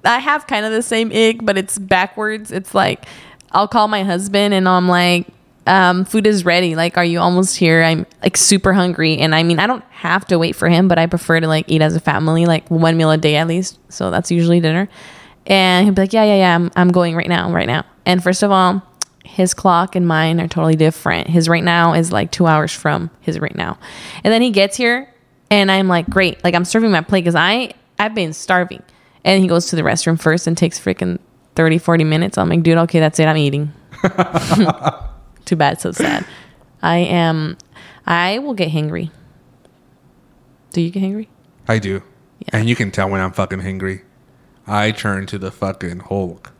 I 0.04 0.18
have 0.18 0.48
kind 0.48 0.66
of 0.66 0.72
the 0.72 0.82
same 0.82 1.12
ick, 1.12 1.46
but 1.46 1.56
it's 1.56 1.78
backwards. 1.78 2.52
It's 2.52 2.74
like 2.74 3.06
I'll 3.52 3.68
call 3.68 3.88
my 3.88 4.04
husband 4.04 4.56
and 4.56 4.68
I'm 4.68 4.88
like, 4.88 5.28
um, 5.68 6.06
food 6.06 6.26
is 6.26 6.44
ready. 6.44 6.76
Like, 6.76 6.98
are 6.98 7.06
you 7.06 7.20
almost 7.20 7.58
here? 7.58 7.84
I'm 7.84 8.06
like 8.24 8.38
super 8.38 8.74
hungry. 8.74 9.18
And 9.18 9.36
I 9.36 9.44
mean, 9.44 9.60
I 9.60 9.68
don't 9.68 9.84
have 9.92 10.26
to 10.28 10.40
wait 10.40 10.56
for 10.56 10.68
him, 10.70 10.88
but 10.88 10.98
I 10.98 11.06
prefer 11.06 11.40
to 11.40 11.48
like 11.48 11.66
eat 11.68 11.82
as 11.82 11.96
a 11.96 12.00
family, 12.00 12.46
like 12.46 12.70
one 12.70 12.98
meal 12.98 13.12
a 13.12 13.18
day 13.18 13.36
at 13.36 13.48
least. 13.48 13.80
So 13.90 14.10
that's 14.12 14.32
usually 14.32 14.60
dinner. 14.60 14.90
And 15.46 15.86
he'd 15.86 15.96
be 15.96 16.02
like, 16.02 16.14
yeah, 16.14 16.24
yeah, 16.24 16.36
yeah, 16.36 16.56
I'm, 16.56 16.72
I'm 16.76 16.92
going 16.92 17.16
right 17.16 17.28
now, 17.28 17.52
right 17.52 17.68
now. 17.68 17.86
And 18.06 18.24
first 18.24 18.44
of 18.44 18.52
all, 18.52 18.82
his 19.24 19.54
clock 19.54 19.96
and 19.96 20.08
mine 20.08 20.40
are 20.42 20.48
totally 20.48 20.76
different. 20.76 21.28
His 21.28 21.48
right 21.48 21.64
now 21.64 21.94
is 21.94 22.12
like 22.12 22.32
two 22.32 22.48
hours 22.48 22.72
from 22.72 23.10
his 23.22 23.40
right 23.40 23.56
now. 23.56 23.78
And 24.24 24.34
then 24.34 24.42
he 24.42 24.50
gets 24.50 24.78
here 24.78 25.12
and 25.50 25.72
I'm 25.72 25.88
like, 25.88 26.10
great. 26.10 26.44
Like 26.44 26.56
I'm 26.56 26.66
serving 26.66 26.92
my 26.92 27.02
plate 27.02 27.22
because 27.22 27.36
I, 27.36 27.74
I've 28.00 28.16
been 28.16 28.34
starving. 28.34 28.84
And 29.24 29.42
he 29.42 29.48
goes 29.48 29.68
to 29.68 29.76
the 29.76 29.84
restroom 29.84 30.20
first 30.20 30.48
and 30.48 30.58
takes 30.58 30.80
freaking 30.80 31.20
30, 31.56 31.78
40 31.78 32.04
minutes. 32.04 32.38
I'm 32.38 32.50
like, 32.50 32.64
dude, 32.64 32.78
okay, 32.80 33.00
that's 33.00 33.20
it. 33.20 33.26
I'm 33.26 33.38
eating. 33.38 33.72
Too 35.46 35.56
bad. 35.56 35.82
So 35.82 35.92
sad. 35.92 36.26
I 36.82 36.98
am, 36.98 37.58
I 38.06 38.40
will 38.40 38.54
get 38.54 38.70
hangry. 38.72 39.12
Do 40.72 40.82
you 40.82 40.90
get 40.90 41.04
hangry? 41.04 41.28
I 41.68 41.80
do. 41.80 42.02
Yeah. 42.40 42.50
And 42.54 42.70
you 42.70 42.76
can 42.76 42.92
tell 42.92 43.10
when 43.10 43.22
I'm 43.22 43.32
fucking 43.34 43.60
hungry. 43.60 44.02
I 44.66 44.92
turn 44.92 45.26
to 45.28 45.38
the 45.38 45.52
fucking 45.52 46.00
Hulk. 46.00 46.54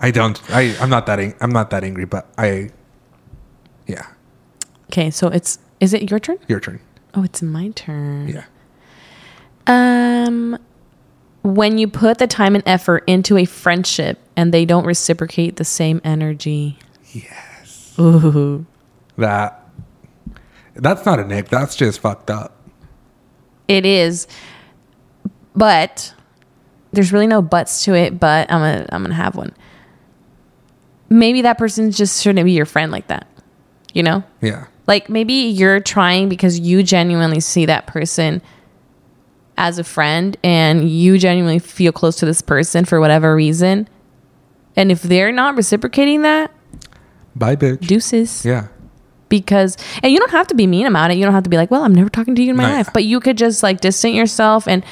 I 0.00 0.10
don't. 0.10 0.38
I. 0.50 0.76
I'm 0.80 0.90
not 0.90 1.06
that. 1.06 1.18
Ang- 1.18 1.34
I'm 1.40 1.50
not 1.50 1.70
that 1.70 1.82
angry, 1.82 2.04
but 2.04 2.26
I. 2.36 2.70
Yeah. 3.86 4.06
Okay. 4.90 5.10
So 5.10 5.28
it's, 5.28 5.58
is 5.80 5.94
it 5.94 6.10
your 6.10 6.20
turn? 6.20 6.38
Your 6.46 6.60
turn. 6.60 6.80
Oh, 7.14 7.22
it's 7.22 7.40
my 7.40 7.70
turn. 7.70 8.28
Yeah. 8.28 8.44
Um, 9.66 10.58
when 11.44 11.78
you 11.78 11.86
put 11.86 12.18
the 12.18 12.26
time 12.26 12.54
and 12.56 12.64
effort 12.66 13.04
into 13.06 13.36
a 13.36 13.44
friendship 13.44 14.18
and 14.36 14.52
they 14.52 14.64
don't 14.64 14.84
reciprocate 14.86 15.56
the 15.56 15.64
same 15.64 16.00
energy. 16.02 16.78
Yes. 17.12 17.94
Ooh. 18.00 18.66
That. 19.18 19.60
That's 20.74 21.06
not 21.06 21.20
an 21.20 21.30
ick. 21.30 21.48
That's 21.50 21.76
just 21.76 22.00
fucked 22.00 22.30
up. 22.30 22.56
It 23.68 23.86
is, 23.86 24.26
but 25.54 26.12
there's 26.92 27.12
really 27.12 27.26
no 27.28 27.40
buts 27.42 27.84
to 27.84 27.94
it. 27.94 28.18
But 28.18 28.50
I'm 28.50 28.60
gonna 28.60 28.86
I'm 28.90 29.02
gonna 29.02 29.14
have 29.14 29.36
one. 29.36 29.54
Maybe 31.08 31.42
that 31.42 31.58
person 31.58 31.90
just 31.92 32.22
shouldn't 32.22 32.44
be 32.44 32.52
your 32.52 32.66
friend 32.66 32.90
like 32.90 33.06
that. 33.06 33.28
You 33.92 34.02
know, 34.02 34.24
Yeah. 34.42 34.66
like 34.88 35.08
maybe 35.08 35.32
you're 35.34 35.78
trying 35.78 36.28
because 36.28 36.58
you 36.58 36.82
genuinely 36.82 37.38
see 37.38 37.66
that 37.66 37.86
person 37.86 38.42
as 39.56 39.78
a 39.78 39.84
friend 39.84 40.36
and 40.42 40.88
you 40.88 41.16
genuinely 41.18 41.58
feel 41.58 41.92
close 41.92 42.16
to 42.16 42.26
this 42.26 42.42
person 42.42 42.84
for 42.84 43.00
whatever 43.00 43.34
reason. 43.34 43.88
And 44.76 44.90
if 44.90 45.02
they're 45.02 45.30
not 45.32 45.56
reciprocating 45.56 46.22
that, 46.22 46.50
Bye, 47.36 47.56
bitch. 47.56 47.80
deuces. 47.86 48.44
Yeah. 48.44 48.68
because 49.28 49.76
and 50.02 50.12
you 50.12 50.18
don't 50.18 50.30
have 50.30 50.46
to 50.48 50.54
be 50.54 50.66
mean 50.66 50.86
about 50.86 51.10
it 51.10 51.16
you 51.16 51.24
don't 51.24 51.32
have 51.34 51.42
to 51.42 51.50
be 51.50 51.56
like 51.56 51.70
well 51.70 51.82
i'm 51.82 51.94
never 51.94 52.08
talking 52.10 52.34
to 52.36 52.42
you 52.42 52.50
in 52.50 52.56
my 52.56 52.68
No, 52.68 52.76
life 52.76 52.88
but 52.92 53.02
you 53.04 53.18
could 53.20 53.36
just 53.38 53.62
like 53.62 53.80
distance 53.80 54.14
yourself 54.14 54.68
and 54.68 54.84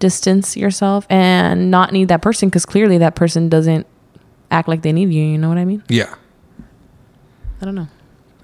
distance 0.00 0.56
yourself 0.56 1.06
and 1.08 1.70
not 1.70 1.92
need 1.92 2.08
that 2.08 2.20
person 2.20 2.48
because 2.50 2.66
clearly 2.66 2.98
that 2.98 3.14
person 3.14 3.48
doesn't 3.48 3.86
act 4.50 4.68
like 4.68 4.82
they 4.82 4.92
need 4.92 5.10
you 5.12 5.22
you 5.24 5.38
know 5.38 5.48
what 5.48 5.56
i 5.56 5.64
mean 5.64 5.82
Yeah. 5.88 6.12
i 7.60 7.64
don't 7.64 7.74
know 7.76 7.88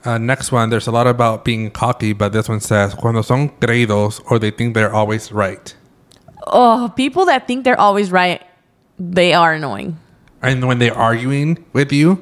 Uh, 0.04 0.18
next 0.18 0.50
one. 0.52 0.70
There's 0.70 0.86
a 0.88 0.90
lot 0.92 1.06
about 1.06 1.44
being 1.44 1.70
cocky, 1.70 2.12
but 2.12 2.32
this 2.32 2.48
one 2.48 2.60
says 2.60 2.94
cuando 2.94 3.22
son 3.22 3.50
creídos 3.60 4.20
or 4.30 4.38
they 4.38 4.50
think 4.50 4.74
they're 4.74 4.92
always 4.94 5.30
right. 5.32 5.74
oh 6.46 6.92
people 6.96 7.24
that 7.26 7.46
think 7.46 7.62
they're 7.64 7.78
always 7.78 8.10
right 8.10 8.42
they 8.98 9.32
are 9.32 9.52
annoying 9.54 9.96
And 10.42 10.66
when 10.66 10.78
they're 10.80 10.96
arguing 10.96 11.64
with 11.72 11.92
you, 11.92 12.18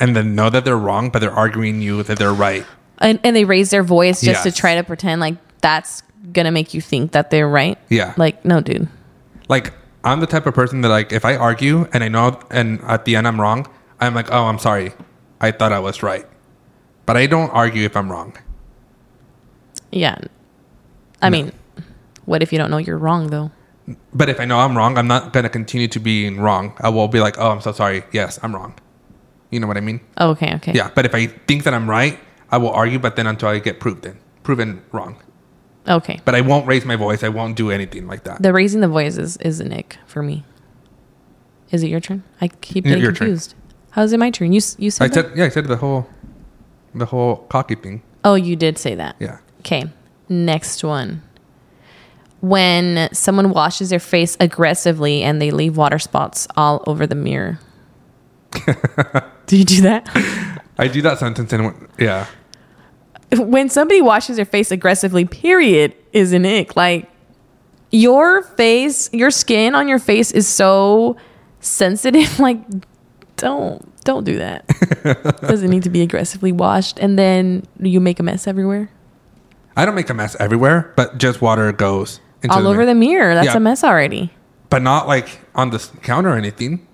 and 0.00 0.16
then 0.16 0.34
know 0.34 0.50
that 0.50 0.64
they're 0.64 0.76
wrong, 0.78 1.10
but 1.10 1.20
they're 1.20 1.30
arguing 1.44 1.80
you 1.80 2.02
that 2.02 2.18
they're 2.18 2.34
right. 2.34 2.64
and, 2.98 3.20
and 3.22 3.36
they 3.36 3.44
raise 3.44 3.70
their 3.70 3.84
voice 3.84 4.20
just 4.20 4.42
to 4.42 4.50
try 4.52 4.74
to 4.74 4.82
pretend 4.82 5.20
like 5.20 5.36
that's 5.62 6.02
gonna 6.32 6.50
make 6.50 6.74
you 6.74 6.80
think 6.80 7.12
that 7.12 7.30
they're 7.30 7.48
right 7.48 7.78
Yeah. 7.88 8.12
like 8.16 8.44
no 8.44 8.60
dude 8.60 8.88
like 9.48 9.72
I'm 10.04 10.18
the 10.20 10.26
type 10.26 10.46
of 10.46 10.54
person 10.54 10.80
that 10.82 10.88
like 10.88 11.12
if 11.12 11.24
I 11.24 11.36
argue 11.36 11.86
and 11.92 12.02
I 12.02 12.08
know 12.08 12.40
and 12.50 12.80
at 12.84 13.04
the 13.04 13.14
end 13.16 13.26
I'm 13.28 13.38
wrong, 13.40 13.66
I'm 14.00 14.14
like, 14.14 14.32
oh, 14.32 14.44
I'm 14.50 14.58
sorry, 14.58 14.92
I 15.40 15.50
thought 15.52 15.72
I 15.72 15.78
was 15.78 16.02
right, 16.02 16.24
but 17.06 17.16
I 17.16 17.26
don't 17.26 17.50
argue 17.50 17.84
if 17.84 17.96
I'm 17.96 18.10
wrong. 18.10 18.32
yeah 19.92 20.16
i 21.22 21.28
mean 21.28 21.52
what 22.24 22.42
if 22.42 22.52
you 22.52 22.58
don't 22.58 22.70
know 22.70 22.78
you're 22.78 22.98
wrong 22.98 23.28
though 23.30 23.50
But 24.14 24.28
if 24.28 24.38
I 24.38 24.44
know 24.46 24.58
I'm 24.62 24.76
wrong, 24.78 24.96
I'm 24.98 25.08
not 25.08 25.32
gonna 25.34 25.48
continue 25.50 25.88
to 25.88 25.98
being 25.98 26.38
wrong. 26.38 26.64
I 26.78 26.90
will 26.94 27.08
be 27.08 27.18
like, 27.18 27.34
oh, 27.42 27.50
I'm 27.50 27.60
so 27.60 27.72
sorry. 27.72 28.04
Yes, 28.12 28.38
I'm 28.42 28.54
wrong. 28.54 28.72
You 29.50 29.58
know 29.58 29.66
what 29.66 29.76
I 29.76 29.80
mean? 29.82 29.98
oh, 30.22 30.30
okay 30.34 30.54
okay 30.58 30.72
Yeah. 30.78 30.90
But 30.94 31.06
if 31.06 31.14
I 31.20 31.26
think 31.48 31.64
that 31.64 31.74
I'm 31.74 31.90
right, 31.90 32.14
I 32.54 32.56
will 32.62 32.70
argue, 32.70 33.00
but 33.00 33.16
then 33.16 33.26
until 33.26 33.48
I 33.50 33.58
get 33.58 33.80
proven 33.82 34.14
proven 34.46 34.68
wrong. 34.94 35.16
okay 35.88 36.20
But 36.24 36.34
I 36.38 36.42
won't 36.50 36.66
raise 36.70 36.84
my 36.92 36.94
voice. 37.06 37.24
I 37.26 37.30
won't 37.38 37.56
do 37.62 37.66
anything 37.78 38.06
like 38.06 38.22
that. 38.30 38.38
The 38.46 38.52
raising 38.52 38.80
the 38.80 38.92
voice 38.98 39.16
is, 39.18 39.36
is 39.38 39.58
an 39.58 39.72
ick 39.72 39.98
for 40.06 40.22
me. 40.22 40.44
Is 41.74 41.82
it 41.82 41.90
your 41.90 42.00
turn? 42.00 42.22
I 42.40 42.46
keep 42.62 42.84
getting 42.84 43.02
your 43.02 43.10
turn. 43.10 43.26
confused. 43.26 43.54
How's 43.98 44.12
it 44.14 44.20
my 44.22 44.30
turn? 44.30 44.52
You 44.54 44.62
you 44.78 44.90
I 45.02 45.10
said, 45.10 45.10
that? 45.10 45.24
said 45.30 45.38
yeah. 45.38 45.46
I 45.46 45.50
said 45.50 45.64
the 45.66 45.80
whole 45.82 46.06
the 46.94 47.06
whole 47.06 47.36
cocky 47.48 47.74
thing. 47.74 48.02
Oh, 48.24 48.34
you 48.34 48.56
did 48.56 48.78
say 48.78 48.94
that. 48.94 49.16
Yeah. 49.18 49.38
Okay. 49.60 49.84
Next 50.28 50.84
one. 50.84 51.22
When 52.40 53.12
someone 53.12 53.50
washes 53.50 53.90
their 53.90 54.00
face 54.00 54.36
aggressively 54.40 55.22
and 55.22 55.40
they 55.40 55.50
leave 55.50 55.76
water 55.76 55.98
spots 55.98 56.48
all 56.56 56.82
over 56.86 57.06
the 57.06 57.14
mirror. 57.14 57.58
do 59.46 59.56
you 59.56 59.64
do 59.64 59.82
that? 59.82 60.08
I 60.78 60.88
do 60.88 61.02
that 61.02 61.18
sentence 61.18 61.52
and 61.52 61.88
yeah. 61.98 62.26
when 63.32 63.68
somebody 63.68 64.00
washes 64.00 64.36
their 64.36 64.44
face 64.44 64.70
aggressively, 64.70 65.24
period, 65.24 65.94
is 66.12 66.32
an 66.32 66.46
ick. 66.46 66.74
Like 66.76 67.10
your 67.90 68.42
face, 68.42 69.12
your 69.12 69.30
skin 69.30 69.74
on 69.74 69.88
your 69.88 69.98
face 69.98 70.30
is 70.32 70.48
so 70.48 71.16
sensitive. 71.60 72.38
Like, 72.40 72.58
don't 73.36 73.89
don't 74.04 74.24
do 74.24 74.38
that. 74.38 74.66
Doesn't 75.42 75.70
need 75.70 75.82
to 75.84 75.90
be 75.90 76.02
aggressively 76.02 76.52
washed, 76.52 76.98
and 76.98 77.18
then 77.18 77.64
you 77.78 78.00
make 78.00 78.18
a 78.20 78.22
mess 78.22 78.46
everywhere, 78.46 78.90
I 79.76 79.86
don't 79.86 79.94
make 79.94 80.10
a 80.10 80.14
mess 80.14 80.36
everywhere, 80.40 80.92
but 80.96 81.18
just 81.18 81.40
water 81.40 81.70
goes 81.72 82.20
into 82.42 82.54
all 82.56 82.66
over 82.66 82.78
mirror. 82.78 82.86
the 82.86 82.94
mirror. 82.94 83.34
That's 83.34 83.46
Yeah. 83.46 83.56
a 83.56 83.60
mess 83.60 83.84
already. 83.84 84.30
but 84.68 84.82
not 84.82 85.08
like 85.08 85.40
on 85.54 85.70
the 85.70 85.76
s- 85.76 85.90
counter 86.02 86.30
or 86.30 86.36
anything. 86.36 86.86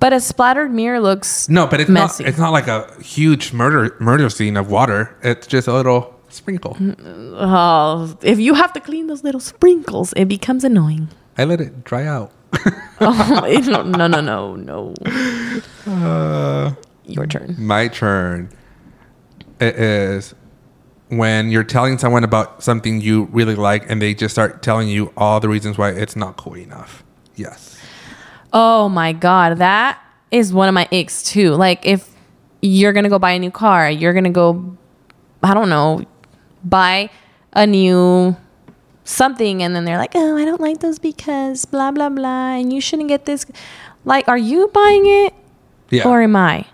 But 0.00 0.12
a 0.12 0.20
splattered 0.20 0.72
mirror 0.72 0.98
looks 1.00 1.48
No, 1.48 1.66
but 1.66 1.78
it's 1.80 1.90
Messy. 1.90 2.24
not. 2.24 2.28
It's 2.30 2.38
not 2.38 2.50
like 2.52 2.66
a 2.68 2.86
huge 3.02 3.52
murder 3.52 3.94
murder 4.00 4.28
scene 4.30 4.56
of 4.56 4.70
water. 4.70 5.14
It's 5.22 5.46
just 5.46 5.68
a 5.68 5.72
little 5.72 6.14
sprinkle. 6.28 6.74
Mm, 6.80 6.96
oh. 7.36 8.16
If 8.22 8.38
you 8.40 8.54
have 8.54 8.72
to 8.72 8.80
clean 8.80 9.06
those 9.08 9.22
little 9.22 9.40
sprinkles, 9.40 10.12
it 10.16 10.26
becomes 10.26 10.64
annoying. 10.64 11.08
I 11.36 11.44
let 11.44 11.60
it 11.60 11.84
dry 11.84 12.06
out. 12.06 12.30
oh, 13.00 13.60
no, 13.66 14.06
no, 14.06 14.20
no, 14.20 14.56
no. 14.56 14.94
Uh, 15.86 16.74
Your 17.04 17.26
turn. 17.26 17.56
my 17.58 17.88
turn. 17.88 18.50
It 19.60 19.76
is 19.76 20.34
when 21.08 21.50
you're 21.50 21.64
telling 21.64 21.98
someone 21.98 22.24
about 22.24 22.62
something 22.62 23.00
you 23.00 23.24
really 23.32 23.54
like, 23.56 23.88
and 23.90 24.00
they 24.00 24.14
just 24.14 24.32
start 24.34 24.62
telling 24.62 24.88
you 24.88 25.12
all 25.16 25.40
the 25.40 25.48
reasons 25.48 25.76
why 25.76 25.90
it's 25.90 26.16
not 26.16 26.36
cool 26.36 26.56
enough. 26.56 27.02
Yes. 27.36 27.78
Oh 28.52 28.88
my 28.88 29.12
god, 29.12 29.58
that 29.58 30.00
is 30.30 30.52
one 30.52 30.68
of 30.68 30.74
my 30.74 30.88
icks 30.90 31.22
too. 31.24 31.50
Like 31.54 31.84
if 31.86 32.08
you're 32.62 32.92
gonna 32.92 33.08
go 33.08 33.18
buy 33.18 33.32
a 33.32 33.38
new 33.38 33.50
car, 33.50 33.90
you're 33.90 34.12
gonna 34.12 34.30
go, 34.30 34.76
I 35.42 35.54
don't 35.54 35.68
know, 35.68 36.04
buy 36.64 37.10
a 37.52 37.66
new 37.66 38.36
something, 39.10 39.62
and 39.62 39.74
then 39.74 39.84
they're 39.84 39.98
like, 39.98 40.12
oh, 40.14 40.36
I 40.36 40.44
don't 40.44 40.60
like 40.60 40.80
those 40.80 40.98
because 40.98 41.64
blah 41.64 41.90
blah 41.90 42.08
blah, 42.08 42.52
and 42.54 42.72
you 42.72 42.80
shouldn't 42.80 43.08
get 43.08 43.26
this. 43.26 43.44
Like, 44.04 44.28
are 44.28 44.38
you 44.38 44.68
buying 44.68 45.04
it 45.06 45.34
Yeah. 45.90 46.08
or 46.08 46.22
am 46.22 46.36
I? 46.36 46.66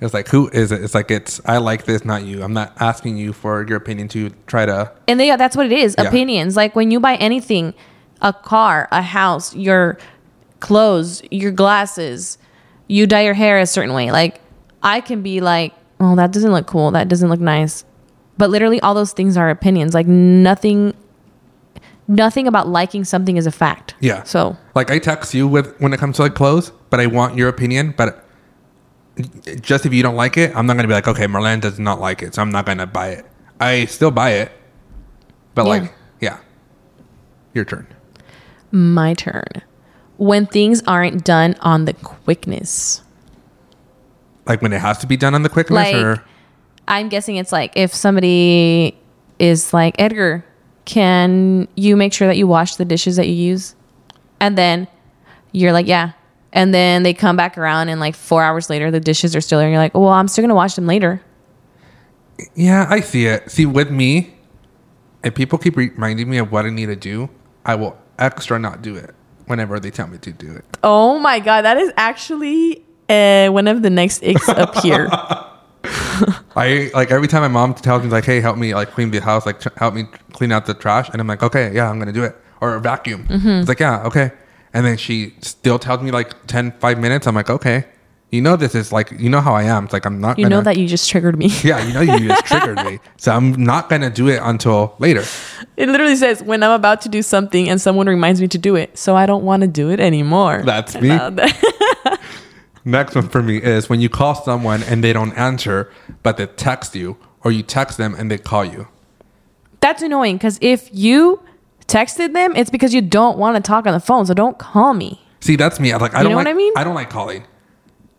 it's 0.00 0.12
like 0.12 0.28
who 0.28 0.48
is 0.50 0.70
it? 0.70 0.82
It's 0.84 0.94
like 0.94 1.10
it's 1.10 1.40
I 1.46 1.56
like 1.58 1.84
this, 1.86 2.04
not 2.04 2.24
you. 2.24 2.42
I'm 2.42 2.52
not 2.52 2.74
asking 2.80 3.16
you 3.16 3.32
for 3.32 3.66
your 3.66 3.78
opinion 3.78 4.08
to 4.08 4.30
try 4.46 4.66
to. 4.66 4.92
And 5.08 5.18
they 5.18 5.34
that's 5.34 5.56
what 5.56 5.66
it 5.66 5.72
is. 5.72 5.94
Yeah. 5.96 6.04
Opinions. 6.08 6.56
Like 6.56 6.76
when 6.76 6.90
you 6.90 7.00
buy 7.00 7.16
anything, 7.16 7.72
a 8.20 8.32
car, 8.32 8.86
a 8.92 9.00
house, 9.00 9.54
your 9.56 9.96
clothes, 10.60 11.22
your 11.30 11.52
glasses, 11.52 12.36
you 12.86 13.06
dye 13.06 13.22
your 13.22 13.34
hair 13.34 13.58
a 13.58 13.66
certain 13.66 13.94
way. 13.94 14.10
Like 14.12 14.40
I 14.82 15.00
can 15.00 15.22
be 15.22 15.40
like, 15.40 15.72
"Oh, 16.00 16.14
that 16.16 16.32
doesn't 16.32 16.52
look 16.52 16.66
cool. 16.66 16.90
That 16.90 17.08
doesn't 17.08 17.30
look 17.30 17.40
nice." 17.40 17.84
But 18.38 18.50
literally 18.50 18.80
all 18.80 18.94
those 18.94 19.12
things 19.12 19.36
are 19.36 19.48
opinions. 19.50 19.94
Like 19.94 20.06
nothing 20.06 20.94
nothing 22.06 22.46
about 22.46 22.68
liking 22.68 23.04
something 23.04 23.36
is 23.36 23.46
a 23.46 23.50
fact. 23.52 23.94
Yeah. 24.00 24.22
So 24.24 24.56
Like 24.74 24.90
I 24.90 24.98
text 24.98 25.32
you 25.34 25.48
with 25.48 25.74
when 25.80 25.92
it 25.92 25.98
comes 26.00 26.16
to 26.16 26.22
like 26.22 26.34
clothes, 26.34 26.70
but 26.90 27.00
I 27.00 27.06
want 27.06 27.36
your 27.36 27.48
opinion. 27.48 27.94
But 27.96 28.24
just 29.60 29.86
if 29.86 29.94
you 29.94 30.02
don't 30.02 30.16
like 30.16 30.36
it, 30.36 30.54
I'm 30.56 30.66
not 30.66 30.74
gonna 30.76 30.88
be 30.88 30.94
like, 30.94 31.08
okay, 31.08 31.26
Marlene 31.26 31.60
does 31.60 31.78
not 31.78 32.00
like 32.00 32.22
it, 32.22 32.34
so 32.34 32.42
I'm 32.42 32.50
not 32.50 32.66
gonna 32.66 32.86
buy 32.86 33.08
it. 33.10 33.24
I 33.60 33.84
still 33.86 34.10
buy 34.10 34.30
it, 34.30 34.52
but 35.54 35.62
Yeah. 35.62 35.68
like, 35.68 35.94
yeah, 36.20 36.38
your 37.54 37.64
turn. 37.64 37.86
my 38.72 39.14
turn. 39.14 39.62
When 40.16 40.46
things 40.46 40.82
aren't 40.86 41.24
done 41.24 41.54
on 41.60 41.84
the 41.84 41.92
quickness. 41.92 43.02
Like 44.46 44.60
when 44.62 44.72
it 44.72 44.80
has 44.80 44.98
to 44.98 45.06
be 45.06 45.16
done 45.16 45.34
on 45.34 45.42
the 45.44 45.48
quickness, 45.48 45.92
Like- 45.92 45.94
or 45.94 46.22
I'm 46.86 47.08
guessing 47.08 47.36
it's 47.36 47.52
like 47.52 47.72
if 47.76 47.94
somebody 47.94 48.96
is 49.38 49.72
like, 49.72 49.94
Edgar, 49.98 50.44
can 50.84 51.68
you 51.74 51.96
make 51.96 52.12
sure 52.12 52.28
that 52.28 52.36
you 52.36 52.46
wash 52.46 52.76
the 52.76 52.84
dishes 52.84 53.16
that 53.16 53.26
you 53.26 53.34
use? 53.34 53.74
And 54.40 54.58
then 54.58 54.88
you're 55.52 55.72
like, 55.72 55.86
yeah. 55.86 56.12
And 56.52 56.72
then 56.72 57.02
they 57.02 57.14
come 57.14 57.36
back 57.36 57.58
around 57.58 57.88
and 57.88 58.00
like 58.00 58.14
four 58.14 58.42
hours 58.42 58.70
later, 58.70 58.90
the 58.90 59.00
dishes 59.00 59.34
are 59.34 59.40
still 59.40 59.58
there. 59.58 59.66
And 59.66 59.72
you're 59.72 59.82
like, 59.82 59.94
well, 59.94 60.08
I'm 60.08 60.28
still 60.28 60.42
going 60.42 60.50
to 60.50 60.54
wash 60.54 60.74
them 60.74 60.86
later. 60.86 61.20
yeah, 62.54 62.86
I 62.88 63.00
see 63.00 63.26
it. 63.26 63.50
See, 63.50 63.66
with 63.66 63.90
me, 63.90 64.34
if 65.24 65.34
people 65.34 65.58
keep 65.58 65.76
reminding 65.76 66.28
me 66.28 66.38
of 66.38 66.52
what 66.52 66.66
I 66.66 66.70
need 66.70 66.86
to 66.86 66.96
do, 66.96 67.30
I 67.64 67.74
will 67.74 67.98
extra 68.18 68.58
not 68.58 68.82
do 68.82 68.94
it 68.96 69.14
whenever 69.46 69.80
they 69.80 69.90
tell 69.90 70.06
me 70.06 70.18
to 70.18 70.32
do 70.32 70.52
it. 70.52 70.64
Oh 70.82 71.18
my 71.18 71.40
God. 71.40 71.62
That 71.62 71.76
is 71.76 71.92
actually 71.96 72.84
uh, 73.08 73.48
one 73.48 73.66
of 73.66 73.82
the 73.82 73.90
next 73.90 74.22
icks 74.22 74.48
up 74.48 74.76
here. 74.76 75.08
I 76.56 76.90
like 76.94 77.10
every 77.10 77.28
time 77.28 77.42
my 77.42 77.48
mom 77.48 77.74
tells 77.74 78.02
me 78.02 78.08
like, 78.08 78.24
"Hey, 78.24 78.40
help 78.40 78.56
me 78.56 78.74
like 78.74 78.92
clean 78.92 79.10
the 79.10 79.20
house, 79.20 79.46
like 79.46 79.60
tr- 79.60 79.76
help 79.76 79.94
me 79.94 80.04
clean 80.32 80.52
out 80.52 80.66
the 80.66 80.74
trash," 80.74 81.08
and 81.10 81.20
I'm 81.20 81.26
like, 81.26 81.42
"Okay, 81.42 81.74
yeah, 81.74 81.90
I'm 81.90 81.98
gonna 81.98 82.12
do 82.12 82.24
it," 82.24 82.36
or 82.60 82.78
vacuum. 82.78 83.24
Mm-hmm. 83.24 83.48
It's 83.48 83.68
like, 83.68 83.80
"Yeah, 83.80 84.02
okay," 84.04 84.32
and 84.72 84.86
then 84.86 84.96
she 84.96 85.34
still 85.40 85.78
tells 85.78 86.02
me 86.02 86.10
like 86.10 86.46
10, 86.46 86.72
5 86.78 86.98
minutes. 86.98 87.26
I'm 87.26 87.34
like, 87.34 87.50
"Okay, 87.50 87.84
you 88.34 88.40
know 88.40 88.56
this 88.56 88.74
is 88.74 88.92
like 88.92 89.12
you 89.12 89.30
know 89.30 89.40
how 89.40 89.54
I 89.54 89.62
am. 89.62 89.84
It's 89.84 89.92
like 89.92 90.04
I'm 90.04 90.20
not. 90.20 90.38
You 90.38 90.44
gonna, 90.44 90.56
know 90.56 90.62
that 90.62 90.76
you 90.76 90.88
just 90.88 91.08
triggered 91.08 91.38
me. 91.38 91.46
Yeah, 91.62 91.84
you 91.86 91.94
know 91.94 92.00
you 92.00 92.28
just 92.28 92.46
triggered 92.46 92.84
me, 92.84 92.98
so 93.16 93.32
I'm 93.32 93.52
not 93.52 93.88
gonna 93.88 94.10
do 94.10 94.28
it 94.28 94.40
until 94.42 94.96
later. 94.98 95.22
It 95.76 95.88
literally 95.88 96.16
says 96.16 96.42
when 96.42 96.62
I'm 96.62 96.72
about 96.72 97.00
to 97.02 97.08
do 97.08 97.22
something 97.22 97.68
and 97.68 97.80
someone 97.80 98.08
reminds 98.08 98.40
me 98.40 98.48
to 98.48 98.58
do 98.58 98.74
it, 98.74 98.98
so 98.98 99.14
I 99.14 99.26
don't 99.26 99.44
want 99.44 99.62
to 99.62 99.68
do 99.68 99.90
it 99.90 100.00
anymore. 100.00 100.62
That's 100.64 101.00
me. 101.00 101.10
Next 102.84 103.14
one 103.14 103.28
for 103.28 103.42
me 103.42 103.56
is 103.58 103.88
when 103.88 104.00
you 104.00 104.08
call 104.08 104.34
someone 104.34 104.82
and 104.82 105.02
they 105.02 105.12
don't 105.12 105.32
answer, 105.32 105.90
but 106.22 106.36
they 106.36 106.46
text 106.46 106.94
you, 106.94 107.16
or 107.42 107.50
you 107.50 107.62
text 107.62 107.96
them 107.98 108.14
and 108.14 108.30
they 108.30 108.38
call 108.38 108.64
you. 108.64 108.88
That's 109.80 110.02
annoying 110.02 110.36
because 110.36 110.58
if 110.60 110.88
you 110.92 111.42
texted 111.86 112.32
them, 112.34 112.54
it's 112.56 112.70
because 112.70 112.92
you 112.94 113.00
don't 113.02 113.38
want 113.38 113.56
to 113.56 113.62
talk 113.66 113.86
on 113.86 113.92
the 113.92 114.00
phone. 114.00 114.26
So 114.26 114.34
don't 114.34 114.58
call 114.58 114.94
me. 114.94 115.20
See, 115.40 115.56
that's 115.56 115.78
me. 115.80 115.92
I 115.92 115.96
like 115.96 116.14
I 116.14 116.18
You 116.18 116.24
don't 116.24 116.32
know 116.32 116.36
like 116.38 116.46
what 116.46 116.50
I 116.50 116.54
mean? 116.54 116.72
I 116.76 116.84
don't 116.84 116.94
like 116.94 117.10
calling. 117.10 117.44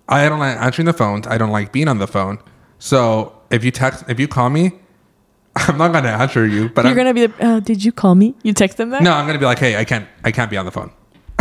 I 0.08 0.30
don't 0.30 0.40
like 0.40 0.58
answering 0.58 0.86
the 0.86 0.94
phones. 0.94 1.26
I 1.28 1.38
don't 1.38 1.50
like 1.52 1.72
being 1.72 1.88
on 1.88 1.98
the 1.98 2.08
phone. 2.08 2.40
So 2.78 3.40
if 3.50 3.64
you 3.64 3.72
text, 3.72 4.04
if 4.08 4.20
you 4.20 4.28
call 4.28 4.50
me, 4.52 4.74
I'm 5.56 5.78
not 5.78 5.92
gonna 5.94 6.10
answer 6.10 6.46
you. 6.46 6.70
But 6.70 6.86
You're 6.86 6.92
I'm, 6.92 6.98
gonna 6.98 7.14
be. 7.14 7.28
The, 7.28 7.46
uh, 7.46 7.60
did 7.62 7.84
you 7.84 7.92
call 7.92 8.14
me? 8.16 8.36
You 8.44 8.54
text 8.54 8.78
them 8.78 8.90
that? 8.92 9.02
no, 9.02 9.12
I'm 9.14 9.26
gonna 9.26 9.40
be 9.40 9.46
like, 9.46 9.60
hey, 9.60 9.76
I 9.78 9.86
can't, 9.86 10.08
I 10.24 10.32
can't 10.32 10.50
be 10.52 10.58
on 10.58 10.66
the 10.66 10.72
phone. 10.72 10.92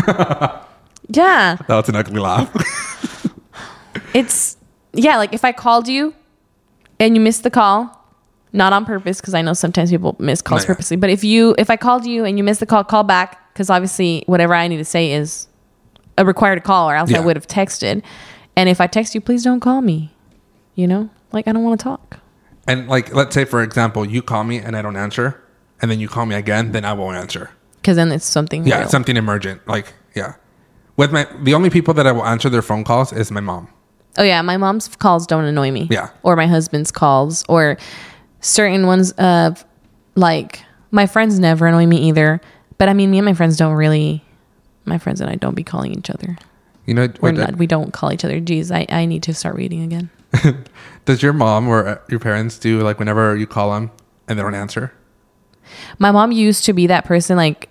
Yeah, 1.06 1.56
That 1.68 1.76
was 1.76 1.88
an 1.90 1.96
ugly 1.96 2.18
laugh. 2.18 2.50
it's 4.14 4.56
yeah. 4.94 5.18
Like 5.18 5.34
if 5.34 5.44
I 5.44 5.52
called 5.52 5.88
you 5.88 6.14
and 6.98 7.14
you 7.14 7.20
missed 7.20 7.42
the 7.42 7.50
call, 7.50 8.00
not 8.52 8.72
on 8.72 8.86
purpose 8.86 9.20
because 9.20 9.34
I 9.34 9.42
know 9.42 9.52
sometimes 9.52 9.90
people 9.90 10.16
miss 10.18 10.40
calls 10.40 10.62
yeah. 10.62 10.68
purposely. 10.68 10.96
But 10.96 11.10
if 11.10 11.22
you 11.24 11.54
if 11.58 11.68
I 11.68 11.76
called 11.76 12.06
you 12.06 12.24
and 12.24 12.38
you 12.38 12.44
missed 12.44 12.60
the 12.60 12.66
call, 12.66 12.84
call 12.84 13.02
back 13.04 13.52
because 13.52 13.68
obviously 13.68 14.22
whatever 14.26 14.54
I 14.54 14.68
need 14.68 14.78
to 14.78 14.84
say 14.84 15.12
is 15.12 15.48
a 16.16 16.24
required 16.24 16.62
call, 16.64 16.88
or 16.88 16.94
else 16.94 17.12
I 17.12 17.20
would 17.20 17.36
have 17.36 17.46
texted. 17.46 18.02
And 18.56 18.68
if 18.68 18.80
I 18.80 18.86
text 18.86 19.14
you, 19.14 19.20
please 19.20 19.42
don't 19.42 19.60
call 19.60 19.82
me. 19.82 20.14
You 20.76 20.86
know, 20.86 21.10
like 21.32 21.48
I 21.48 21.52
don't 21.52 21.64
want 21.64 21.80
to 21.80 21.84
talk. 21.84 22.20
and 22.66 22.88
like, 22.88 23.14
let's 23.14 23.34
say 23.34 23.44
for 23.44 23.62
example, 23.62 24.04
you 24.04 24.22
call 24.22 24.44
me 24.44 24.58
and 24.58 24.76
I 24.76 24.82
don't 24.82 24.96
answer, 24.96 25.42
and 25.82 25.90
then 25.90 26.00
you 26.00 26.08
call 26.08 26.26
me 26.26 26.34
again, 26.34 26.72
then 26.72 26.84
I 26.84 26.92
won't 26.92 27.16
answer. 27.16 27.50
Because 27.76 27.96
then 27.96 28.10
it's 28.12 28.24
something. 28.24 28.66
Yeah, 28.66 28.80
real. 28.80 28.88
something 28.88 29.16
emergent. 29.16 29.66
Like, 29.68 29.92
yeah. 30.14 30.36
With 30.96 31.12
my, 31.12 31.26
the 31.42 31.54
only 31.54 31.70
people 31.70 31.92
that 31.94 32.06
I 32.06 32.12
will 32.12 32.24
answer 32.24 32.48
their 32.48 32.62
phone 32.62 32.84
calls 32.84 33.12
is 33.12 33.30
my 33.30 33.40
mom. 33.40 33.68
Oh 34.16 34.22
yeah, 34.22 34.42
my 34.42 34.56
mom's 34.56 34.88
calls 34.88 35.26
don't 35.26 35.44
annoy 35.44 35.70
me. 35.70 35.88
Yeah. 35.90 36.10
Or 36.22 36.36
my 36.36 36.46
husband's 36.46 36.90
calls 36.90 37.44
or 37.48 37.76
certain 38.40 38.86
ones 38.86 39.12
of 39.12 39.64
like 40.14 40.62
my 40.90 41.06
friends 41.06 41.38
never 41.38 41.66
annoy 41.66 41.86
me 41.86 42.08
either. 42.08 42.40
But 42.78 42.88
I 42.88 42.94
mean 42.94 43.10
me 43.10 43.18
and 43.18 43.24
my 43.24 43.34
friends 43.34 43.56
don't 43.56 43.74
really 43.74 44.24
my 44.84 44.98
friends 44.98 45.20
and 45.20 45.30
I 45.30 45.34
don't 45.34 45.54
be 45.54 45.64
calling 45.64 45.92
each 45.92 46.10
other. 46.10 46.36
You 46.86 46.94
know, 46.94 47.08
We're 47.20 47.32
not 47.32 47.56
we 47.56 47.66
don't 47.66 47.92
call 47.92 48.12
each 48.12 48.24
other. 48.24 48.40
Geez, 48.40 48.70
I, 48.70 48.86
I 48.88 49.06
need 49.06 49.22
to 49.24 49.34
start 49.34 49.56
reading 49.56 49.82
again. 49.82 50.10
does 51.04 51.22
your 51.22 51.32
mom 51.32 51.68
or 51.68 51.86
uh, 51.86 51.98
your 52.08 52.20
parents 52.20 52.58
do 52.58 52.80
like 52.80 52.98
whenever 52.98 53.36
you 53.36 53.46
call 53.46 53.72
them 53.72 53.90
and 54.28 54.38
they 54.38 54.42
don't 54.42 54.54
answer? 54.54 54.92
My 55.98 56.10
mom 56.10 56.32
used 56.32 56.64
to 56.66 56.72
be 56.72 56.86
that 56.88 57.04
person 57.04 57.36
like 57.36 57.68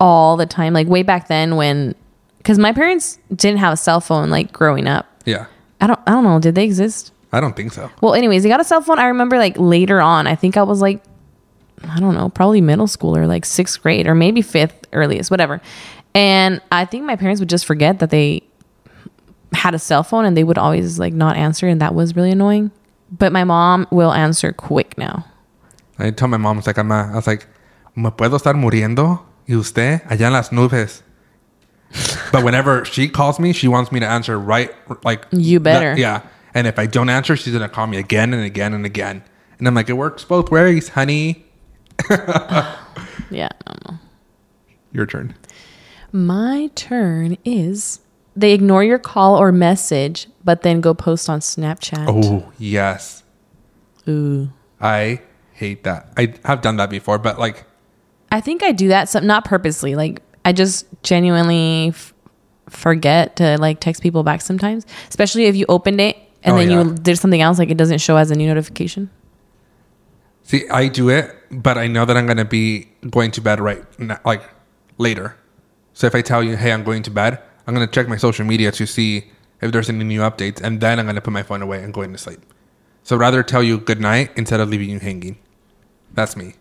all 0.00 0.36
the 0.36 0.46
time, 0.46 0.72
like 0.72 0.86
way 0.86 1.02
back 1.02 1.28
then 1.28 1.56
when 1.56 1.94
because 2.38 2.58
my 2.58 2.72
parents 2.72 3.18
didn't 3.34 3.58
have 3.58 3.72
a 3.72 3.76
cell 3.76 4.00
phone 4.00 4.30
like 4.30 4.52
growing 4.52 4.86
up. 4.86 5.06
Yeah, 5.24 5.46
I 5.80 5.86
don't 5.86 6.00
I 6.06 6.12
don't 6.12 6.24
know, 6.24 6.38
did 6.38 6.54
they 6.54 6.64
exist? 6.64 7.12
I 7.32 7.40
don't 7.40 7.54
think 7.56 7.72
so. 7.72 7.90
Well, 8.00 8.14
anyways, 8.14 8.42
they 8.42 8.48
got 8.48 8.60
a 8.60 8.64
cell 8.64 8.80
phone. 8.80 8.98
I 8.98 9.06
remember 9.06 9.38
like 9.38 9.56
later 9.58 10.00
on. 10.00 10.26
I 10.26 10.34
think 10.34 10.56
I 10.56 10.62
was 10.62 10.80
like, 10.80 11.02
I 11.88 12.00
don't 12.00 12.14
know, 12.14 12.28
probably 12.28 12.60
middle 12.60 12.86
school 12.86 13.16
or 13.16 13.26
like 13.26 13.44
sixth 13.44 13.82
grade 13.82 14.06
or 14.06 14.14
maybe 14.14 14.42
fifth 14.42 14.86
earliest, 14.92 15.30
whatever. 15.30 15.60
And 16.14 16.60
I 16.72 16.86
think 16.86 17.04
my 17.04 17.16
parents 17.16 17.40
would 17.40 17.50
just 17.50 17.66
forget 17.66 17.98
that 17.98 18.10
they 18.10 18.42
had 19.52 19.74
a 19.74 19.78
cell 19.78 20.02
phone 20.02 20.24
and 20.24 20.36
they 20.36 20.44
would 20.44 20.58
always 20.58 20.98
like 20.98 21.12
not 21.12 21.36
answer, 21.36 21.66
and 21.66 21.80
that 21.80 21.94
was 21.94 22.16
really 22.16 22.30
annoying. 22.30 22.70
But 23.10 23.32
my 23.32 23.44
mom 23.44 23.86
will 23.90 24.12
answer 24.12 24.52
quick 24.52 24.96
now. 24.96 25.26
I 25.98 26.10
told 26.10 26.30
my 26.30 26.36
mom, 26.36 26.56
I 26.56 26.58
was 26.58 26.66
like, 26.66 26.78
I'm 26.78 26.90
a, 26.90 27.10
I 27.12 27.16
was 27.16 27.26
like, 27.26 27.46
me 27.94 28.10
puedo 28.10 28.36
estar 28.36 28.54
muriendo 28.54 29.20
y 29.48 29.54
usted 29.54 30.02
allá 30.08 30.26
en 30.26 30.32
las 30.32 30.50
nubes. 30.50 31.02
But 32.32 32.44
whenever 32.44 32.84
she 32.84 33.08
calls 33.08 33.38
me, 33.38 33.52
she 33.52 33.68
wants 33.68 33.90
me 33.92 34.00
to 34.00 34.06
answer 34.06 34.38
right, 34.38 34.70
like 35.04 35.26
You 35.32 35.60
better. 35.60 35.94
that- 35.94 35.98
yeah. 36.00 36.22
And 36.54 36.66
if 36.66 36.78
I 36.78 36.86
don't 36.86 37.08
answer, 37.10 37.36
she's 37.36 37.52
gonna 37.52 37.68
call 37.68 37.86
me 37.86 37.98
again 37.98 38.32
and 38.32 38.42
again 38.42 38.72
and 38.72 38.86
again. 38.86 39.22
And 39.58 39.66
I'm 39.68 39.74
like, 39.74 39.88
it 39.90 39.94
works 39.94 40.24
both 40.24 40.50
ways, 40.50 40.88
honey. 40.90 41.44
Yeah, 43.30 43.48
I 43.66 43.72
don't 43.72 43.88
know. 43.90 43.98
Your 44.92 45.06
turn. 45.06 45.34
My 46.12 46.70
turn 46.76 47.36
is 47.44 48.00
they 48.36 48.52
ignore 48.52 48.84
your 48.84 48.98
call 49.00 49.34
or 49.36 49.50
message, 49.50 50.28
but 50.44 50.62
then 50.62 50.80
go 50.80 50.94
post 50.94 51.28
on 51.28 51.40
Snapchat. 51.40 52.06
Oh 52.08 52.50
yes, 52.58 53.24
Ooh. 54.08 54.50
I 54.80 55.20
hate 55.54 55.82
that. 55.84 56.12
I 56.16 56.34
have 56.44 56.60
done 56.62 56.76
that 56.76 56.88
before, 56.90 57.18
but 57.18 57.38
like, 57.38 57.64
I 58.30 58.40
think 58.40 58.62
I 58.62 58.70
do 58.72 58.88
that, 58.88 59.08
some 59.08 59.26
not 59.26 59.44
purposely. 59.44 59.96
Like 59.96 60.22
I 60.44 60.52
just 60.52 60.86
genuinely 61.02 61.88
f- 61.88 62.14
forget 62.68 63.36
to 63.36 63.56
like 63.58 63.80
text 63.80 64.02
people 64.02 64.22
back 64.22 64.40
sometimes, 64.40 64.86
especially 65.08 65.44
if 65.46 65.56
you 65.56 65.66
opened 65.68 66.00
it 66.00 66.16
and 66.42 66.54
Oh, 66.54 66.58
then 66.58 66.70
yeah. 66.70 66.82
you 66.84 66.94
did 66.94 67.18
something 67.18 67.40
else. 67.40 67.58
Like 67.58 67.70
it 67.70 67.76
doesn't 67.76 67.98
show 67.98 68.16
as 68.16 68.30
a 68.30 68.34
new 68.34 68.46
notification. 68.48 69.10
see, 70.42 70.68
I 70.68 70.88
do 70.88 71.08
it, 71.10 71.34
but 71.50 71.76
I 71.78 71.86
know 71.86 72.04
that 72.04 72.16
I'm 72.16 72.26
gonna 72.26 72.44
be 72.44 72.88
going 73.10 73.30
to 73.32 73.40
bed 73.40 73.60
right, 73.60 73.84
n- 73.98 74.18
like 74.24 74.42
later. 74.98 75.36
So 75.92 76.06
if 76.06 76.14
I 76.14 76.22
tell 76.22 76.42
you, 76.42 76.56
hey, 76.56 76.72
I'm 76.72 76.84
going 76.84 77.02
to 77.04 77.10
bed, 77.10 77.40
I'm 77.66 77.74
gonna 77.74 77.86
check 77.86 78.08
my 78.08 78.16
social 78.16 78.44
media 78.44 78.70
to 78.72 78.86
see 78.86 79.30
if 79.60 79.72
there's 79.72 79.88
any 79.88 80.04
new 80.04 80.20
updates, 80.20 80.60
and 80.60 80.80
then 80.80 80.98
I'm 81.00 81.06
gonna 81.06 81.20
put 81.20 81.32
my 81.32 81.42
phone 81.42 81.62
away 81.62 81.82
and 81.82 81.92
go 81.92 82.02
into 82.02 82.18
sleep. 82.18 82.40
So 83.02 83.16
rather 83.16 83.42
tell 83.42 83.62
you 83.62 83.78
good 83.78 84.00
night 84.00 84.30
instead 84.36 84.60
of 84.60 84.68
leaving 84.68 84.90
you 84.90 84.98
hanging. 84.98 85.38
That's 86.12 86.36
me. 86.36 86.54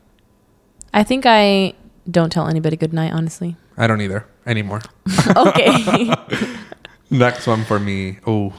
I 0.94 1.04
think 1.04 1.26
I 1.26 1.74
don't 2.10 2.32
tell 2.32 2.48
anybody 2.48 2.78
good 2.78 2.94
night. 2.94 3.12
Honestly. 3.14 3.56
I 3.78 3.88
don't 3.88 4.02
either 4.02 4.26
anymore. 4.46 4.82
Okay. 5.36 6.14
Next 7.10 7.48
one 7.48 7.66
for 7.66 7.80
me. 7.80 8.20
Oh, 8.26 8.54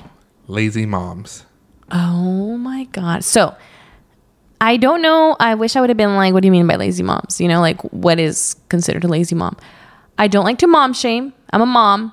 lazy 0.46 0.86
moms. 0.86 1.44
oh 1.90 2.56
my 2.56 2.84
god. 2.84 3.24
So. 3.24 3.54
I 4.58 4.78
don't 4.78 5.02
know. 5.02 5.36
I 5.38 5.54
wish 5.54 5.76
I 5.76 5.80
would 5.82 5.90
have 5.90 5.98
been 5.98 6.16
like, 6.16 6.32
what 6.32 6.40
do 6.40 6.46
you 6.46 6.52
mean 6.52 6.66
by 6.66 6.76
lazy 6.76 7.02
moms? 7.02 7.42
You 7.42 7.46
know, 7.48 7.60
like 7.60 7.80
what 7.92 8.18
is 8.18 8.56
considered 8.70 9.04
a 9.04 9.08
lazy 9.08 9.34
mom? 9.34 9.54
I 10.16 10.28
don't 10.28 10.44
like 10.44 10.58
to 10.60 10.66
mom 10.66 10.94
shame. 10.94 11.34
I'm 11.50 11.60
a 11.60 11.66
mom 11.66 12.10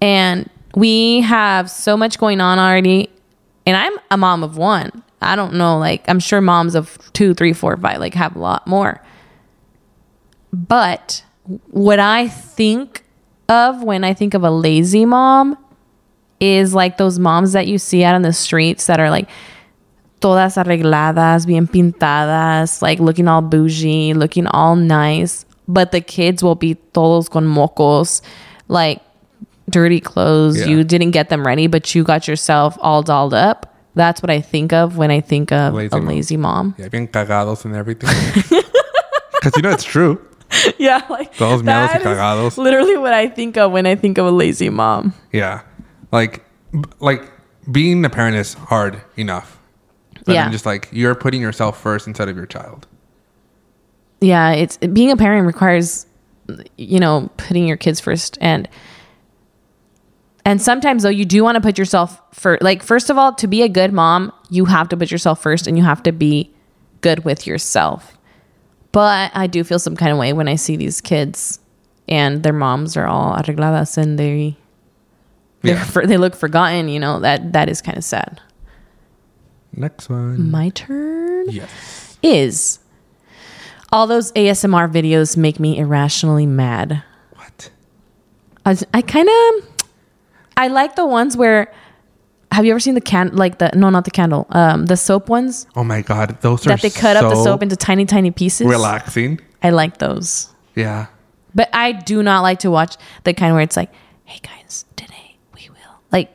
and 0.00 0.48
we 0.74 1.20
have 1.20 1.70
so 1.70 1.94
much 1.96 2.18
going 2.18 2.40
on 2.40 2.58
already. 2.58 3.10
And 3.66 3.76
I'm 3.76 3.92
a 4.10 4.16
mom 4.16 4.42
of 4.42 4.56
one. 4.56 5.02
I 5.20 5.36
don't 5.36 5.54
know, 5.54 5.78
like 5.78 6.04
I'm 6.08 6.20
sure 6.20 6.40
moms 6.40 6.74
of 6.74 6.98
two, 7.12 7.34
three, 7.34 7.52
four, 7.52 7.76
five, 7.76 7.98
like 8.00 8.14
have 8.14 8.34
a 8.34 8.38
lot 8.38 8.66
more. 8.66 9.02
But 10.52 11.22
what 11.70 11.98
I 11.98 12.28
think 12.28 13.04
of 13.48 13.82
when 13.82 14.04
I 14.04 14.14
think 14.14 14.34
of 14.34 14.42
a 14.44 14.50
lazy 14.50 15.04
mom 15.04 15.58
is 16.40 16.74
like 16.74 16.96
those 16.96 17.18
moms 17.18 17.52
that 17.52 17.66
you 17.66 17.78
see 17.78 18.02
out 18.04 18.14
on 18.14 18.22
the 18.22 18.32
streets 18.32 18.86
that 18.86 18.98
are 19.00 19.10
like 19.10 19.28
todas 20.20 20.56
arregladas, 20.56 21.46
bien 21.46 21.66
pintadas, 21.68 22.80
like 22.80 22.98
looking 22.98 23.28
all 23.28 23.42
bougie, 23.42 24.14
looking 24.14 24.46
all 24.46 24.74
nice, 24.76 25.44
but 25.68 25.92
the 25.92 26.00
kids 26.00 26.42
will 26.42 26.54
be 26.54 26.74
todos 26.92 27.28
con 27.28 27.44
mocos, 27.46 28.22
like 28.68 29.00
dirty 29.68 30.00
clothes. 30.00 30.58
Yeah. 30.58 30.66
You 30.66 30.84
didn't 30.84 31.10
get 31.10 31.28
them 31.28 31.46
ready, 31.46 31.66
but 31.66 31.94
you 31.94 32.04
got 32.04 32.26
yourself 32.26 32.76
all 32.80 33.02
dolled 33.02 33.34
up. 33.34 33.70
That's 33.94 34.22
what 34.22 34.30
I 34.30 34.40
think 34.40 34.72
of 34.72 34.96
when 34.96 35.10
I 35.10 35.20
think 35.20 35.52
of 35.52 35.74
Lazy 35.74 35.88
a 35.92 35.98
mom. 36.00 36.08
lazy 36.08 36.36
mom. 36.36 36.74
Yeah, 36.78 36.88
bien 36.88 37.06
cagados 37.06 37.64
and 37.64 37.74
everything. 37.76 38.10
Because 39.34 39.56
you 39.58 39.62
know 39.62 39.72
it's 39.72 39.84
true. 39.84 40.18
yeah, 40.78 41.02
like 41.10 41.34
Todos 41.36 41.62
miados 41.62 41.90
y 41.94 42.00
cagados. 42.00 42.56
literally 42.58 42.96
what 42.96 43.12
I 43.12 43.28
think 43.28 43.56
of 43.56 43.72
when 43.72 43.86
I 43.86 43.94
think 43.96 44.18
of 44.18 44.26
a 44.26 44.30
lazy 44.30 44.68
mom. 44.70 45.12
Yeah, 45.32 45.62
like 46.12 46.44
like 47.00 47.22
being 47.70 48.04
a 48.04 48.10
parent 48.10 48.36
is 48.36 48.54
hard 48.54 49.00
enough. 49.16 49.58
But 50.26 50.32
Yeah. 50.34 50.42
then 50.44 50.52
just 50.52 50.66
like 50.66 50.88
you're 50.92 51.14
putting 51.14 51.40
yourself 51.42 51.80
first 51.80 52.06
instead 52.06 52.28
of 52.28 52.36
your 52.36 52.46
child. 52.46 52.86
yeah 54.20 54.52
it's 54.52 54.76
being 54.78 55.10
a 55.10 55.16
parent 55.16 55.46
requires 55.46 56.06
you 56.78 56.98
know 56.98 57.28
putting 57.36 57.66
your 57.68 57.76
kids 57.76 58.00
first 58.00 58.38
and 58.40 58.68
and 60.44 60.60
sometimes 60.62 61.02
though 61.02 61.08
you 61.10 61.24
do 61.26 61.42
want 61.42 61.56
to 61.56 61.60
put 61.60 61.76
yourself 61.78 62.20
first 62.32 62.62
like 62.62 62.82
first 62.82 63.10
of 63.10 63.18
all 63.18 63.34
to 63.34 63.46
be 63.46 63.60
a 63.62 63.68
good 63.68 63.92
mom 63.92 64.32
you 64.50 64.64
have 64.66 64.88
to 64.88 64.96
put 64.96 65.10
yourself 65.10 65.42
first 65.42 65.66
and 65.66 65.76
you 65.76 65.84
have 65.84 66.02
to 66.02 66.12
be 66.12 66.50
good 67.02 67.24
with 67.24 67.46
yourself 67.46 68.13
but 68.94 69.30
i 69.34 69.46
do 69.46 69.62
feel 69.64 69.78
some 69.78 69.94
kind 69.96 70.10
of 70.12 70.16
way 70.18 70.32
when 70.32 70.48
i 70.48 70.54
see 70.54 70.76
these 70.76 71.00
kids 71.02 71.58
and 72.08 72.42
their 72.42 72.52
moms 72.54 72.96
are 72.96 73.06
all 73.06 73.34
arregladas 73.36 73.98
and 73.98 74.18
they 74.18 74.56
Yeah. 75.62 75.82
for, 75.84 76.06
they 76.06 76.16
look 76.16 76.34
forgotten 76.34 76.88
you 76.88 76.98
know 77.00 77.20
that 77.20 77.52
that 77.52 77.68
is 77.68 77.82
kind 77.82 77.98
of 77.98 78.04
sad 78.04 78.40
Next 79.76 80.08
one. 80.08 80.50
my 80.50 80.68
turn 80.70 81.46
Yes. 81.50 82.16
is 82.22 82.78
all 83.92 84.06
those 84.06 84.32
ASMR 84.32 84.88
videos 84.90 85.36
make 85.36 85.60
me 85.60 85.78
irrationally 85.78 86.46
mad. 86.46 87.02
What? 87.36 87.70
I, 88.66 88.76
I 88.92 89.02
kind 89.02 89.28
of 89.28 89.68
I 90.56 90.66
like 90.68 90.96
the 90.96 91.06
ones 91.06 91.36
where 91.36 91.72
have 92.54 92.64
you 92.64 92.70
ever 92.72 92.80
seen 92.80 92.94
the 92.94 93.00
can 93.12 93.34
like 93.34 93.58
the 93.58 93.70
no 93.74 93.90
not 93.90 94.04
the 94.04 94.10
candle 94.10 94.46
um 94.50 94.86
the 94.86 94.96
soap 94.96 95.28
ones 95.28 95.66
Oh 95.76 95.84
my 95.84 96.00
god, 96.02 96.38
those 96.40 96.66
are 96.66 96.70
that 96.70 96.82
they 96.82 96.90
cut 96.90 97.16
up 97.16 97.28
the 97.30 97.42
soap 97.42 97.62
into 97.62 97.76
tiny 97.76 98.04
tiny 98.06 98.30
pieces. 98.30 98.66
relaxing. 98.66 99.40
I 99.62 99.70
like 99.70 99.98
those, 99.98 100.28
Yeah. 100.74 101.06
but 101.54 101.68
I 101.72 101.92
do 101.92 102.22
not 102.22 102.42
like 102.42 102.58
to 102.60 102.70
watch 102.70 102.96
the 103.24 103.32
kind 103.34 103.54
where 103.54 103.62
it's 103.62 103.76
like, 103.76 103.90
hey 104.24 104.40
guys, 104.42 104.84
today 104.96 105.36
we 105.54 105.68
will 105.70 105.94
like 106.12 106.28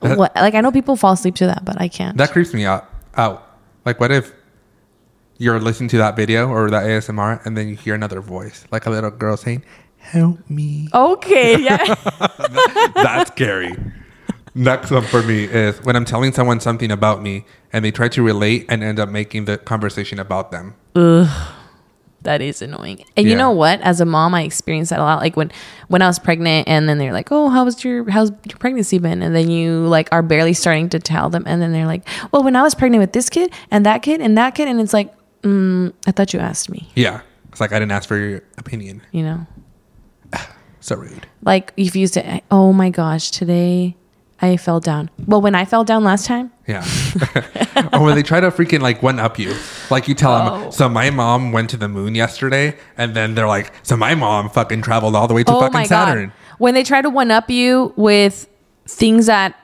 That- 0.00 0.18
what 0.18 0.34
like 0.36 0.54
I 0.54 0.60
know 0.60 0.72
people 0.72 0.96
fall 0.96 1.12
asleep 1.12 1.34
to 1.36 1.46
that, 1.46 1.64
but 1.64 1.80
I 1.80 1.88
can't. 1.88 2.16
That 2.18 2.30
creeps 2.32 2.52
me 2.54 2.64
out. 2.66 2.84
Out. 3.16 3.42
Like, 3.86 3.98
what 4.00 4.10
if 4.12 4.32
you're 5.38 5.60
listening 5.60 5.88
to 5.90 5.98
that 5.98 6.16
video 6.16 6.48
or 6.48 6.70
that 6.70 6.84
ASMR 6.84 7.44
and 7.46 7.56
then 7.56 7.68
you 7.68 7.76
hear 7.76 7.94
another 7.94 8.20
voice, 8.20 8.64
like 8.72 8.84
a 8.86 8.90
little 8.90 9.10
girl 9.10 9.36
saying, 9.36 9.62
"Help 9.98 10.38
me." 10.50 10.88
okay, 10.92 11.60
yeah. 11.60 11.94
That's 12.94 13.30
scary. 13.30 13.72
Next 14.56 14.90
one 14.90 15.02
for 15.04 15.22
me 15.22 15.44
is 15.44 15.76
when 15.82 15.96
I'm 15.96 16.06
telling 16.06 16.32
someone 16.32 16.60
something 16.60 16.90
about 16.90 17.20
me 17.22 17.44
and 17.74 17.84
they 17.84 17.90
try 17.90 18.08
to 18.08 18.22
relate 18.22 18.64
and 18.70 18.82
end 18.82 18.98
up 18.98 19.10
making 19.10 19.44
the 19.44 19.58
conversation 19.58 20.18
about 20.18 20.50
them. 20.50 20.74
Ugh, 20.94 21.28
That 22.22 22.40
is 22.40 22.62
annoying. 22.62 23.04
And 23.18 23.28
you 23.28 23.36
know 23.36 23.50
what? 23.50 23.82
As 23.82 24.00
a 24.00 24.06
mom, 24.06 24.34
I 24.34 24.42
experienced 24.44 24.88
that 24.90 24.98
a 24.98 25.02
lot. 25.02 25.20
Like 25.20 25.36
when 25.36 25.52
when 25.88 26.00
I 26.00 26.06
was 26.06 26.18
pregnant, 26.18 26.66
and 26.66 26.88
then 26.88 26.96
they're 26.96 27.12
like, 27.12 27.30
"Oh, 27.30 27.50
how 27.50 27.66
was 27.66 27.84
your 27.84 28.08
how's 28.10 28.30
your 28.30 28.56
pregnancy 28.58 28.98
been?" 28.98 29.20
And 29.22 29.36
then 29.36 29.50
you 29.50 29.86
like 29.86 30.08
are 30.10 30.22
barely 30.22 30.54
starting 30.54 30.88
to 30.88 30.98
tell 30.98 31.28
them, 31.28 31.44
and 31.46 31.60
then 31.60 31.72
they're 31.72 31.86
like, 31.86 32.08
"Well, 32.32 32.42
when 32.42 32.56
I 32.56 32.62
was 32.62 32.74
pregnant 32.74 33.02
with 33.02 33.12
this 33.12 33.28
kid 33.28 33.52
and 33.70 33.84
that 33.84 34.02
kid 34.02 34.22
and 34.22 34.38
that 34.38 34.54
kid," 34.54 34.68
and 34.68 34.80
it's 34.80 34.94
like, 34.94 35.12
mm, 35.42 35.92
"I 36.06 36.12
thought 36.12 36.32
you 36.32 36.40
asked 36.40 36.70
me." 36.70 36.88
Yeah. 36.96 37.20
It's 37.52 37.60
like 37.60 37.72
I 37.72 37.78
didn't 37.78 37.92
ask 37.92 38.08
for 38.08 38.16
your 38.16 38.40
opinion. 38.58 39.02
You 39.12 39.22
know, 39.22 39.46
So 40.80 40.96
rude. 40.96 41.26
like 41.42 41.72
if 41.76 41.94
you 41.94 42.06
say, 42.06 42.42
"Oh 42.50 42.72
my 42.72 42.88
gosh, 42.90 43.30
today 43.30 43.96
I 44.40 44.56
fell 44.56 44.80
down." 44.80 45.10
Well, 45.26 45.40
when 45.40 45.54
I 45.54 45.64
fell 45.64 45.84
down 45.84 46.04
last 46.04 46.26
time, 46.26 46.50
Yeah. 46.66 46.84
Oh, 47.92 48.00
or 48.00 48.04
when 48.06 48.14
they 48.16 48.22
try 48.22 48.40
to 48.40 48.50
freaking 48.50 48.80
like 48.80 49.02
one 49.02 49.18
up 49.20 49.38
you. 49.38 49.54
Like 49.90 50.08
you 50.08 50.14
tell 50.14 50.32
Oh. 50.32 50.60
them, 50.60 50.72
so 50.72 50.88
my 50.88 51.10
mom 51.10 51.52
went 51.52 51.68
to 51.70 51.76
the 51.76 51.88
moon 51.88 52.14
yesterday. 52.14 52.74
And 52.96 53.14
then 53.14 53.34
they're 53.34 53.46
like, 53.46 53.70
so 53.82 53.96
my 53.96 54.14
mom 54.14 54.48
fucking 54.48 54.80
traveled 54.82 55.14
all 55.14 55.28
the 55.28 55.34
way 55.34 55.44
to 55.44 55.52
oh 55.52 55.60
fucking 55.60 55.72
my 55.74 55.84
Saturn. 55.84 56.28
god, 56.28 56.32
when 56.58 56.72
they 56.74 56.82
try 56.82 57.02
to 57.02 57.10
one 57.10 57.30
up 57.30 57.50
you 57.50 57.92
with 57.96 58.48
things 58.88 59.26
that 59.26 59.54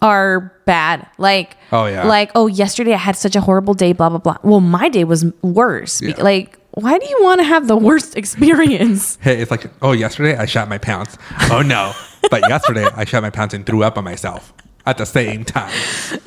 are 0.00 0.52
bad, 0.66 1.06
like 1.18 1.56
Oh, 1.70 1.86
yeah. 1.86 2.04
like 2.06 2.32
oh 2.34 2.48
yesterday 2.48 2.92
I 2.92 2.96
had 2.98 3.16
such 3.16 3.36
a 3.36 3.40
horrible 3.40 3.74
day, 3.74 3.92
blah 3.92 4.08
blah 4.08 4.18
blah. 4.18 4.36
Well, 4.42 4.60
my 4.60 4.88
day 4.88 5.04
was 5.04 5.24
worse. 5.42 6.02
Yeah. 6.02 6.20
Like, 6.22 6.58
why 6.72 6.98
do 6.98 7.06
you 7.08 7.18
want 7.22 7.40
to 7.40 7.44
have 7.44 7.68
the 7.68 7.76
worst 7.76 8.16
experience? 8.16 9.18
Hey, 9.20 9.40
it's 9.40 9.50
like, 9.50 9.70
oh, 9.82 9.92
yesterday 9.92 10.36
I 10.36 10.46
shot 10.46 10.68
my 10.68 10.78
pants. 10.78 11.16
Oh 11.50 11.62
no. 11.62 11.92
but 12.30 12.42
yesterday 12.48 12.86
I 12.94 13.04
shot 13.04 13.22
my 13.22 13.30
pants 13.30 13.54
and 13.54 13.64
threw 13.66 13.82
up 13.82 13.96
on 13.98 14.04
myself 14.04 14.52
at 14.84 14.98
the 14.98 15.04
same 15.06 15.44
time. 15.44 15.72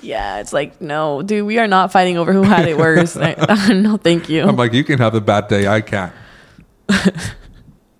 yeah, 0.02 0.40
it's 0.40 0.54
like 0.54 0.80
no, 0.82 1.22
dude, 1.22 1.46
we 1.46 1.58
are 1.60 1.68
not 1.68 1.92
fighting 1.92 2.18
over 2.18 2.32
who 2.32 2.44
had 2.44 2.68
it 2.68 2.78
worse. 2.78 3.18
I- 3.18 3.34
no, 3.74 3.98
thank 3.98 4.30
you. 4.30 4.44
I'm 4.44 4.56
like, 4.56 4.72
you 4.74 4.84
can 4.84 5.00
have 5.00 5.14
a 5.16 5.22
bad 5.22 5.48
day. 5.50 5.68
I 5.68 5.82
can't. 5.82 6.14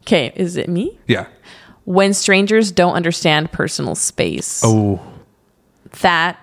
Okay, 0.04 0.32
is 0.36 0.56
it 0.56 0.70
me? 0.70 1.00
Yeah. 1.08 1.26
When 1.86 2.14
strangers 2.14 2.72
don't 2.72 2.94
understand 2.94 3.52
personal 3.52 3.96
space, 3.96 4.62
Oh, 4.64 5.02
that 6.02 6.38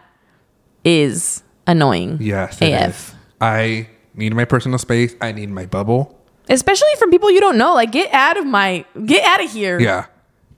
is 0.85 1.43
annoying. 1.67 2.19
yes. 2.21 2.61
it 2.61 2.73
AF. 2.73 2.91
is. 3.11 3.15
I 3.41 3.89
need 4.15 4.35
my 4.35 4.45
personal 4.45 4.79
space. 4.79 5.15
I 5.21 5.33
need 5.33 5.51
my 5.51 5.67
bubble. 5.67 6.19
especially 6.49 6.95
from 6.99 7.11
people 7.11 7.31
you 7.31 7.41
don't 7.41 7.59
know. 7.59 7.75
Like, 7.75 7.93
get 7.93 8.13
out 8.13 8.37
of 8.37 8.47
my, 8.47 8.85
get 9.07 9.25
out 9.25 9.45
of 9.45 9.51
here. 9.51 9.81
Yeah. 9.81 10.07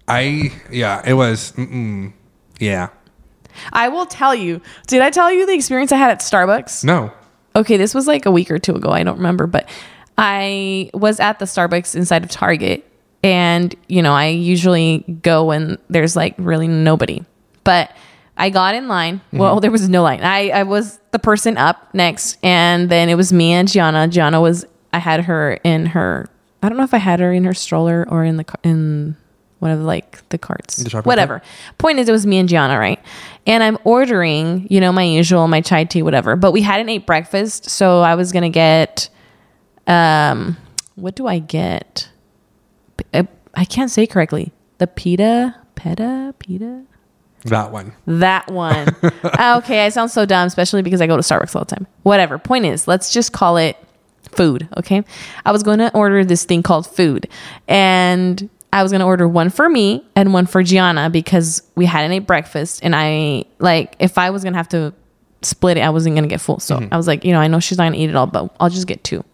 I, 0.06 0.52
yeah, 0.70 1.02
it 1.06 1.14
was, 1.14 1.52
mm-mm. 1.52 2.12
yeah. 2.60 2.88
I 3.72 3.88
will 3.88 4.06
tell 4.06 4.34
you. 4.34 4.60
Did 4.86 5.00
I 5.00 5.10
tell 5.10 5.32
you 5.32 5.46
the 5.46 5.54
experience 5.54 5.92
I 5.92 5.96
had 5.96 6.10
at 6.10 6.20
Starbucks? 6.20 6.84
No. 6.84 7.12
Okay, 7.56 7.76
this 7.76 7.94
was 7.94 8.06
like 8.06 8.26
a 8.26 8.30
week 8.30 8.50
or 8.50 8.58
two 8.58 8.74
ago. 8.74 8.90
I 8.90 9.04
don't 9.04 9.16
remember, 9.16 9.46
but 9.46 9.68
I 10.18 10.90
was 10.92 11.20
at 11.20 11.38
the 11.38 11.44
Starbucks 11.44 11.94
inside 11.94 12.24
of 12.24 12.30
Target, 12.30 12.84
and 13.22 13.74
you 13.86 14.02
know, 14.02 14.12
I 14.12 14.26
usually 14.26 14.98
go 15.22 15.44
when 15.44 15.78
there's 15.88 16.16
like 16.16 16.34
really 16.36 16.66
nobody. 16.66 17.24
But 17.62 17.96
I 18.36 18.50
got 18.50 18.74
in 18.74 18.88
line. 18.88 19.20
Well, 19.32 19.60
there 19.60 19.70
was 19.70 19.88
no 19.88 20.02
line. 20.02 20.20
I, 20.22 20.50
I 20.50 20.62
was 20.64 20.98
the 21.12 21.18
person 21.18 21.56
up 21.56 21.94
next, 21.94 22.38
and 22.42 22.90
then 22.90 23.08
it 23.08 23.14
was 23.14 23.32
me 23.32 23.52
and 23.52 23.68
Gianna. 23.68 24.08
Gianna 24.08 24.40
was 24.40 24.66
I 24.92 24.98
had 24.98 25.24
her 25.24 25.54
in 25.64 25.86
her. 25.86 26.28
I 26.62 26.68
don't 26.68 26.78
know 26.78 26.84
if 26.84 26.94
I 26.94 26.98
had 26.98 27.20
her 27.20 27.32
in 27.32 27.44
her 27.44 27.54
stroller 27.54 28.06
or 28.08 28.24
in 28.24 28.36
the 28.36 28.44
in 28.64 29.16
one 29.60 29.70
of 29.70 29.80
like 29.80 30.28
the 30.30 30.38
carts. 30.38 30.76
The 30.76 31.00
Whatever. 31.02 31.42
Point 31.78 31.98
is, 31.98 32.08
it 32.08 32.12
was 32.12 32.26
me 32.26 32.38
and 32.38 32.48
Gianna, 32.48 32.78
right? 32.78 33.00
And 33.46 33.62
I'm 33.62 33.78
ordering, 33.84 34.66
you 34.68 34.80
know, 34.80 34.92
my 34.92 35.04
usual, 35.04 35.46
my 35.48 35.60
chai 35.60 35.84
tea, 35.84 36.02
whatever. 36.02 36.36
But 36.36 36.52
we 36.52 36.62
hadn't 36.62 36.88
ate 36.88 37.06
breakfast, 37.06 37.70
so 37.70 38.00
I 38.00 38.14
was 38.14 38.32
gonna 38.32 38.50
get, 38.50 39.08
um, 39.86 40.56
what 40.96 41.14
do 41.14 41.26
I 41.26 41.38
get? 41.38 42.08
P- 42.96 43.04
uh, 43.14 43.24
I 43.54 43.64
can't 43.64 43.90
say 43.90 44.06
correctly. 44.06 44.52
The 44.78 44.86
pita, 44.86 45.54
pita, 45.76 46.34
pita. 46.38 46.82
That 47.44 47.72
one. 47.72 47.92
That 48.06 48.50
one. 48.50 48.88
Oh, 49.36 49.58
okay, 49.58 49.84
I 49.84 49.88
sound 49.88 50.10
so 50.10 50.24
dumb, 50.24 50.46
especially 50.46 50.82
because 50.82 51.00
I 51.00 51.06
go 51.06 51.16
to 51.16 51.22
Starbucks 51.22 51.56
all 51.56 51.64
the 51.64 51.74
time. 51.74 51.86
Whatever. 52.02 52.38
Point 52.38 52.66
is, 52.66 52.86
let's 52.86 53.12
just 53.12 53.32
call 53.32 53.56
it 53.56 53.76
food, 54.30 54.68
okay? 54.76 55.04
I 55.44 55.52
was 55.52 55.62
going 55.62 55.78
to 55.78 55.92
order 55.94 56.24
this 56.24 56.44
thing 56.44 56.62
called 56.62 56.86
food, 56.86 57.28
and 57.66 58.48
I 58.72 58.82
was 58.82 58.92
going 58.92 59.00
to 59.00 59.06
order 59.06 59.26
one 59.26 59.50
for 59.50 59.68
me 59.68 60.04
and 60.14 60.32
one 60.32 60.46
for 60.46 60.62
Gianna 60.62 61.10
because 61.10 61.62
we 61.74 61.86
hadn't 61.86 62.12
ate 62.12 62.26
breakfast, 62.26 62.80
and 62.82 62.94
I 62.94 63.44
like 63.58 63.96
if 63.98 64.18
I 64.18 64.30
was 64.30 64.42
going 64.42 64.52
to 64.52 64.58
have 64.58 64.68
to 64.70 64.94
split 65.42 65.76
it, 65.76 65.80
I 65.80 65.90
wasn't 65.90 66.14
going 66.14 66.24
to 66.24 66.28
get 66.28 66.40
full. 66.40 66.60
So 66.60 66.76
mm-hmm. 66.76 66.92
I 66.92 66.96
was 66.96 67.06
like, 67.06 67.24
you 67.24 67.32
know, 67.32 67.40
I 67.40 67.48
know 67.48 67.60
she's 67.60 67.78
not 67.78 67.84
going 67.84 67.94
to 67.94 67.98
eat 67.98 68.10
it 68.10 68.16
all, 68.16 68.26
but 68.26 68.54
I'll 68.60 68.70
just 68.70 68.86
get 68.86 69.04
two. 69.04 69.24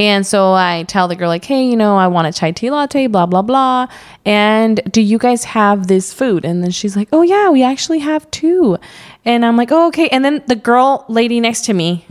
And 0.00 0.26
so 0.26 0.54
I 0.54 0.84
tell 0.84 1.08
the 1.08 1.14
girl, 1.14 1.28
like, 1.28 1.44
hey, 1.44 1.62
you 1.62 1.76
know, 1.76 1.98
I 1.98 2.06
want 2.06 2.26
a 2.26 2.32
chai 2.32 2.52
tea 2.52 2.70
latte, 2.70 3.06
blah, 3.06 3.26
blah, 3.26 3.42
blah. 3.42 3.86
And 4.24 4.80
do 4.90 5.02
you 5.02 5.18
guys 5.18 5.44
have 5.44 5.88
this 5.88 6.10
food? 6.10 6.42
And 6.42 6.64
then 6.64 6.70
she's 6.70 6.96
like, 6.96 7.10
oh, 7.12 7.20
yeah, 7.20 7.50
we 7.50 7.62
actually 7.62 7.98
have 7.98 8.28
two. 8.30 8.78
And 9.26 9.44
I'm 9.44 9.58
like, 9.58 9.70
oh, 9.70 9.88
okay. 9.88 10.08
And 10.08 10.24
then 10.24 10.42
the 10.46 10.56
girl 10.56 11.04
lady 11.10 11.38
next 11.38 11.66
to 11.66 11.74
me, 11.74 12.06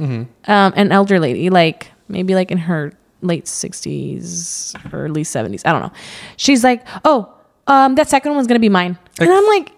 um, 0.46 0.72
an 0.76 0.92
elder 0.92 1.20
lady, 1.20 1.50
like 1.50 1.92
maybe 2.08 2.36
like 2.36 2.52
in 2.52 2.60
her 2.60 2.94
late 3.24 3.46
60s 3.46 4.94
or 4.94 5.06
early 5.06 5.24
70s, 5.24 5.64
I 5.66 5.72
don't 5.72 5.82
know. 5.82 5.92
She's 6.38 6.64
like, 6.64 6.86
oh, 7.06 7.34
um, 7.66 7.96
that 7.96 8.08
second 8.08 8.36
one's 8.36 8.46
going 8.46 8.60
to 8.62 8.62
be 8.62 8.70
mine. 8.70 9.00
And 9.20 9.32
I'm 9.32 9.48
like, 9.48 9.72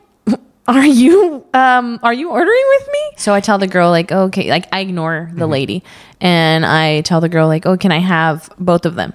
are 0.67 0.85
you 0.85 1.45
um 1.53 1.99
are 2.03 2.13
you 2.13 2.29
ordering 2.29 2.63
with 2.79 2.87
me? 2.91 2.99
So 3.17 3.33
i 3.33 3.39
tell 3.39 3.57
the 3.57 3.67
girl 3.67 3.89
like 3.89 4.11
okay 4.11 4.49
like 4.49 4.67
i 4.71 4.79
ignore 4.79 5.31
the 5.33 5.47
lady. 5.47 5.83
And 6.19 6.65
i 6.65 7.01
tell 7.01 7.21
the 7.21 7.29
girl 7.29 7.47
like 7.47 7.65
oh 7.65 7.77
can 7.77 7.91
i 7.91 7.99
have 7.99 8.49
both 8.59 8.85
of 8.85 8.95
them? 8.95 9.13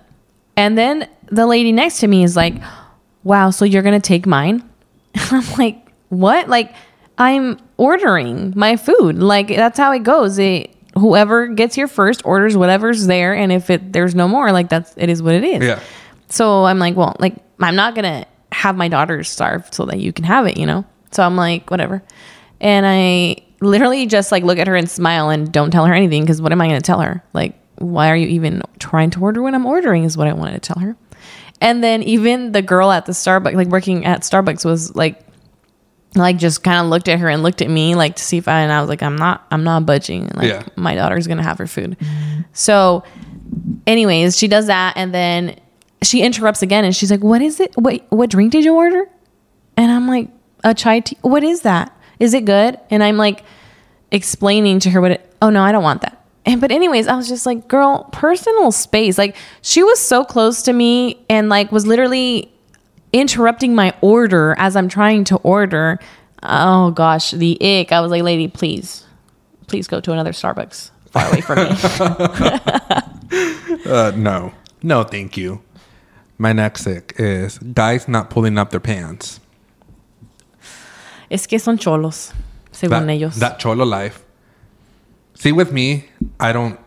And 0.56 0.76
then 0.76 1.08
the 1.30 1.46
lady 1.46 1.72
next 1.72 2.00
to 2.00 2.08
me 2.08 2.24
is 2.24 2.36
like 2.36 2.54
wow 3.24 3.50
so 3.50 3.64
you're 3.64 3.82
gonna 3.82 4.00
take 4.00 4.26
mine? 4.26 4.68
And 5.14 5.44
i'm 5.44 5.58
like 5.58 5.88
what? 6.08 6.48
Like 6.48 6.74
i'm 7.18 7.58
ordering 7.76 8.52
my 8.56 8.76
food. 8.76 9.18
Like 9.18 9.48
that's 9.48 9.78
how 9.78 9.92
it 9.92 10.02
goes. 10.02 10.38
It 10.38 10.74
whoever 10.94 11.46
gets 11.48 11.74
here 11.74 11.88
first 11.88 12.22
orders 12.24 12.56
whatever's 12.56 13.06
there, 13.06 13.34
and 13.34 13.52
if 13.52 13.70
it 13.70 13.92
there's 13.92 14.14
no 14.14 14.28
more, 14.28 14.52
like 14.52 14.68
that's 14.68 14.92
it 14.96 15.08
is 15.08 15.22
what 15.22 15.34
it 15.34 15.44
is. 15.44 15.62
Yeah. 15.64 15.80
So 16.28 16.64
I'm 16.64 16.78
like, 16.78 16.96
well, 16.96 17.14
like 17.18 17.36
I'm 17.60 17.76
not 17.76 17.94
gonna 17.94 18.26
have 18.52 18.76
my 18.76 18.88
daughters 18.88 19.28
starve 19.28 19.68
so 19.72 19.84
that 19.86 19.98
you 20.00 20.12
can 20.12 20.24
have 20.24 20.46
it, 20.46 20.56
you 20.56 20.66
know. 20.66 20.84
So 21.16 21.22
I'm 21.24 21.36
like, 21.36 21.70
whatever. 21.70 22.02
And 22.60 22.86
I 22.86 23.36
literally 23.60 24.06
just 24.06 24.30
like 24.30 24.44
look 24.44 24.58
at 24.58 24.66
her 24.66 24.76
and 24.76 24.88
smile 24.88 25.30
and 25.30 25.50
don't 25.50 25.70
tell 25.70 25.86
her 25.86 25.94
anything 25.94 26.22
because 26.22 26.40
what 26.42 26.52
am 26.52 26.60
I 26.60 26.66
gonna 26.68 26.80
tell 26.80 27.00
her? 27.00 27.22
Like, 27.32 27.58
why 27.78 28.10
are 28.10 28.16
you 28.16 28.28
even 28.28 28.62
trying 28.78 29.10
to 29.10 29.20
order 29.20 29.42
when 29.42 29.54
I'm 29.54 29.66
ordering? 29.66 30.04
Is 30.04 30.16
what 30.16 30.28
I 30.28 30.32
wanted 30.32 30.62
to 30.62 30.72
tell 30.72 30.80
her. 30.82 30.96
And 31.60 31.82
then 31.82 32.02
even 32.02 32.52
the 32.52 32.60
girl 32.62 32.92
at 32.92 33.06
the 33.06 33.12
Starbucks, 33.12 33.54
like 33.54 33.68
working 33.68 34.04
at 34.04 34.20
Starbucks, 34.20 34.64
was 34.64 34.94
like, 34.94 35.20
like 36.14 36.36
just 36.36 36.62
kind 36.62 36.80
of 36.80 36.86
looked 36.86 37.08
at 37.08 37.18
her 37.18 37.28
and 37.30 37.42
looked 37.42 37.62
at 37.62 37.70
me 37.70 37.94
like 37.94 38.16
to 38.16 38.22
see 38.22 38.36
if 38.36 38.46
I 38.48 38.60
and 38.60 38.70
I 38.72 38.80
was 38.80 38.88
like, 38.90 39.02
I'm 39.02 39.16
not, 39.16 39.46
I'm 39.50 39.64
not 39.64 39.86
budging. 39.86 40.28
Like 40.34 40.48
Yeah. 40.48 40.64
my 40.76 40.94
daughter's 40.94 41.26
gonna 41.26 41.42
have 41.42 41.56
her 41.58 41.66
food. 41.66 41.96
So, 42.52 43.04
anyways, 43.86 44.36
she 44.36 44.48
does 44.48 44.66
that 44.66 44.94
and 44.96 45.14
then 45.14 45.58
she 46.02 46.20
interrupts 46.22 46.60
again 46.62 46.84
and 46.84 46.94
she's 46.94 47.10
like, 47.10 47.24
"What 47.24 47.40
is 47.40 47.58
it? 47.58 47.72
What 47.76 48.04
what 48.10 48.28
drink 48.30 48.52
did 48.52 48.64
you 48.64 48.74
order?" 48.74 49.08
And 49.78 49.90
I'm 49.90 50.06
like, 50.06 50.28
"A 50.66 50.74
chai 50.74 51.00
tea. 51.00 51.16
What 51.22 51.42
is 51.42 51.62
that? 51.62 51.96
Is 52.20 52.34
it 52.34 52.44
good?" 52.44 52.78
And 52.90 53.02
I'm 53.02 53.16
like 53.16 53.42
explaining 54.10 54.80
to 54.80 54.90
her 54.90 55.00
what 55.00 55.12
it. 55.12 55.34
Oh 55.40 55.48
no, 55.48 55.62
I 55.62 55.72
don't 55.72 55.82
want 55.82 56.02
that. 56.02 56.22
And 56.44 56.60
but 56.60 56.70
anyways, 56.70 57.06
I 57.08 57.16
was 57.16 57.28
just 57.28 57.46
like, 57.46 57.66
"Girl, 57.68 58.08
personal 58.12 58.70
space." 58.72 59.16
Like 59.16 59.36
she 59.62 59.82
was 59.82 59.98
so 59.98 60.24
close 60.24 60.62
to 60.64 60.72
me 60.74 61.24
and 61.30 61.48
like 61.48 61.72
was 61.72 61.86
literally 61.86 62.52
interrupting 63.12 63.74
my 63.74 63.94
order 64.02 64.54
as 64.58 64.76
I'm 64.76 64.88
trying 64.88 65.24
to 65.24 65.36
order. 65.38 65.98
Oh 66.42 66.90
gosh, 66.90 67.30
the 67.30 67.56
ick. 67.60 67.92
I 67.92 68.00
was 68.00 68.10
like, 68.10 68.22
"Lady, 68.22 68.48
please, 68.48 69.04
please 69.68 69.88
go 69.88 70.00
to 70.00 70.12
another 70.12 70.32
Starbucks 70.32 70.90
far 71.10 71.26
away 71.28 71.40
from 71.40 71.58
me." 71.58 71.76
Uh, 73.86 74.12
no. 74.16 74.52
No, 74.82 75.04
thank 75.04 75.36
you. 75.36 75.62
My 76.38 76.52
next 76.52 76.86
ick 76.86 77.14
is 77.18 77.58
guys 77.58 78.08
not 78.08 78.30
pulling 78.30 78.58
up 78.58 78.70
their 78.70 78.80
pants. 78.80 79.40
Es 81.30 81.46
que 81.46 81.58
son 81.58 81.78
cholos, 81.78 82.32
según 82.72 83.06
That, 83.06 83.10
ellos. 83.10 83.36
that 83.38 83.58
cholo 83.58 83.84
life. 83.84 84.24
See, 85.34 85.52
with 85.52 85.72
me, 85.72 86.04
I 86.40 86.52
don't 86.52 86.78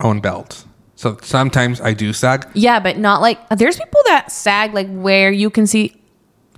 own 0.00 0.20
belts. 0.20 0.66
So 0.96 1.16
sometimes 1.22 1.80
I 1.80 1.94
do 1.94 2.12
sag. 2.12 2.46
Yeah, 2.54 2.80
but 2.80 2.96
not 2.98 3.20
like 3.20 3.38
there's 3.50 3.76
people 3.76 4.00
that 4.06 4.30
sag 4.30 4.72
like 4.74 4.88
where 4.88 5.30
you 5.32 5.50
can 5.50 5.66
see 5.66 5.96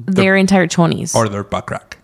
their 0.01 0.37
entire 0.37 0.67
chonies. 0.67 1.15
or 1.15 1.29
their 1.29 1.45
butt 1.45 1.67
crack. 1.67 1.99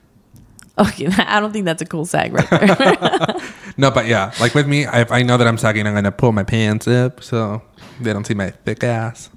okay, 0.79 1.07
I 1.19 1.41
don't 1.41 1.53
think 1.53 1.65
that's 1.67 1.83
a 1.83 1.87
cool 1.87 2.05
sag 2.07 2.33
right 2.33 2.49
there. 2.51 3.37
No, 3.77 3.91
but 3.91 4.07
yeah, 4.07 4.33
like 4.41 4.55
with 4.55 4.67
me, 4.67 4.85
if 4.87 5.11
I 5.11 5.23
know 5.23 5.39
that 5.39 5.47
I'm 5.47 5.57
sagging, 5.57 5.87
I'm 5.87 5.95
gonna 5.95 6.13
pull 6.13 6.33
my 6.33 6.43
pants 6.45 6.87
up 6.87 7.23
so 7.23 7.63
they 8.01 8.13
don't 8.13 8.27
see 8.27 8.35
my 8.35 8.51
thick 8.51 8.85
ass. 8.85 9.31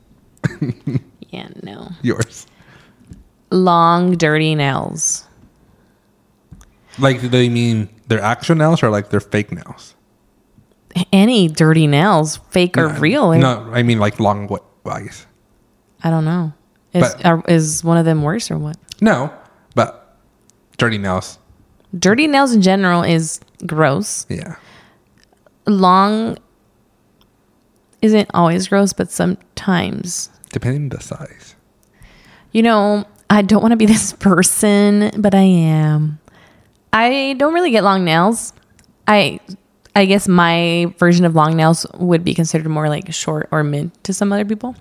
yeah, 1.30 1.48
no. 1.62 1.90
Yours. 2.02 2.46
Long 3.52 4.18
dirty 4.18 4.56
nails. 4.56 5.23
Like, 7.00 7.22
do 7.22 7.28
they 7.28 7.50
mean 7.50 7.90
their 8.08 8.22
actual 8.22 8.56
nails 8.56 8.84
or 8.84 8.90
like 8.90 9.10
their 9.10 9.20
fake 9.20 9.52
nails? 9.52 9.96
Any 11.12 11.48
dirty 11.48 11.88
nails, 11.88 12.38
fake 12.52 12.78
or 12.78 12.90
real? 12.90 13.32
No, 13.34 13.70
I 13.74 13.82
mean 13.82 13.98
like 14.00 14.20
long 14.20 14.48
wa- 14.48 14.60
wags. 14.84 15.26
I 16.04 16.10
don't 16.12 16.26
know. 16.26 16.54
Is 16.94 17.02
But- 17.16 17.26
are, 17.26 17.44
is 17.48 17.84
one 17.84 17.98
of 17.98 18.06
them 18.06 18.22
worse 18.22 18.52
or 18.52 18.58
what? 18.60 18.78
No, 19.02 19.34
but 19.74 20.18
dirty 20.78 20.98
nails. 21.00 21.40
Dirty 21.98 22.28
nails 22.28 22.54
in 22.54 22.62
general 22.62 23.02
is 23.04 23.40
gross. 23.66 24.26
Yeah. 24.30 24.56
Long 25.66 26.38
isn't 28.02 28.30
always 28.34 28.68
gross, 28.68 28.94
but 28.94 29.10
sometimes 29.12 30.30
Depending 30.52 30.84
on 30.84 30.90
the 30.90 31.00
size. 31.02 31.56
You 32.52 32.62
know, 32.62 33.06
I 33.30 33.42
don't 33.42 33.62
want 33.62 33.72
to 33.72 33.78
be 33.78 33.86
this 33.88 34.14
person, 34.14 35.10
but 35.18 35.34
I 35.34 35.42
am. 35.42 36.20
I 36.94 37.34
don't 37.38 37.54
really 37.54 37.72
get 37.72 37.84
long 37.84 38.06
nails. 38.06 38.54
I 39.08 39.40
I 39.96 40.06
guess 40.06 40.28
my 40.28 40.94
version 40.98 41.26
of 41.26 41.36
long 41.36 41.58
nails 41.58 41.86
would 41.96 42.24
be 42.24 42.34
considered 42.34 42.68
more 42.70 42.88
like 42.88 43.12
short 43.12 43.50
or 43.52 43.64
mid 43.64 43.92
to 44.06 44.14
some 44.14 44.32
other 44.32 44.46
people. 44.46 44.76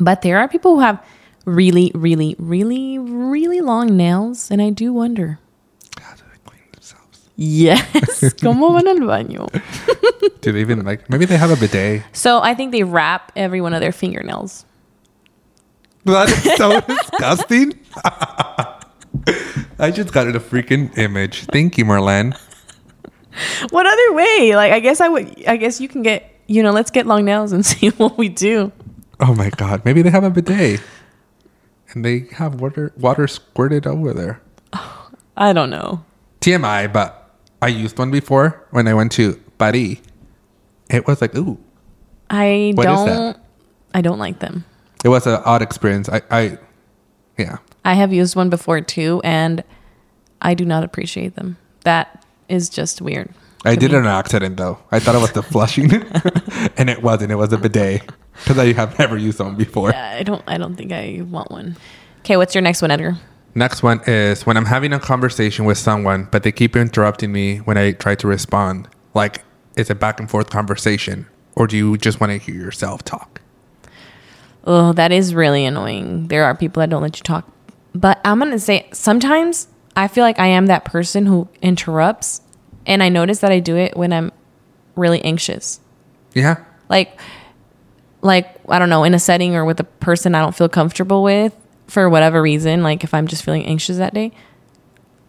But 0.00 0.22
there 0.22 0.38
are 0.38 0.48
people 0.48 0.76
who 0.76 0.80
have 0.80 1.04
really, 1.44 1.90
really, 1.94 2.36
really, 2.38 2.98
really 2.98 3.60
long 3.60 3.96
nails, 3.96 4.50
and 4.50 4.60
I 4.60 4.70
do 4.70 4.92
wonder. 4.92 5.38
How 6.00 6.14
do 6.14 6.22
they 6.30 6.38
clean 6.44 6.62
themselves? 6.72 7.28
Yes, 7.36 8.22
¿cómo 8.42 8.72
van 8.74 8.86
al 8.86 8.98
baño? 9.06 9.50
Do 10.40 10.52
they 10.52 10.60
even 10.60 10.84
like? 10.84 11.08
Maybe 11.10 11.24
they 11.24 11.36
have 11.36 11.50
a 11.50 11.56
bidet. 11.56 12.02
So 12.12 12.40
I 12.40 12.54
think 12.54 12.72
they 12.72 12.82
wrap 12.82 13.32
every 13.36 13.60
one 13.60 13.74
of 13.74 13.80
their 13.80 13.92
fingernails. 13.92 14.64
That 16.04 16.28
is 16.28 16.56
so 16.56 16.80
disgusting. 16.86 17.74
I 19.78 19.90
just 19.90 20.12
got 20.12 20.26
a 20.28 20.40
freaking 20.40 20.96
image. 20.96 21.44
Thank 21.46 21.76
you, 21.78 21.84
Marlene. 21.84 22.36
What 23.70 23.86
other 23.86 24.14
way? 24.14 24.56
Like 24.56 24.72
I 24.72 24.80
guess 24.80 25.00
I 25.00 25.08
would. 25.08 25.46
I 25.46 25.56
guess 25.56 25.80
you 25.80 25.88
can 25.88 26.02
get. 26.02 26.32
You 26.48 26.62
know, 26.62 26.70
let's 26.70 26.90
get 26.90 27.06
long 27.06 27.24
nails 27.24 27.52
and 27.52 27.66
see 27.72 27.88
what 27.90 28.16
we 28.16 28.28
do. 28.28 28.72
Oh 29.20 29.34
my 29.34 29.50
god. 29.50 29.84
Maybe 29.84 30.02
they 30.02 30.10
have 30.10 30.24
a 30.24 30.30
bidet. 30.30 30.80
And 31.90 32.04
they 32.04 32.26
have 32.32 32.60
water 32.60 32.92
water 32.96 33.26
squirted 33.26 33.86
over 33.86 34.12
there. 34.14 34.40
I 35.36 35.52
don't 35.52 35.70
know. 35.70 36.04
TMI, 36.40 36.92
but 36.92 37.30
I 37.60 37.68
used 37.68 37.98
one 37.98 38.10
before 38.10 38.64
when 38.70 38.86
I 38.88 38.94
went 38.94 39.12
to 39.12 39.34
Paris. 39.58 39.98
It 40.88 41.06
was 41.06 41.20
like, 41.20 41.34
ooh. 41.34 41.58
I 42.30 42.72
What 42.74 42.84
don't. 42.84 43.36
I 43.94 44.00
don't 44.00 44.18
like 44.18 44.38
them. 44.38 44.64
It 45.04 45.08
was 45.08 45.26
an 45.26 45.40
odd 45.44 45.62
experience. 45.62 46.08
I, 46.08 46.22
I 46.30 46.58
yeah. 47.38 47.58
I 47.86 47.94
have 47.94 48.12
used 48.12 48.34
one 48.34 48.50
before 48.50 48.80
too, 48.80 49.20
and 49.22 49.62
I 50.42 50.54
do 50.54 50.64
not 50.64 50.82
appreciate 50.82 51.36
them. 51.36 51.56
That 51.84 52.26
is 52.48 52.68
just 52.68 53.00
weird. 53.00 53.32
I 53.64 53.76
did 53.76 53.92
me. 53.92 53.98
it 53.98 54.00
on 54.00 54.06
accident 54.08 54.56
though. 54.56 54.80
I 54.90 54.98
thought 54.98 55.14
it 55.14 55.20
was 55.20 55.30
the 55.30 55.42
flushing, 55.44 55.92
and 56.76 56.90
it 56.90 57.00
wasn't. 57.00 57.30
It 57.30 57.36
was 57.36 57.52
a 57.52 57.58
bidet 57.58 58.02
because 58.34 58.58
I 58.58 58.72
have 58.72 58.98
never 58.98 59.16
used 59.16 59.38
one 59.38 59.54
before. 59.54 59.90
Yeah, 59.90 60.16
I 60.18 60.24
don't. 60.24 60.42
I 60.48 60.58
don't 60.58 60.74
think 60.74 60.90
I 60.90 61.22
want 61.30 61.52
one. 61.52 61.76
Okay, 62.20 62.36
what's 62.36 62.56
your 62.56 62.62
next 62.62 62.82
one, 62.82 62.90
Edgar? 62.90 63.18
Next 63.54 63.84
one 63.84 64.00
is 64.04 64.44
when 64.44 64.56
I'm 64.56 64.66
having 64.66 64.92
a 64.92 64.98
conversation 64.98 65.64
with 65.64 65.78
someone, 65.78 66.26
but 66.32 66.42
they 66.42 66.50
keep 66.50 66.74
interrupting 66.74 67.30
me 67.30 67.58
when 67.58 67.78
I 67.78 67.92
try 67.92 68.16
to 68.16 68.26
respond. 68.26 68.88
Like, 69.14 69.44
it's 69.76 69.90
a 69.90 69.94
back 69.94 70.18
and 70.18 70.28
forth 70.28 70.50
conversation, 70.50 71.28
or 71.54 71.68
do 71.68 71.76
you 71.76 71.96
just 71.96 72.20
want 72.20 72.32
to 72.32 72.38
hear 72.38 72.56
yourself 72.56 73.04
talk? 73.04 73.40
Oh, 74.64 74.92
that 74.94 75.12
is 75.12 75.36
really 75.36 75.64
annoying. 75.64 76.26
There 76.26 76.42
are 76.42 76.54
people 76.56 76.80
that 76.80 76.90
don't 76.90 77.00
let 77.00 77.16
you 77.16 77.22
talk. 77.22 77.52
But 77.96 78.20
I'm 78.24 78.38
going 78.38 78.50
to 78.50 78.58
say 78.58 78.88
sometimes 78.92 79.68
I 79.96 80.08
feel 80.08 80.22
like 80.22 80.38
I 80.38 80.48
am 80.48 80.66
that 80.66 80.84
person 80.84 81.24
who 81.24 81.48
interrupts. 81.62 82.42
And 82.84 83.02
I 83.02 83.08
notice 83.08 83.40
that 83.40 83.50
I 83.50 83.58
do 83.58 83.76
it 83.76 83.96
when 83.96 84.12
I'm 84.12 84.30
really 84.94 85.22
anxious. 85.24 85.80
Yeah, 86.34 86.62
Like, 86.90 87.18
like, 88.20 88.46
I 88.68 88.78
don't 88.78 88.90
know, 88.90 89.04
in 89.04 89.14
a 89.14 89.18
setting 89.18 89.56
or 89.56 89.64
with 89.64 89.80
a 89.80 89.84
person 89.84 90.34
I 90.34 90.40
don't 90.40 90.54
feel 90.54 90.68
comfortable 90.68 91.22
with 91.22 91.56
for 91.86 92.10
whatever 92.10 92.42
reason. 92.42 92.82
Like, 92.82 93.02
if 93.02 93.14
I'm 93.14 93.26
just 93.26 93.42
feeling 93.42 93.64
anxious 93.64 93.96
that 93.96 94.12
day, 94.12 94.32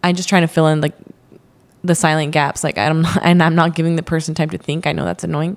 I'm 0.04 0.14
just 0.14 0.28
trying 0.28 0.42
to 0.42 0.48
fill 0.48 0.66
in 0.66 0.82
like 0.82 0.94
the 1.82 1.94
silent 1.94 2.32
gaps. 2.32 2.62
Like, 2.62 2.76
I'm 2.76 3.00
not, 3.00 3.18
and 3.22 3.42
I'm 3.42 3.54
not 3.54 3.74
giving 3.74 3.96
the 3.96 4.02
person 4.02 4.34
time 4.34 4.50
to 4.50 4.58
think. 4.58 4.86
I 4.86 4.92
know 4.92 5.06
that's 5.06 5.24
annoying, 5.24 5.56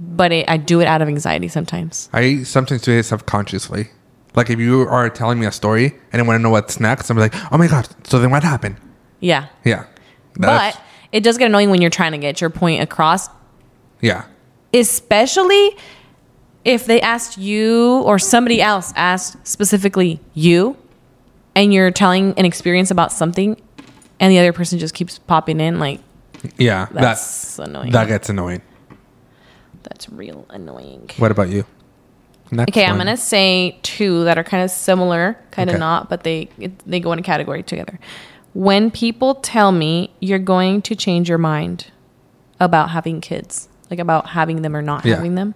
but 0.00 0.32
it, 0.32 0.50
I 0.50 0.56
do 0.56 0.80
it 0.80 0.88
out 0.88 1.00
of 1.00 1.06
anxiety 1.06 1.46
sometimes. 1.46 2.10
I 2.12 2.42
sometimes 2.42 2.82
do 2.82 2.92
it 2.92 3.04
subconsciously. 3.04 3.90
Like 4.38 4.50
if 4.50 4.60
you 4.60 4.82
are 4.82 5.10
telling 5.10 5.40
me 5.40 5.46
a 5.46 5.50
story 5.50 5.94
and 6.12 6.22
I 6.22 6.24
want 6.24 6.38
to 6.38 6.42
know 6.42 6.50
what's 6.50 6.78
next, 6.78 7.10
I'm 7.10 7.18
like, 7.18 7.34
oh 7.52 7.58
my 7.58 7.66
god. 7.66 7.88
So 8.06 8.20
then 8.20 8.30
what 8.30 8.44
happened? 8.44 8.76
Yeah. 9.18 9.48
Yeah, 9.64 9.86
That's- 10.36 10.76
But 10.76 10.82
it 11.10 11.24
does 11.24 11.38
get 11.38 11.46
annoying 11.46 11.70
when 11.70 11.82
you're 11.82 11.90
trying 11.90 12.12
to 12.12 12.18
get 12.18 12.40
your 12.40 12.48
point 12.48 12.80
across, 12.80 13.28
yeah, 14.00 14.26
especially 14.72 15.76
if 16.64 16.86
they 16.86 17.00
asked 17.00 17.36
you 17.36 18.02
or 18.02 18.20
somebody 18.20 18.62
else 18.62 18.92
asked 18.94 19.44
specifically 19.44 20.20
you 20.34 20.76
and 21.56 21.74
you're 21.74 21.90
telling 21.90 22.32
an 22.38 22.44
experience 22.44 22.92
about 22.92 23.10
something 23.10 23.60
and 24.20 24.30
the 24.30 24.38
other 24.38 24.52
person 24.52 24.78
just 24.78 24.94
keeps 24.94 25.18
popping 25.18 25.58
in 25.58 25.80
like 25.80 25.98
yeah. 26.58 26.86
that's 26.92 27.58
annoying. 27.58 27.90
that 27.90 28.04
that 28.04 28.08
gets 28.08 28.28
annoying. 28.28 28.62
that's 29.82 30.08
real 30.10 30.46
annoying. 30.50 31.10
What 31.16 31.32
about 31.32 31.48
you? 31.48 31.64
Next 32.50 32.70
Okay, 32.70 32.84
I'm 32.86 32.96
gonna 32.96 33.16
say 33.16 33.78
two 33.82 34.24
that 34.24 34.38
are 34.38 34.44
kind 34.44 34.62
of 34.64 34.70
similar, 34.70 35.36
kind 35.50 35.68
of 35.68 35.74
Okay. 35.74 35.80
not, 35.80 36.08
but 36.08 36.22
they 36.24 36.48
it, 36.58 36.78
they 36.86 37.00
go 37.00 37.12
in 37.12 37.18
a 37.18 37.22
category 37.22 37.62
together. 37.62 37.98
When 38.54 38.90
people 38.90 39.34
tell 39.36 39.70
me 39.72 40.10
you're 40.20 40.38
going 40.38 40.82
to 40.82 40.94
change 40.96 41.28
your 41.28 41.38
mind 41.38 41.86
about 42.58 42.90
having 42.90 43.20
kids, 43.20 43.68
like 43.90 43.98
about 44.00 44.28
having 44.30 44.62
them 44.62 44.74
or 44.74 44.82
not 44.82 45.04
Yeah. 45.04 45.16
having 45.16 45.34
them, 45.34 45.54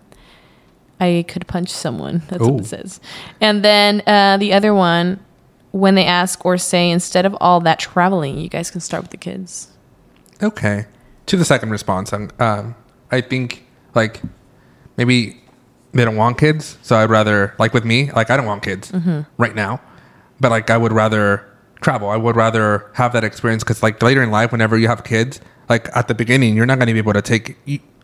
I 1.01 1.25
could 1.27 1.47
punch 1.47 1.71
someone. 1.71 2.23
That's 2.29 2.43
Ooh. 2.47 2.53
what 2.53 2.61
it 2.63 2.67
says. 2.67 3.01
And 3.41 3.65
then 3.65 4.03
uh, 4.07 4.37
the 4.37 4.53
other 4.53 4.73
one, 4.75 5.19
when 5.73 5.95
they 5.95 6.05
ask 6.05 6.45
or 6.45 6.59
say 6.59 6.91
instead 6.91 7.25
of 7.27 7.35
all 7.41 7.61
that 7.61 7.79
traveling, 7.79 8.39
you 8.39 8.49
guys 8.49 8.71
can 8.71 8.81
start 8.81 9.03
with 9.03 9.11
the 9.11 9.17
kids. 9.17 9.69
Okay. 10.43 10.87
to 11.27 11.37
the 11.37 11.45
second 11.45 11.71
response, 11.71 12.13
um, 12.13 12.31
um, 12.39 12.75
I 13.11 13.21
think 13.21 13.65
like 13.95 14.21
maybe 14.97 15.42
they 15.93 16.05
don't 16.05 16.17
want 16.17 16.39
kids, 16.39 16.79
so 16.83 16.97
I'd 16.97 17.11
rather 17.11 17.55
like 17.59 17.75
with 17.75 17.85
me, 17.85 18.11
like 18.13 18.31
I 18.31 18.37
don't 18.37 18.47
want 18.47 18.63
kids 18.63 18.91
mm-hmm. 18.91 19.21
right 19.37 19.55
now, 19.55 19.81
but 20.41 20.51
like 20.51 20.71
I 20.71 20.77
would 20.77 20.93
rather 20.93 21.49
travel. 21.81 22.09
I 22.09 22.17
would 22.17 22.37
rather 22.37 22.91
have 22.95 23.13
that 23.13 23.25
experience 23.25 23.63
because 23.63 23.83
like 23.83 24.03
later 24.03 24.23
in 24.23 24.31
life, 24.31 24.53
whenever 24.53 24.79
you 24.79 24.89
have 24.89 25.05
kids, 25.05 25.41
like 25.69 25.95
at 25.97 26.09
the 26.09 26.15
beginning, 26.15 26.57
you're 26.57 26.67
not 26.67 26.79
going 26.79 26.87
to 26.87 26.93
be 26.93 26.99
able 26.99 27.13
to 27.13 27.23
take 27.23 27.57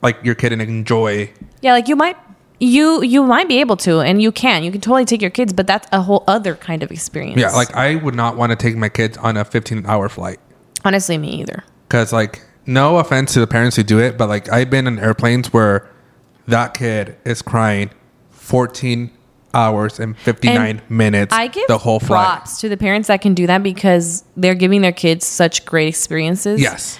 like 0.02 0.22
your 0.22 0.34
kid 0.34 0.52
and 0.52 0.60
enjoy. 0.60 1.32
Yeah, 1.62 1.72
like 1.72 1.88
you 1.88 1.96
might 1.96 2.16
you 2.60 3.02
you 3.02 3.22
might 3.22 3.48
be 3.48 3.60
able 3.60 3.76
to 3.78 4.00
and 4.00 4.20
you 4.20 4.32
can. 4.32 4.64
You 4.64 4.72
can 4.72 4.80
totally 4.80 5.04
take 5.04 5.22
your 5.22 5.30
kids, 5.30 5.52
but 5.52 5.66
that's 5.66 5.88
a 5.92 6.02
whole 6.02 6.24
other 6.26 6.54
kind 6.54 6.82
of 6.82 6.90
experience. 6.90 7.40
Yeah, 7.40 7.50
like 7.52 7.74
I 7.74 7.96
would 7.96 8.14
not 8.14 8.36
want 8.36 8.50
to 8.50 8.56
take 8.56 8.76
my 8.76 8.88
kids 8.88 9.16
on 9.18 9.36
a 9.36 9.44
15 9.44 9.86
hour 9.86 10.08
flight. 10.08 10.40
honestly 10.84 11.18
me 11.18 11.28
either. 11.40 11.64
Because, 11.88 12.12
like, 12.12 12.42
no 12.66 12.98
offense 12.98 13.32
to 13.32 13.40
the 13.40 13.46
parents 13.46 13.76
who 13.76 13.82
do 13.82 13.98
it, 13.98 14.18
but 14.18 14.28
like, 14.28 14.50
I've 14.50 14.68
been 14.68 14.86
in 14.86 14.98
airplanes 14.98 15.52
where 15.52 15.88
that 16.48 16.74
kid 16.74 17.16
is 17.24 17.42
crying 17.42 17.90
14 18.30 19.10
hours 19.54 19.98
and 19.98 20.16
59 20.18 20.66
And 20.80 20.90
minutes 20.90 21.34
I 21.34 21.46
give 21.46 21.66
the 21.68 21.78
whole 21.78 22.00
flight. 22.00 22.26
props 22.26 22.60
to 22.60 22.68
the 22.68 22.76
parents 22.76 23.08
that 23.08 23.20
can 23.20 23.34
do 23.34 23.46
that 23.46 23.62
because 23.62 24.24
they're 24.36 24.54
giving 24.54 24.82
their 24.82 24.92
kids 24.92 25.24
such 25.26 25.64
great 25.64 25.88
experiences. 25.88 26.60
Yes. 26.60 26.98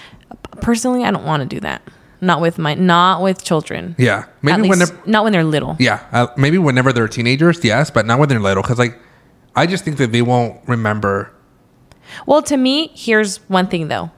Personally, 0.60 1.04
I 1.04 1.10
don't 1.10 1.24
want 1.24 1.42
to 1.42 1.46
do 1.56 1.60
that. 1.60 1.82
Not 2.20 2.40
with 2.40 2.58
my 2.58 2.74
not 2.74 3.22
with 3.22 3.44
children. 3.44 3.94
Yeah. 3.98 4.24
Maybe 4.42 4.62
least 4.62 4.70
whenever, 4.70 5.00
not 5.08 5.22
when 5.24 5.32
they're 5.32 5.44
little. 5.44 5.76
yeah, 5.78 6.04
uh, 6.10 6.26
maybe 6.36 6.58
whenever 6.58 6.92
they're 6.92 7.06
teenagers, 7.06 7.62
yes, 7.62 7.90
but 7.90 8.06
not 8.06 8.18
when 8.18 8.28
they're 8.28 8.40
little. 8.40 8.62
Because, 8.62 8.78
like, 8.78 8.98
I 9.54 9.66
just 9.66 9.84
think 9.84 9.98
that 9.98 10.10
they 10.10 10.22
won't 10.22 10.60
remember. 10.66 11.30
Well, 12.26 12.42
to 12.42 12.56
me, 12.56 12.90
here's 12.94 13.36
one 13.48 13.68
thing 13.68 13.86
though 13.88 14.10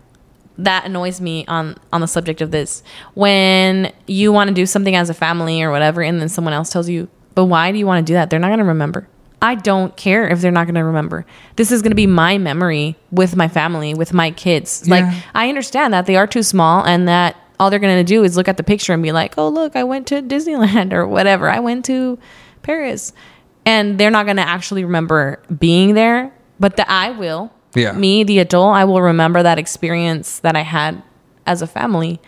that 0.64 0.84
annoys 0.84 1.20
me 1.20 1.44
on 1.46 1.76
on 1.92 2.00
the 2.00 2.06
subject 2.06 2.40
of 2.40 2.50
this. 2.50 2.82
When 3.14 3.92
you 4.06 4.32
want 4.32 4.48
to 4.48 4.54
do 4.54 4.66
something 4.66 4.94
as 4.94 5.10
a 5.10 5.14
family 5.14 5.62
or 5.62 5.70
whatever, 5.70 6.02
and 6.02 6.20
then 6.20 6.28
someone 6.28 6.54
else 6.54 6.70
tells 6.70 6.88
you, 6.88 7.08
"But 7.34 7.46
why 7.46 7.72
do 7.72 7.78
you 7.78 7.86
want 7.86 8.06
to 8.06 8.10
do 8.10 8.14
that?" 8.14 8.30
They're 8.30 8.40
not 8.40 8.48
going 8.48 8.58
to 8.58 8.64
remember. 8.64 9.08
I 9.42 9.54
don't 9.54 9.96
care 9.96 10.28
if 10.28 10.40
they're 10.40 10.50
not 10.50 10.66
going 10.66 10.74
to 10.74 10.84
remember. 10.84 11.24
This 11.56 11.72
is 11.72 11.80
going 11.80 11.92
to 11.92 11.96
be 11.96 12.06
my 12.06 12.36
memory 12.36 12.96
with 13.10 13.36
my 13.36 13.48
family, 13.48 13.94
with 13.94 14.12
my 14.12 14.30
kids. 14.32 14.86
Like 14.88 15.04
I 15.34 15.48
understand 15.48 15.94
that 15.94 16.04
they 16.06 16.16
are 16.16 16.26
too 16.26 16.42
small 16.42 16.84
and 16.84 17.08
that 17.08 17.36
all 17.58 17.70
they're 17.70 17.78
going 17.78 17.96
to 17.96 18.04
do 18.04 18.22
is 18.22 18.36
look 18.36 18.48
at 18.48 18.56
the 18.58 18.62
picture 18.62 18.92
and 18.92 19.02
be 19.02 19.12
like, 19.12 19.34
"Oh, 19.38 19.48
look, 19.48 19.76
I 19.76 19.84
went 19.84 20.06
to 20.08 20.22
Disneyland 20.22 20.92
or 20.98 21.06
whatever. 21.06 21.48
I 21.48 21.60
went 21.60 21.84
to 21.86 22.18
Paris." 22.62 23.12
And 23.66 23.98
they're 23.98 24.10
not 24.10 24.24
going 24.24 24.38
to 24.38 24.48
actually 24.48 24.84
remember 24.84 25.40
being 25.58 25.94
there, 25.94 26.32
but 26.58 26.76
that 26.76 26.88
I 26.88 27.10
will. 27.10 27.52
Yeah. 27.74 27.92
Me, 27.92 28.24
the 28.24 28.40
adult, 28.40 28.74
I 28.74 28.84
will 28.84 29.02
remember 29.02 29.42
that 29.42 29.58
experience 29.58 30.40
that 30.40 30.56
I 30.56 30.62
had 30.62 31.02
as 31.46 31.62
a 31.62 31.66
family. 31.66 32.20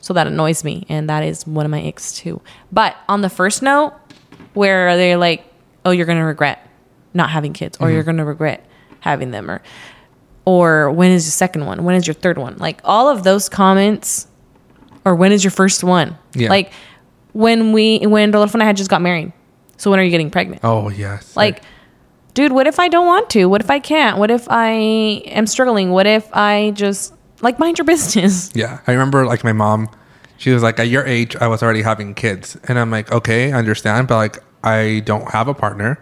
So 0.00 0.14
that 0.14 0.26
annoys 0.26 0.64
me. 0.64 0.86
And 0.88 1.10
that 1.10 1.24
is 1.24 1.46
one 1.46 1.66
of 1.66 1.70
my 1.70 1.80
icks 1.80 2.16
too. 2.16 2.40
But 2.72 2.96
on 3.08 3.20
the 3.20 3.28
first 3.28 3.62
note, 3.62 3.92
where 4.54 4.96
they're 4.96 5.16
like, 5.16 5.44
oh, 5.84 5.90
you're 5.90 6.06
going 6.06 6.18
to 6.18 6.24
regret 6.24 6.68
not 7.14 7.30
having 7.30 7.52
kids, 7.52 7.78
or 7.80 7.90
you're 7.90 8.00
mm-hmm. 8.00 8.06
going 8.06 8.16
to 8.18 8.24
regret 8.24 8.66
having 9.00 9.30
them, 9.30 9.50
or, 9.50 9.62
or 10.44 10.90
when 10.90 11.10
is 11.10 11.26
your 11.26 11.32
second 11.32 11.66
one? 11.66 11.84
When 11.84 11.94
is 11.94 12.06
your 12.06 12.14
third 12.14 12.38
one? 12.38 12.56
Like 12.58 12.80
all 12.84 13.08
of 13.08 13.24
those 13.24 13.48
comments, 13.48 14.26
or 15.04 15.14
when 15.14 15.32
is 15.32 15.42
your 15.42 15.50
first 15.50 15.84
one? 15.84 16.18
Yeah. 16.34 16.50
Like 16.50 16.72
when 17.32 17.72
we, 17.72 17.98
when 18.06 18.30
Rodolfo 18.30 18.54
and 18.54 18.62
I 18.62 18.66
had 18.66 18.76
just 18.76 18.90
got 18.90 19.02
married. 19.02 19.32
So 19.76 19.90
when 19.90 20.00
are 20.00 20.02
you 20.02 20.10
getting 20.10 20.30
pregnant? 20.30 20.62
Oh, 20.64 20.88
yes. 20.88 21.36
Like, 21.36 21.62
dude, 22.38 22.52
what 22.52 22.68
if 22.68 22.78
I 22.78 22.86
don't 22.86 23.06
want 23.06 23.28
to? 23.30 23.46
What 23.46 23.60
if 23.60 23.68
I 23.68 23.80
can't? 23.80 24.16
What 24.16 24.30
if 24.30 24.46
I 24.48 24.70
am 25.26 25.48
struggling? 25.48 25.90
What 25.90 26.06
if 26.06 26.28
I 26.32 26.70
just 26.70 27.12
like 27.42 27.58
mind 27.58 27.78
your 27.78 27.84
business? 27.84 28.52
Yeah, 28.62 28.78
I 28.86 28.92
remember 28.92 29.26
like 29.26 29.42
my 29.42 29.52
mom. 29.52 29.90
She 30.36 30.50
was 30.54 30.62
like, 30.62 30.78
"At 30.78 30.86
your 30.86 31.04
age, 31.04 31.34
I 31.34 31.48
was 31.48 31.64
already 31.64 31.82
having 31.82 32.14
kids," 32.14 32.56
and 32.68 32.78
I'm 32.78 32.92
like, 32.92 33.10
"Okay, 33.10 33.52
I 33.52 33.58
understand, 33.58 34.06
but 34.06 34.16
like, 34.16 34.38
I 34.62 35.02
don't 35.04 35.28
have 35.32 35.48
a 35.48 35.54
partner. 35.54 35.98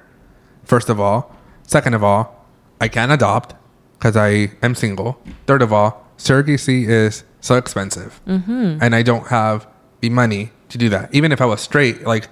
First 0.65 0.91
of 0.91 1.01
all, 1.01 1.35
second 1.63 1.95
of 1.95 2.05
all, 2.05 2.45
I 2.83 2.89
can't 2.89 3.11
adopt 3.11 3.55
because 3.95 4.15
I 4.15 4.53
am 4.63 4.75
single. 4.75 5.19
Third 5.47 5.63
of 5.63 5.73
all, 5.73 6.07
surrogacy 6.19 6.87
is 6.87 7.25
so 7.41 7.57
expensive, 7.57 8.21
mm-hmm. 8.29 8.77
and 8.83 8.95
I 8.95 9.01
don't 9.01 9.29
have 9.29 9.67
the 10.03 10.11
money 10.11 10.53
to 10.69 10.77
do 10.77 10.91
that. 10.91 11.15
Even 11.15 11.33
if 11.33 11.41
I 11.41 11.47
was 11.47 11.63
straight, 11.63 12.05
like, 12.05 12.29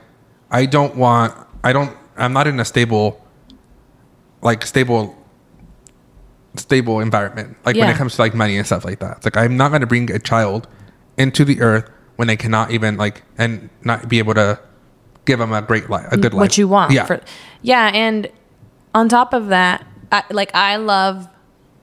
I 0.50 0.66
don't 0.66 0.94
want. 0.94 1.32
I 1.64 1.72
don't. 1.72 1.96
I'm 2.18 2.34
not 2.34 2.46
in 2.46 2.61
a 2.61 2.66
stable, 2.66 3.24
like 4.45 4.64
stable." 4.64 5.16
stable 6.57 7.01
environment 7.01 7.57
like 7.66 7.74
when 7.74 7.90
it 7.90 7.97
comes 7.97 8.14
to 8.14 8.22
like 8.22 8.32
money 8.32 8.57
and 8.57 8.64
stuff 8.64 8.84
like 8.84 9.01
that 9.01 9.16
it's 9.16 9.26
like 9.26 9.36
i'm 9.36 9.57
not 9.57 9.70
going 9.70 9.80
to 9.80 9.88
bring 9.88 10.09
a 10.12 10.20
child 10.20 10.68
into 11.18 11.45
the 11.45 11.61
earth 11.61 11.90
when 12.14 12.28
they 12.28 12.36
cannot 12.36 12.70
even 12.70 12.97
like 12.97 13.24
and 13.38 13.68
not 13.82 14.09
be 14.09 14.18
able 14.20 14.34
to 14.34 14.57
give 15.24 15.38
them 15.38 15.53
a 15.53 15.62
great 15.62 15.90
life 15.90 16.07
a 16.12 16.16
good 16.16 16.32
life 16.32 16.40
what 16.40 16.59
you 16.59 16.68
want. 16.68 16.92
yeah 16.92 17.07
For, 17.07 17.20
yeah. 17.62 17.90
And 17.92 18.30
on 18.95 19.09
top 19.09 19.32
of 19.32 19.49
that, 19.49 19.86
I, 20.12 20.22
like 20.30 20.55
I 20.55 20.76
love 20.76 21.28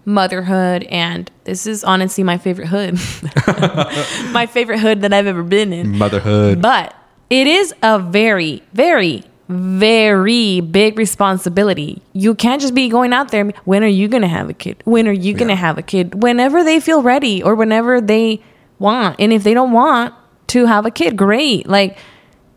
motherhood, 0.06 0.84
and 0.84 1.30
this 1.44 1.68
is 1.68 1.84
honestly 1.84 2.24
my 2.24 2.38
favorite 2.38 2.68
hood, 2.68 2.94
my 4.32 4.48
favorite 4.50 4.80
hood 4.80 5.02
that 5.02 5.14
I've 5.14 5.28
ever 5.28 5.44
been 5.44 5.74
in. 5.74 5.98
motherhood 5.98 6.62
But 6.62 6.96
it 7.30 7.48
is 7.48 7.74
a 7.84 8.00
very, 8.00 8.64
very, 8.74 9.24
very 9.52 10.62
big 10.62 10.98
responsibility. 10.98 12.02
You 12.14 12.34
can't 12.36 12.62
just 12.62 12.74
be 12.74 12.90
going 12.90 13.14
out 13.14 13.30
there. 13.32 13.46
When 13.66 13.84
are 13.84 13.88
you 13.88 14.08
going 14.08 14.22
to 14.24 14.28
have 14.28 14.50
a 14.50 14.54
kid? 14.54 14.82
When 14.86 15.08
are 15.08 15.12
you 15.12 15.34
going 15.34 15.48
to 15.50 15.54
Yeah. 15.54 15.60
have 15.60 15.78
a 15.78 15.82
kid? 15.82 16.24
Whenever 16.24 16.64
they 16.64 16.80
feel 16.80 17.02
ready 17.04 17.44
or 17.44 17.56
whenever 17.56 18.02
they 18.02 18.42
want. 18.80 19.18
And 19.20 19.32
if 19.32 19.44
they 19.44 19.54
don't 19.54 19.72
want 19.72 20.14
to 20.48 20.66
have 20.66 20.86
a 20.86 20.92
kid, 20.92 21.16
great. 21.18 21.68
Like, 21.68 21.98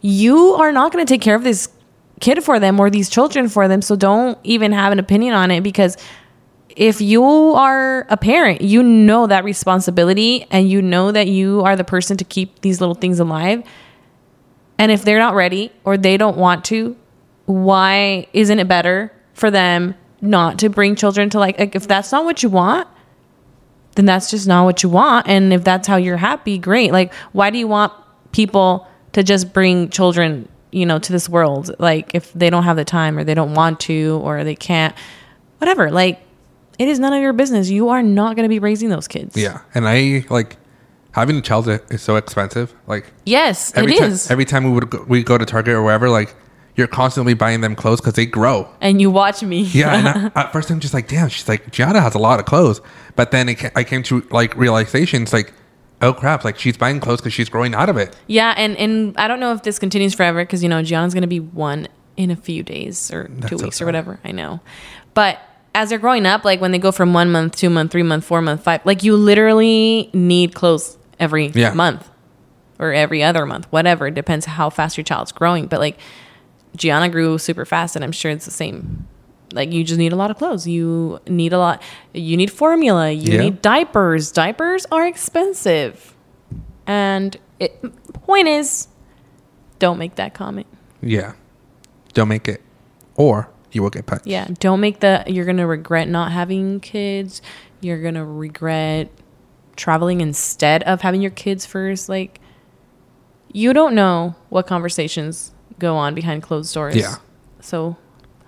you 0.01 0.39
are 0.55 0.73
not 0.73 0.93
going 0.93 1.05
to 1.05 1.13
take 1.13 1.21
care 1.21 1.35
of 1.35 1.45
this 1.45 1.69
kid 2.21 2.43
for 2.43 2.59
them 2.59 2.81
or 2.81 2.91
these 2.91 3.09
children 3.11 3.49
for 3.49 3.69
them. 3.69 3.83
So 3.83 3.97
don't 3.97 4.39
even 4.45 4.73
have 4.73 4.93
an 4.93 4.99
opinion 4.99 5.35
on 5.35 5.51
it 5.51 5.63
because 5.63 5.97
if 6.77 7.01
you 7.01 7.23
are 7.25 8.07
a 8.09 8.17
parent, 8.17 8.61
you 8.61 8.83
know 8.83 9.27
that 9.27 9.45
responsibility 9.45 10.47
and 10.51 10.69
you 10.69 10.83
know 10.83 11.13
that 11.13 11.29
you 11.29 11.63
are 11.63 11.77
the 11.77 11.85
person 11.85 12.17
to 12.17 12.25
keep 12.25 12.61
these 12.63 12.81
little 12.81 12.95
things 12.95 13.21
alive. 13.21 13.63
And 14.79 14.91
if 14.91 15.05
they're 15.05 15.19
not 15.19 15.35
ready 15.35 15.73
or 15.85 15.97
they 15.97 16.17
don't 16.17 16.37
want 16.37 16.65
to, 16.67 16.97
why 17.47 18.27
isn't 18.33 18.59
it 18.59 18.69
better 18.69 19.13
for 19.35 19.51
them 19.51 19.95
not 20.21 20.59
to 20.61 20.69
bring 20.69 20.97
children 20.97 21.31
to 21.31 21.39
like, 21.39 21.59
like 21.59 21.75
if 21.75 21.87
that's 21.87 22.11
not 22.11 22.25
what 22.25 22.43
you 22.43 22.49
want, 22.49 22.89
then 23.95 24.07
that's 24.07 24.31
just 24.31 24.49
not 24.49 24.65
what 24.65 24.83
you 24.83 24.89
want. 24.89 25.29
And 25.29 25.53
if 25.53 25.63
that's 25.63 25.87
how 25.87 25.97
you're 25.97 26.17
happy, 26.17 26.59
great. 26.59 26.93
Like, 26.93 27.15
why 27.33 27.51
do 27.51 27.59
you 27.59 27.69
want 27.69 27.93
people 28.33 28.89
to 29.13 29.23
just 29.23 29.53
bring 29.53 29.89
children, 29.91 30.49
you 30.73 30.85
know, 30.87 30.99
to 30.99 31.13
this 31.13 31.29
world? 31.29 31.75
Like, 31.79 32.15
if 32.15 32.33
they 32.33 32.51
don't 32.51 32.65
have 32.65 32.77
the 32.77 32.85
time 32.85 33.17
or 33.17 33.23
they 33.25 33.35
don't 33.35 33.55
want 33.55 33.79
to 33.81 34.21
or 34.25 34.43
they 34.43 34.57
can't, 34.57 34.95
whatever. 35.59 35.91
Like, 35.91 36.21
it 36.79 36.89
is 36.89 36.99
none 36.99 37.13
of 37.13 37.21
your 37.23 37.33
business. 37.33 37.71
You 37.71 37.91
are 37.91 38.03
not 38.03 38.35
going 38.35 38.45
to 38.45 38.49
be 38.49 38.59
raising 38.59 38.89
those 38.89 39.07
kids. 39.07 39.37
yeah 39.37 39.61
and 39.75 39.87
i 39.87 40.25
like 40.29 40.57
having 41.15 41.37
a 41.37 41.41
child 41.41 41.69
is 41.69 42.03
so 42.03 42.17
expensive 42.17 42.75
like 42.87 43.13
Yes, 43.25 43.73
every 43.75 43.95
it 43.95 43.99
time 44.01 44.11
is. 44.11 44.31
every 44.31 44.45
time 44.45 44.65
we 44.65 44.71
would 44.71 44.91
go, 44.91 45.05
we 45.09 45.23
go 45.23 45.39
to 45.39 45.45
target 45.47 45.75
or 45.75 45.83
wherever 45.83 46.09
like 46.11 46.35
you're 46.77 46.89
constantly 46.89 47.35
buying 47.35 47.61
them 47.61 47.75
clothes 47.77 48.01
because 48.01 48.15
they 48.15 48.27
grow 48.27 48.69
and 48.81 49.01
you 49.01 49.11
watch 49.11 49.43
me. 49.43 49.63
yeah 49.63 50.31
I, 50.35 50.41
at 50.41 50.53
first 50.53 50.71
i'm 50.71 50.81
just 50.81 50.93
like 50.95 51.07
damn 51.09 51.29
she's 51.29 51.49
like 51.49 51.71
gianna 51.71 52.01
has 52.01 52.15
a 52.15 52.19
lot 52.19 52.41
of 52.41 52.47
clothes 52.47 52.81
but 53.17 53.31
then 53.31 53.49
it, 53.49 53.65
i 53.77 53.85
came 53.85 54.03
to 54.05 54.27
like 54.31 54.57
realizations 54.57 55.33
like 55.33 55.53
oh 56.03 56.13
crap 56.13 56.45
like 56.45 56.59
she's 56.59 56.77
buying 56.77 56.99
clothes 57.01 57.21
because 57.21 57.33
she's 57.33 57.49
growing 57.49 57.75
out 57.75 57.89
of 57.89 57.97
it 57.97 58.15
Yeah, 58.27 58.53
and 58.57 58.77
and 58.77 59.17
I 59.17 59.29
don't 59.29 59.39
know 59.41 59.53
if 59.53 59.63
this 59.63 59.79
continues 59.79 60.15
forever 60.15 60.43
because 60.45 60.63
you 60.65 60.69
know 60.69 60.83
Gianna's 60.83 61.15
gonna 61.15 61.29
be 61.29 61.41
one 61.41 61.87
in 62.17 62.31
a 62.33 62.37
few 62.37 62.63
days 62.65 63.11
or 63.13 63.29
two 63.29 63.35
That's 63.39 63.59
so 63.61 63.65
weeks 63.67 63.81
or 63.83 63.87
whatever. 63.87 64.19
I 64.25 64.33
know, 64.33 64.61
but 65.15 65.39
as 65.75 65.89
they're 65.91 65.99
growing 65.99 66.27
up, 66.27 66.45
like 66.45 66.61
when 66.61 66.73
they 66.73 66.79
go 66.79 66.93
from 66.93 67.13
one 67.15 67.31
month, 67.33 67.57
two 67.57 67.71
month, 67.71 67.91
three 67.93 68.03
month, 68.03 68.25
four 68.25 68.41
month, 68.43 68.63
five, 68.65 68.85
like 68.85 69.03
you 69.03 69.17
literally 69.17 70.11
need 70.13 70.55
clothes 70.55 70.97
every 71.19 71.49
Yeah. 71.49 71.73
month 71.75 72.09
or 72.79 72.93
every 72.93 73.23
other 73.23 73.47
month, 73.47 73.67
whatever. 73.71 74.07
It 74.09 74.15
depends 74.15 74.47
how 74.47 74.71
fast 74.71 74.97
your 74.97 75.05
child's 75.05 75.33
growing, 75.33 75.67
but 75.67 75.81
like 75.81 75.99
Gianna 76.77 77.09
grew 77.09 77.39
super 77.39 77.65
fast, 77.65 77.95
and 77.97 78.05
I'm 78.05 78.13
sure 78.13 78.31
it's 78.31 78.45
the 78.45 78.51
same. 78.51 79.07
Like 79.53 79.73
you 79.73 79.85
just 79.85 79.99
need 79.99 80.13
a 80.13 80.17
lot 80.17 80.31
of 80.33 80.39
clothes. 80.39 80.67
You 80.67 81.21
need 81.29 81.53
a 81.53 81.59
lot. 81.59 81.81
You 82.13 82.37
need 82.37 82.51
formula. 82.51 83.11
You 83.13 83.35
Yeah. 83.35 83.41
need 83.43 83.63
diapers. 83.63 84.33
Diapers 84.33 84.85
are 84.91 85.07
expensive. 85.07 86.15
And 86.87 87.37
it, 87.61 87.81
point 88.13 88.49
is, 88.49 88.89
don't 89.79 89.99
make 89.99 90.17
that 90.17 90.35
comment. 90.35 90.67
yeah 91.03 91.33
don't 92.15 92.29
make 92.29 92.49
it 92.49 92.63
or 93.17 93.49
you 93.73 93.83
will 93.83 93.91
get 93.91 94.07
punched 94.07 94.27
Yeah, 94.27 94.47
don't 94.61 94.81
make 94.81 95.01
the. 95.01 95.25
You're 95.27 95.45
gonna 95.45 95.67
regret 95.67 96.09
not 96.09 96.31
having 96.33 96.81
kids. 96.81 97.43
You're 97.81 98.01
gonna 98.03 98.25
regret 98.25 99.09
traveling 99.77 100.21
instead 100.21 100.83
of 100.85 101.01
having 101.01 101.21
your 101.23 101.31
kids 101.31 101.67
first. 101.67 102.09
Like, 102.09 102.41
you 103.53 103.73
don't 103.73 103.95
know 103.95 104.35
what 104.49 104.67
conversations 104.67 105.53
go 105.79 105.97
on 105.97 106.15
behind 106.15 106.43
closed 106.43 106.73
doors. 106.75 106.97
Yeah. 106.97 107.17
So, 107.61 107.97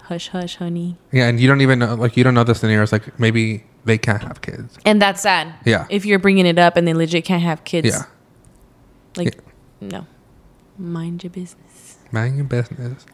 hush, 0.02 0.28
hush, 0.28 0.56
honey. 0.56 0.98
Yeah, 1.12 1.28
and 1.28 1.40
you 1.40 1.48
don't 1.48 1.60
even 1.60 1.78
know, 1.78 1.94
like 1.94 2.16
you 2.16 2.24
don't 2.24 2.34
know 2.34 2.44
the 2.44 2.54
scenarios. 2.54 2.92
Like 2.92 3.18
maybe 3.18 3.64
they 3.84 3.98
can't 3.98 4.22
have 4.22 4.40
kids. 4.42 4.78
And 4.84 5.00
that's 5.00 5.22
sad. 5.22 5.54
Yeah. 5.64 5.86
If 5.90 6.04
you're 6.04 6.18
bringing 6.18 6.46
it 6.46 6.58
up 6.58 6.76
and 6.76 6.86
they 6.86 6.94
legit 6.94 7.24
can't 7.24 7.42
have 7.42 7.64
kids. 7.64 7.88
Yeah. 7.88 8.02
Like, 9.16 9.38
no. 9.80 10.06
Mind 10.76 11.24
your 11.24 11.30
business. 11.30 11.98
Mind 12.12 12.36
your 12.36 12.44
business. 12.44 13.06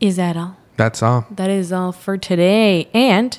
Is 0.00 0.16
that 0.16 0.36
all? 0.36 0.56
That's 0.76 1.02
all. 1.02 1.26
That 1.30 1.48
is 1.48 1.72
all 1.72 1.92
for 1.92 2.18
today. 2.18 2.88
And 2.92 3.38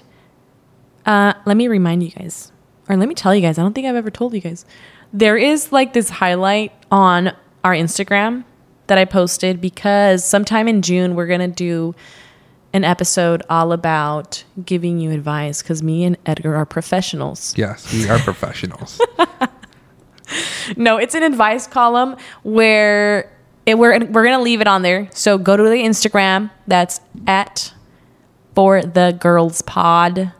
uh, 1.05 1.33
let 1.45 1.57
me 1.57 1.67
remind 1.67 2.03
you 2.03 2.11
guys, 2.11 2.51
or 2.89 2.97
let 2.97 3.07
me 3.07 3.15
tell 3.15 3.35
you 3.35 3.41
guys, 3.41 3.57
I 3.57 3.61
don't 3.61 3.73
think 3.73 3.87
I've 3.87 3.95
ever 3.95 4.11
told 4.11 4.33
you 4.33 4.41
guys. 4.41 4.65
There 5.13 5.37
is 5.37 5.71
like 5.71 5.93
this 5.93 6.09
highlight 6.09 6.71
on 6.91 7.33
our 7.63 7.73
Instagram 7.73 8.43
that 8.87 8.97
I 8.97 9.05
posted 9.05 9.59
because 9.61 10.23
sometime 10.23 10.67
in 10.67 10.81
June 10.81 11.15
we're 11.15 11.27
going 11.27 11.39
to 11.41 11.47
do 11.47 11.95
an 12.73 12.83
episode 12.83 13.43
all 13.49 13.71
about 13.71 14.43
giving 14.65 14.99
you 14.99 15.11
advice 15.11 15.61
because 15.61 15.81
me 15.81 16.03
and 16.03 16.17
Edgar 16.25 16.55
are 16.55 16.65
professionals. 16.65 17.53
Yes, 17.57 17.91
we 17.93 18.09
are 18.09 18.19
professionals. 18.19 19.01
No, 20.75 20.97
it's 20.97 21.15
an 21.15 21.23
advice 21.23 21.67
column 21.67 22.17
where 22.43 23.31
it, 23.65 23.77
we're 23.77 24.03
we're 24.05 24.23
gonna 24.25 24.41
leave 24.41 24.61
it 24.61 24.67
on 24.67 24.81
there. 24.81 25.09
So 25.13 25.37
go 25.37 25.55
to 25.55 25.63
the 25.63 25.69
Instagram. 25.69 26.51
That's 26.67 26.99
at 27.25 27.73
for 28.55 28.81
the 28.81 29.17
girls 29.19 29.61
pod, 29.61 30.33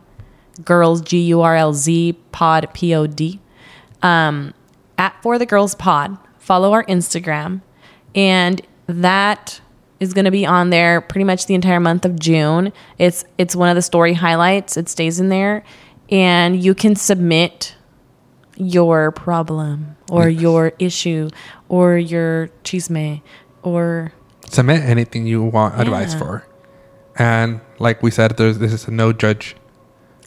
girls 0.64 1.00
G 1.00 1.20
U 1.22 1.40
R 1.40 1.56
L 1.56 1.72
Z 1.72 2.14
pod 2.32 2.68
P 2.72 2.94
O 2.94 3.06
D. 3.06 3.40
Um, 4.02 4.54
at 4.96 5.20
for 5.22 5.38
the 5.38 5.46
girls 5.46 5.74
pod. 5.74 6.18
Follow 6.38 6.72
our 6.72 6.84
Instagram, 6.84 7.60
and 8.14 8.62
that 8.86 9.60
is 10.00 10.14
going 10.14 10.24
to 10.24 10.30
be 10.30 10.46
on 10.46 10.70
there 10.70 11.00
pretty 11.00 11.24
much 11.24 11.46
the 11.46 11.54
entire 11.54 11.80
month 11.80 12.04
of 12.04 12.18
June. 12.18 12.72
It's 12.98 13.24
it's 13.36 13.54
one 13.54 13.68
of 13.68 13.74
the 13.74 13.82
story 13.82 14.14
highlights. 14.14 14.76
It 14.76 14.88
stays 14.88 15.20
in 15.20 15.28
there, 15.28 15.64
and 16.10 16.62
you 16.62 16.74
can 16.74 16.96
submit 16.96 17.74
your 18.56 19.12
problem 19.12 19.96
or 20.10 20.28
your 20.28 20.72
issue 20.78 21.30
or 21.68 21.96
your 21.96 22.48
chisme 22.64 23.22
or 23.62 24.12
Submit 24.50 24.82
anything 24.82 25.26
you 25.26 25.42
want 25.42 25.78
advice 25.78 26.14
for. 26.14 26.46
And 27.16 27.60
like 27.78 28.02
we 28.02 28.10
said, 28.10 28.36
there's 28.36 28.58
this 28.58 28.72
is 28.72 28.88
a 28.88 28.90
no 28.90 29.12
judge 29.12 29.56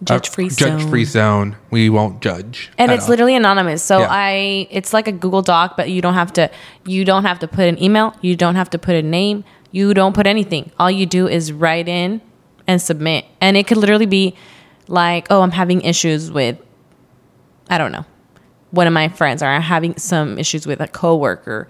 judge 0.03 0.29
uh, 0.29 0.31
free 0.31 0.49
zone. 0.49 0.79
judge 0.79 0.89
free 0.89 1.05
zone. 1.05 1.55
We 1.69 1.89
won't 1.89 2.21
judge. 2.21 2.71
and 2.77 2.91
it's 2.91 3.03
all. 3.03 3.09
literally 3.11 3.35
anonymous 3.35 3.83
so 3.83 3.99
Yeah. 3.99 4.07
i 4.09 4.67
it's 4.71 4.93
like 4.93 5.07
a 5.07 5.11
google 5.11 5.41
doc 5.41 5.75
but 5.77 5.89
you 5.89 6.01
don't 6.01 6.15
have 6.15 6.33
to 6.33 6.49
you 6.85 7.05
don't 7.05 7.23
have 7.23 7.39
to 7.39 7.47
put 7.47 7.67
an 7.67 7.81
email 7.81 8.15
you 8.21 8.35
don't 8.35 8.55
have 8.55 8.69
to 8.71 8.79
put 8.79 8.95
a 8.95 9.01
name 9.03 9.43
you 9.71 9.93
don't 9.93 10.13
put 10.13 10.25
anything 10.27 10.71
all 10.79 10.89
you 10.91 11.05
do 11.05 11.27
is 11.27 11.51
write 11.53 11.87
in 11.87 12.19
and 12.67 12.81
submit 12.81 13.25
and 13.39 13.57
it 13.57 13.67
could 13.67 13.77
literally 13.77 14.05
be 14.07 14.35
like 14.87 15.27
oh 15.29 15.41
i'm 15.41 15.51
having 15.51 15.81
issues 15.81 16.31
with 16.31 16.57
i 17.69 17.77
don't 17.77 17.91
know 17.91 18.05
one 18.71 18.87
of 18.87 18.93
my 18.93 19.07
friends 19.07 19.41
or 19.43 19.47
i'm 19.47 19.61
having 19.61 19.95
some 19.97 20.37
issues 20.39 20.65
with 20.65 20.79
a 20.81 20.87
coworker 20.87 21.67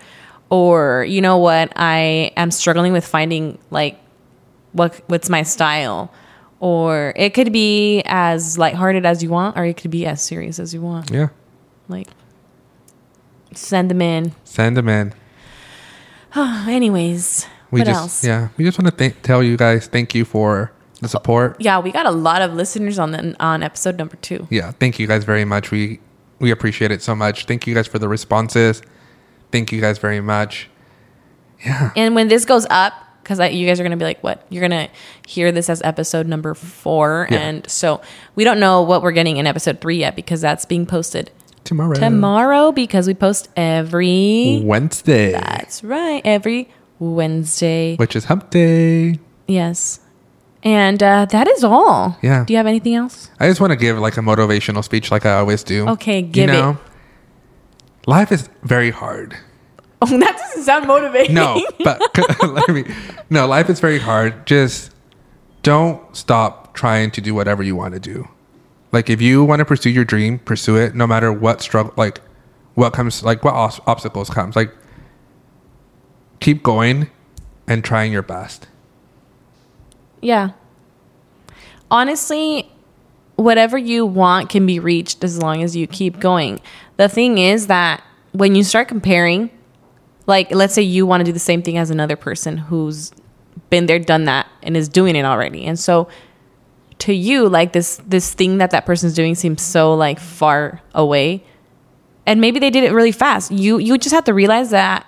or 0.50 1.06
you 1.08 1.22
know 1.22 1.38
what 1.38 1.72
i 1.76 2.32
am 2.38 2.50
struggling 2.52 2.94
with 2.94 3.06
finding 3.06 3.58
like 3.72 4.00
what 4.74 5.02
what's 5.08 5.30
my 5.30 5.44
style 5.44 6.12
or 6.62 7.12
it 7.16 7.34
could 7.34 7.52
be 7.52 8.02
as 8.06 8.58
lighthearted 8.58 9.04
as 9.06 9.22
you 9.24 9.30
want 9.30 9.58
or 9.58 9.66
it 9.66 9.76
could 9.76 9.90
be 9.92 10.06
as 10.06 10.22
serious 10.22 10.60
as 10.60 10.74
you 10.74 10.80
want 10.82 11.10
yeah. 11.12 11.28
like 11.90 12.08
send 13.54 13.90
them 13.90 14.02
in 14.02 14.32
Send 14.46 14.78
them 14.78 14.88
in. 14.88 15.14
Oh, 16.36 16.66
anyways 16.70 17.48
We 17.72 17.82
what 17.82 17.88
just 17.88 18.00
else 18.00 18.24
yeah. 18.24 18.50
We 18.58 18.64
just 18.64 18.78
want 18.80 18.90
to 18.90 18.96
thank 18.96 19.22
tell 19.24 19.44
you 19.44 19.58
guys 19.58 19.88
thank 19.88 20.16
you 20.16 20.24
for 20.24 20.72
the 21.02 21.10
support. 21.10 21.58
yeah 21.60 21.80
we 21.80 21.92
got 21.92 22.06
a 22.06 22.12
lot 22.12 22.42
of 22.44 22.54
listeners 22.54 23.00
on 23.00 23.12
the, 23.12 23.36
on 23.40 23.64
episode 23.64 23.98
number 23.98 24.16
two 24.18 24.48
Yeah, 24.52 24.72
thank 24.72 25.00
you 25.00 25.08
guys 25.08 25.24
very 25.26 25.44
much. 25.46 25.72
We 25.72 26.00
we 26.40 26.50
appreciate 26.52 26.92
it 26.92 27.02
so 27.02 27.14
much. 27.16 27.46
Thank 27.46 27.68
you 27.68 27.74
guys 27.76 27.88
for 27.88 28.00
the 28.00 28.08
responses. 28.08 28.82
Thank 29.52 29.72
you 29.72 29.80
guys 29.82 29.98
very 30.00 30.22
much. 30.22 30.70
Yeah. 31.66 31.92
and 31.96 32.16
when 32.16 32.28
this 32.28 32.46
goes 32.46 32.66
up 32.72 32.94
because 33.24 33.40
you 33.54 33.66
guys 33.68 33.80
are 33.80 33.84
going 33.84 33.92
to 33.92 33.98
be 33.98 34.06
like 34.06 34.24
what 34.24 34.46
you're 34.50 34.68
going 34.68 34.88
to 34.88 34.92
hear 35.28 35.52
this 35.52 35.70
as 35.70 35.82
episode 35.84 36.28
number 36.28 36.54
four 36.54 37.28
Yeah. 37.30 37.38
and 37.40 37.70
so 37.70 38.02
we 38.36 38.44
don't 38.44 38.60
know 38.60 38.82
what 38.82 39.02
we're 39.02 39.12
getting 39.12 39.38
in 39.38 39.48
episode 39.48 39.80
three 39.82 39.98
yet 39.98 40.16
because 40.16 40.42
that's 40.42 40.66
being 40.66 40.86
posted 40.86 41.32
Tomorrow. 41.64 41.94
tomorrow 41.96 42.72
because 42.72 43.08
we 43.08 43.14
post 43.14 43.50
every 43.56 44.62
Wednesday. 44.64 45.32
that's 45.32 45.84
right 45.84 46.22
every 46.26 46.70
wednesday 47.00 47.96
Which 47.98 48.16
is 48.16 48.26
hump 48.26 48.50
day. 48.50 49.20
yes 49.48 50.00
and 50.64 51.02
uh, 51.02 51.26
that 51.26 51.48
is 51.48 51.64
all 51.64 52.18
Yeah. 52.22 52.44
do 52.46 52.54
you 52.54 52.58
have 52.58 52.68
anything 52.68 52.96
else 52.96 53.30
I 53.40 53.48
just 53.48 53.60
want 53.62 53.72
to 53.72 53.78
give 53.78 53.98
like 54.00 54.18
a 54.18 54.22
motivational 54.22 54.84
speech 54.84 55.10
like 55.12 55.26
I 55.26 55.34
always 55.40 55.64
do. 55.64 55.88
Okay, 55.90 56.22
give 56.22 56.50
it. 56.50 56.76
Life 58.08 58.32
is 58.32 58.50
very 58.64 58.90
hard. 58.92 59.38
oh 60.14 60.18
that 60.18 60.38
doesn't 60.38 60.64
sound 60.64 60.88
motivating 60.88 61.36
No, 61.36 61.64
but 61.84 62.02
let 62.44 62.70
me. 62.70 62.86
No, 63.30 63.46
life 63.46 63.70
is 63.70 63.80
very 63.80 64.00
hard. 64.00 64.48
Just 64.48 64.92
don't 65.64 66.16
stop 66.16 66.74
trying 66.74 67.12
to 67.12 67.22
do 67.22 67.36
whatever 67.36 67.62
you 67.62 67.76
want 67.76 67.94
to 67.94 68.00
do. 68.00 68.28
Like 68.92 69.10
if 69.10 69.22
you 69.22 69.44
want 69.44 69.60
to 69.60 69.66
pursue 69.66 69.92
your 69.92 70.06
dream, 70.06 70.40
pursue 70.40 70.76
it 70.78 70.96
no 70.96 71.06
matter 71.06 71.32
what 71.32 71.62
struggle 71.62 71.94
like 71.98 72.20
what 72.74 72.94
comes 72.94 73.24
like 73.24 73.44
what 73.44 73.54
os- 73.54 73.80
obstacles 73.86 74.30
comes. 74.30 74.56
Like 74.56 74.74
keep 76.40 76.64
going 76.64 77.10
and 77.68 77.84
trying 77.84 78.12
your 78.12 78.24
best. 78.24 78.68
Yeah. 80.22 80.52
Honestly, 81.90 82.72
whatever 83.36 83.78
you 83.78 84.06
want 84.06 84.50
can 84.50 84.66
be 84.66 84.80
reached 84.80 85.24
as 85.24 85.38
long 85.42 85.62
as 85.62 85.76
you 85.76 85.88
keep 85.88 86.20
going. 86.20 86.60
The 86.98 87.08
thing 87.08 87.38
is 87.38 87.68
that 87.68 88.04
when 88.32 88.56
you 88.56 88.64
start 88.64 88.88
comparing, 88.88 89.50
like 90.32 90.50
let's 90.52 90.74
say 90.74 90.82
you 90.82 91.06
want 91.06 91.20
to 91.22 91.26
do 91.26 91.34
the 91.34 91.40
same 91.52 91.62
thing 91.62 91.78
as 91.78 91.92
another 91.92 92.16
person 92.16 92.58
who's 92.58 93.12
been 93.70 93.86
there, 93.86 94.00
done 94.00 94.26
that, 94.26 94.48
and 94.64 94.78
is 94.78 94.88
doing 94.90 95.16
it 95.16 95.26
already. 95.26 95.66
And 95.66 95.78
so 95.78 96.08
to 97.00 97.14
you, 97.14 97.50
like 97.50 97.74
this 97.74 98.02
this 98.08 98.34
thing 98.34 98.58
that 98.60 98.72
that 98.72 98.86
person's 98.86 99.14
doing 99.14 99.36
seems 99.36 99.62
so 99.62 99.94
like 99.94 100.20
far 100.20 100.82
away. 100.96 101.44
And 102.26 102.40
maybe 102.40 102.60
they 102.60 102.70
did 102.70 102.84
it 102.84 102.94
really 102.94 103.12
fast. 103.12 103.52
You 103.52 103.78
you 103.78 103.98
just 103.98 104.16
have 104.16 104.24
to 104.26 104.34
realize 104.34 104.70
that 104.70 105.06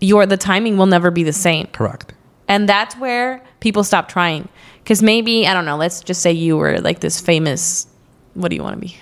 your 0.00 0.26
the 0.26 0.36
timing 0.36 0.76
will 0.76 0.86
never 0.86 1.10
be 1.10 1.22
the 1.22 1.32
same. 1.32 1.68
Correct. 1.68 2.12
And 2.48 2.68
that's 2.68 2.96
where 2.96 3.42
people 3.60 3.84
stop 3.84 4.08
trying. 4.08 4.48
Because 4.82 5.02
maybe, 5.02 5.46
I 5.46 5.54
don't 5.54 5.64
know, 5.64 5.78
let's 5.78 6.02
just 6.02 6.20
say 6.20 6.32
you 6.32 6.58
were 6.58 6.78
like 6.80 7.00
this 7.00 7.20
famous, 7.20 7.86
what 8.34 8.48
do 8.50 8.56
you 8.56 8.62
want 8.62 8.74
to 8.74 8.80
be? 8.80 8.96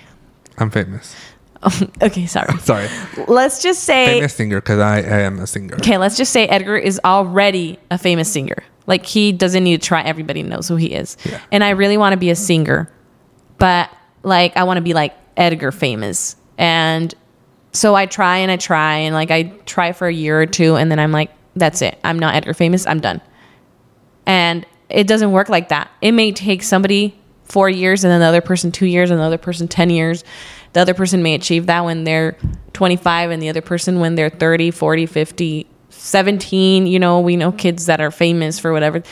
I'm 0.59 0.69
famous. 0.69 1.15
okay, 2.01 2.25
sorry. 2.25 2.57
Sorry, 2.59 2.87
let's 3.27 3.61
just 3.61 3.83
say, 3.83 4.15
famous 4.15 4.33
singer 4.33 4.59
because 4.59 4.79
I, 4.79 4.97
I 4.97 5.19
am 5.21 5.39
a 5.39 5.47
singer. 5.47 5.75
okay, 5.75 5.97
let's 5.97 6.17
just 6.17 6.31
say 6.31 6.47
Edgar 6.47 6.77
is 6.77 6.99
already 7.03 7.79
a 7.91 7.97
famous 7.97 8.31
singer. 8.31 8.63
Like 8.85 9.05
he 9.05 9.31
doesn't 9.31 9.63
need 9.63 9.81
to 9.81 9.87
try, 9.87 10.01
everybody 10.01 10.43
knows 10.43 10.67
who 10.67 10.75
he 10.75 10.93
is. 10.93 11.17
Yeah. 11.23 11.39
And 11.51 11.63
I 11.63 11.71
really 11.71 11.97
want 11.97 12.13
to 12.13 12.17
be 12.17 12.29
a 12.29 12.35
singer, 12.35 12.91
but 13.57 13.89
like 14.23 14.57
I 14.57 14.63
want 14.63 14.77
to 14.77 14.81
be 14.81 14.93
like 14.93 15.13
Edgar 15.37 15.71
famous. 15.71 16.35
And 16.57 17.13
so 17.71 17.95
I 17.95 18.05
try 18.05 18.37
and 18.37 18.51
I 18.51 18.57
try 18.57 18.97
and 18.97 19.15
like 19.15 19.31
I 19.31 19.43
try 19.65 19.93
for 19.93 20.07
a 20.07 20.13
year 20.13 20.41
or 20.41 20.45
two 20.45 20.75
and 20.75 20.91
then 20.91 20.99
I'm 20.99 21.11
like, 21.11 21.31
that's 21.55 21.81
it. 21.81 21.97
I'm 22.03 22.19
not 22.19 22.35
Edgar 22.35 22.53
famous. 22.53 22.85
I'm 22.85 22.99
done. 22.99 23.21
And 24.25 24.65
it 24.89 25.07
doesn't 25.07 25.31
work 25.31 25.49
like 25.49 25.69
that. 25.69 25.89
It 26.01 26.11
may 26.11 26.31
take 26.31 26.63
somebody 26.63 27.17
four 27.45 27.69
years 27.69 28.03
and 28.03 28.11
then 28.11 28.19
the 28.19 28.25
other 28.25 28.41
person 28.41 28.71
two 28.71 28.85
years 28.85 29.11
and 29.11 29.19
the 29.19 29.23
other 29.23 29.37
person 29.37 29.67
10 29.67 29.89
years. 29.89 30.23
The 30.73 30.81
other 30.81 30.93
person 30.93 31.21
may 31.23 31.33
achieve 31.35 31.67
that 31.67 31.85
when 31.85 32.03
they're 32.03 32.35
25 32.73 33.31
and 33.31 33.41
the 33.41 33.49
other 33.49 33.61
person 33.61 33.99
when 33.99 34.15
they're 34.15 34.29
30, 34.29 34.71
40, 34.71 35.05
50, 35.05 35.67
17. 35.89 36.87
You 36.87 36.99
know, 36.99 37.19
we 37.19 37.35
know 37.35 37.51
kids 37.51 37.85
that 37.85 38.01
are 38.01 38.11
famous 38.11 38.59
for 38.59 38.73
whatever. 38.73 39.03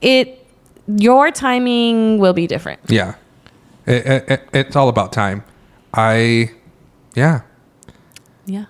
It, 0.00 0.46
your 0.86 1.30
timing 1.30 2.18
will 2.18 2.32
be 2.34 2.46
different. 2.46 2.80
Yeah, 2.88 3.14
it, 3.86 4.06
it, 4.06 4.30
it- 4.30 4.48
it's 4.52 4.76
all 4.76 4.88
about 4.88 5.12
time. 5.12 5.44
I, 5.94 6.50
yeah. 7.14 7.40
Yeah. 8.44 8.66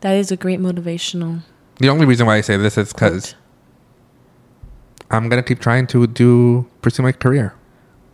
That 0.00 0.12
is 0.16 0.30
a 0.30 0.36
great 0.36 0.60
motivational. 0.60 1.42
The 1.78 1.88
only 1.88 2.06
reason 2.06 2.26
why 2.26 2.36
I 2.36 2.40
say 2.42 2.56
this 2.56 2.78
is 2.78 2.92
because 2.92 3.34
I'm 5.10 5.28
gonna 5.28 5.42
keep 5.42 5.60
trying 5.60 5.86
to 5.88 6.06
do 6.06 6.66
pursue 6.82 7.02
my 7.02 7.12
career. 7.12 7.54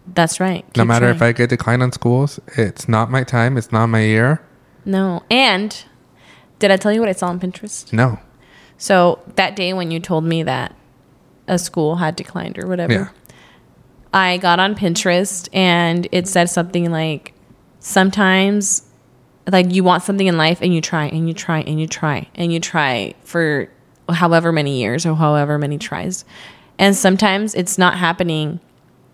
That's 0.07 0.41
right. 0.41 0.65
no 0.77 0.83
Keep 0.83 0.89
matter 0.89 1.09
if. 1.11 1.23
I 1.23 1.33
get 1.33 1.51
declined 1.51 1.83
on 1.83 1.93
schools, 1.93 2.41
it's 2.57 2.89
not 2.89 3.11
my 3.11 3.23
time. 3.25 3.57
It's 3.57 3.71
not 3.73 3.87
my 3.87 4.03
year. 4.03 4.43
No. 4.85 5.23
And 5.31 5.85
did 6.59 6.71
I 6.71 6.77
tell 6.77 6.93
you 6.93 7.01
what 7.01 7.09
I 7.09 7.13
saw 7.13 7.29
on 7.29 7.39
Pinterest? 7.41 7.93
No. 7.93 8.19
So 8.79 9.21
that 9.37 9.55
day 9.57 9.73
when 9.73 9.91
you 9.91 10.01
told 10.01 10.25
me 10.25 10.43
that 10.43 10.75
a 11.47 11.59
school 11.59 11.97
had 11.97 12.17
declined 12.17 12.59
or 12.59 12.67
whatever, 12.67 12.93
Yeah. 12.93 13.09
I 14.13 14.39
got 14.39 14.59
on 14.61 14.75
Pinterest 14.75 15.49
and 15.53 16.07
it 16.13 16.27
said 16.29 16.51
something 16.51 16.91
like 16.91 17.33
sometimes 17.79 18.83
like 19.51 19.73
you 19.73 19.83
want 19.83 20.03
something 20.03 20.27
in 20.27 20.37
life 20.37 20.61
and 20.63 20.73
you 20.75 20.81
try 20.81 21.07
and 21.07 21.27
you 21.29 21.35
try 21.35 21.61
and 21.61 21.81
you 21.81 21.87
try 21.87 22.29
and 22.35 22.53
you 22.53 22.61
try 22.61 23.15
for 23.25 23.69
however 24.09 24.53
many 24.53 24.81
years 24.81 25.05
or 25.07 25.15
however 25.17 25.59
many 25.59 25.79
tries. 25.79 26.25
And 26.79 26.95
sometimes 26.97 27.55
it's 27.55 27.79
not 27.79 27.97
happening 27.99 28.61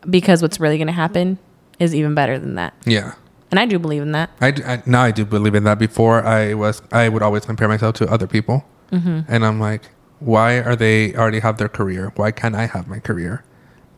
because 0.08 0.42
what's 0.42 0.60
really 0.60 0.76
going 0.78 0.86
to 0.88 0.92
happen 0.92 1.38
is 1.78 1.94
even 1.94 2.14
better 2.14 2.38
than 2.38 2.54
that. 2.56 2.74
Yeah. 2.84 3.14
And 3.50 3.58
I 3.58 3.64
do 3.66 3.78
believe 3.78 4.02
in 4.02 4.12
that. 4.12 4.30
I, 4.40 4.48
I- 4.66 4.82
now 4.86 5.02
I 5.02 5.10
do 5.10 5.24
believe 5.24 5.54
in 5.54 5.64
that. 5.64 5.78
Before 5.78 6.22
I 6.24 6.54
was, 6.54 6.82
I 6.92 7.08
would 7.08 7.22
always 7.22 7.44
compare 7.44 7.68
myself 7.68 7.94
to 7.96 8.10
other 8.10 8.26
people, 8.26 8.64
Mm-hmm. 8.92 9.20
and 9.28 9.44
I'm 9.44 9.60
like, 9.60 9.82
why 10.18 10.60
are 10.60 10.74
they 10.74 11.14
already 11.14 11.40
have 11.40 11.58
their 11.58 11.68
career? 11.68 12.12
Why 12.16 12.30
can't 12.30 12.54
I 12.54 12.66
have 12.66 12.88
my 12.88 12.98
career? 13.00 13.44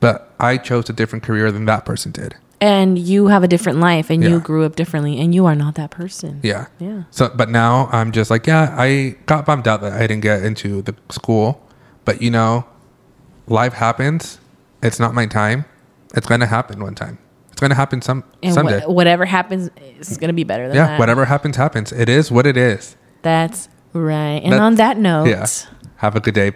But 0.01 0.35
I 0.41 0.57
chose 0.59 0.91
a 0.91 0.93
different 0.93 1.23
career 1.25 1.53
than 1.53 1.65
that 1.67 1.85
person 1.85 2.11
did. 2.13 2.35
And 2.61 2.99
you 2.99 3.29
have 3.29 3.43
a 3.43 3.49
different 3.49 3.79
life 3.79 4.11
and 4.11 4.23
Yeah. 4.23 4.31
you 4.31 4.41
grew 4.41 4.65
up 4.65 4.77
differently 4.77 5.19
and 5.21 5.35
you 5.35 5.47
are 5.47 5.55
not 5.55 5.77
that 5.77 5.91
person. 5.91 6.41
Yeah. 6.43 6.67
Yeah. 6.79 7.05
So, 7.11 7.31
but 7.35 7.49
now 7.49 7.89
I'm 7.93 8.11
just 8.13 8.31
like, 8.31 8.47
yeah, 8.47 8.75
I 8.77 9.17
got 9.27 9.47
bummed 9.47 9.67
out 9.69 9.81
that 9.81 9.93
I 9.95 10.01
didn't 10.07 10.21
get 10.23 10.43
into 10.43 10.83
the 10.83 10.95
school, 11.09 11.67
but 12.05 12.21
you 12.21 12.31
know, 12.31 12.67
life 13.47 13.75
happens. 13.75 14.41
It's 14.83 14.99
not 15.01 15.15
my 15.15 15.27
time. 15.27 15.65
It's 16.15 16.27
gonna 16.27 16.47
happen 16.47 16.83
one 16.83 16.95
time. 16.95 17.19
It's 17.53 17.61
gonna 17.61 17.75
happen 17.75 18.01
some 18.03 18.25
And 18.43 18.55
someday. 18.55 18.81
wha- 18.87 18.93
whatever 18.93 19.25
happens 19.25 19.71
is 19.99 20.17
going 20.17 20.29
to 20.29 20.35
be 20.35 20.45
better 20.45 20.67
than 20.69 20.77
yeah, 20.77 20.87
that. 20.87 20.99
whatever 20.99 21.25
happens, 21.27 21.57
happens. 21.57 21.93
It 21.93 22.09
is 22.09 22.31
what 22.31 22.47
it 22.47 22.57
is. 22.57 22.97
That's 23.23 23.69
right. 23.93 24.41
And 24.43 24.53
That- 24.55 24.61
on 24.61 24.75
that 24.77 24.97
note, 24.99 25.27
Yeah. 25.29 25.47
Have 25.97 26.17
a 26.17 26.21
good 26.21 26.35
day. 26.35 26.53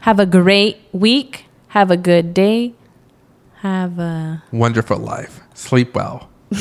have 0.00 0.18
a 0.18 0.26
great 0.26 0.78
week. 0.92 1.46
Have 1.68 1.90
a 1.90 1.96
good 1.96 2.34
day. 2.34 2.74
Have 3.62 3.98
a. 3.98 4.42
Wonderful 4.52 4.98
life. 4.98 5.40
Sleep 5.54 5.94
well. 5.94 6.28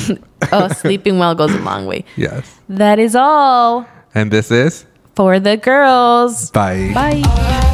Oh, 0.51 0.67
sleeping 0.67 1.17
well 1.19 1.33
goes 1.35 1.53
a 1.55 1.59
long 1.59 1.85
way. 1.87 2.03
Yes. 2.17 2.59
That 2.69 2.99
is 2.99 3.15
all 3.15 3.87
And 4.13 4.29
this 4.29 4.51
is 4.51 4.85
for 5.15 5.39
the 5.39 5.55
girls. 5.57 6.51
bye. 6.51 6.91
Bye. 6.93 7.69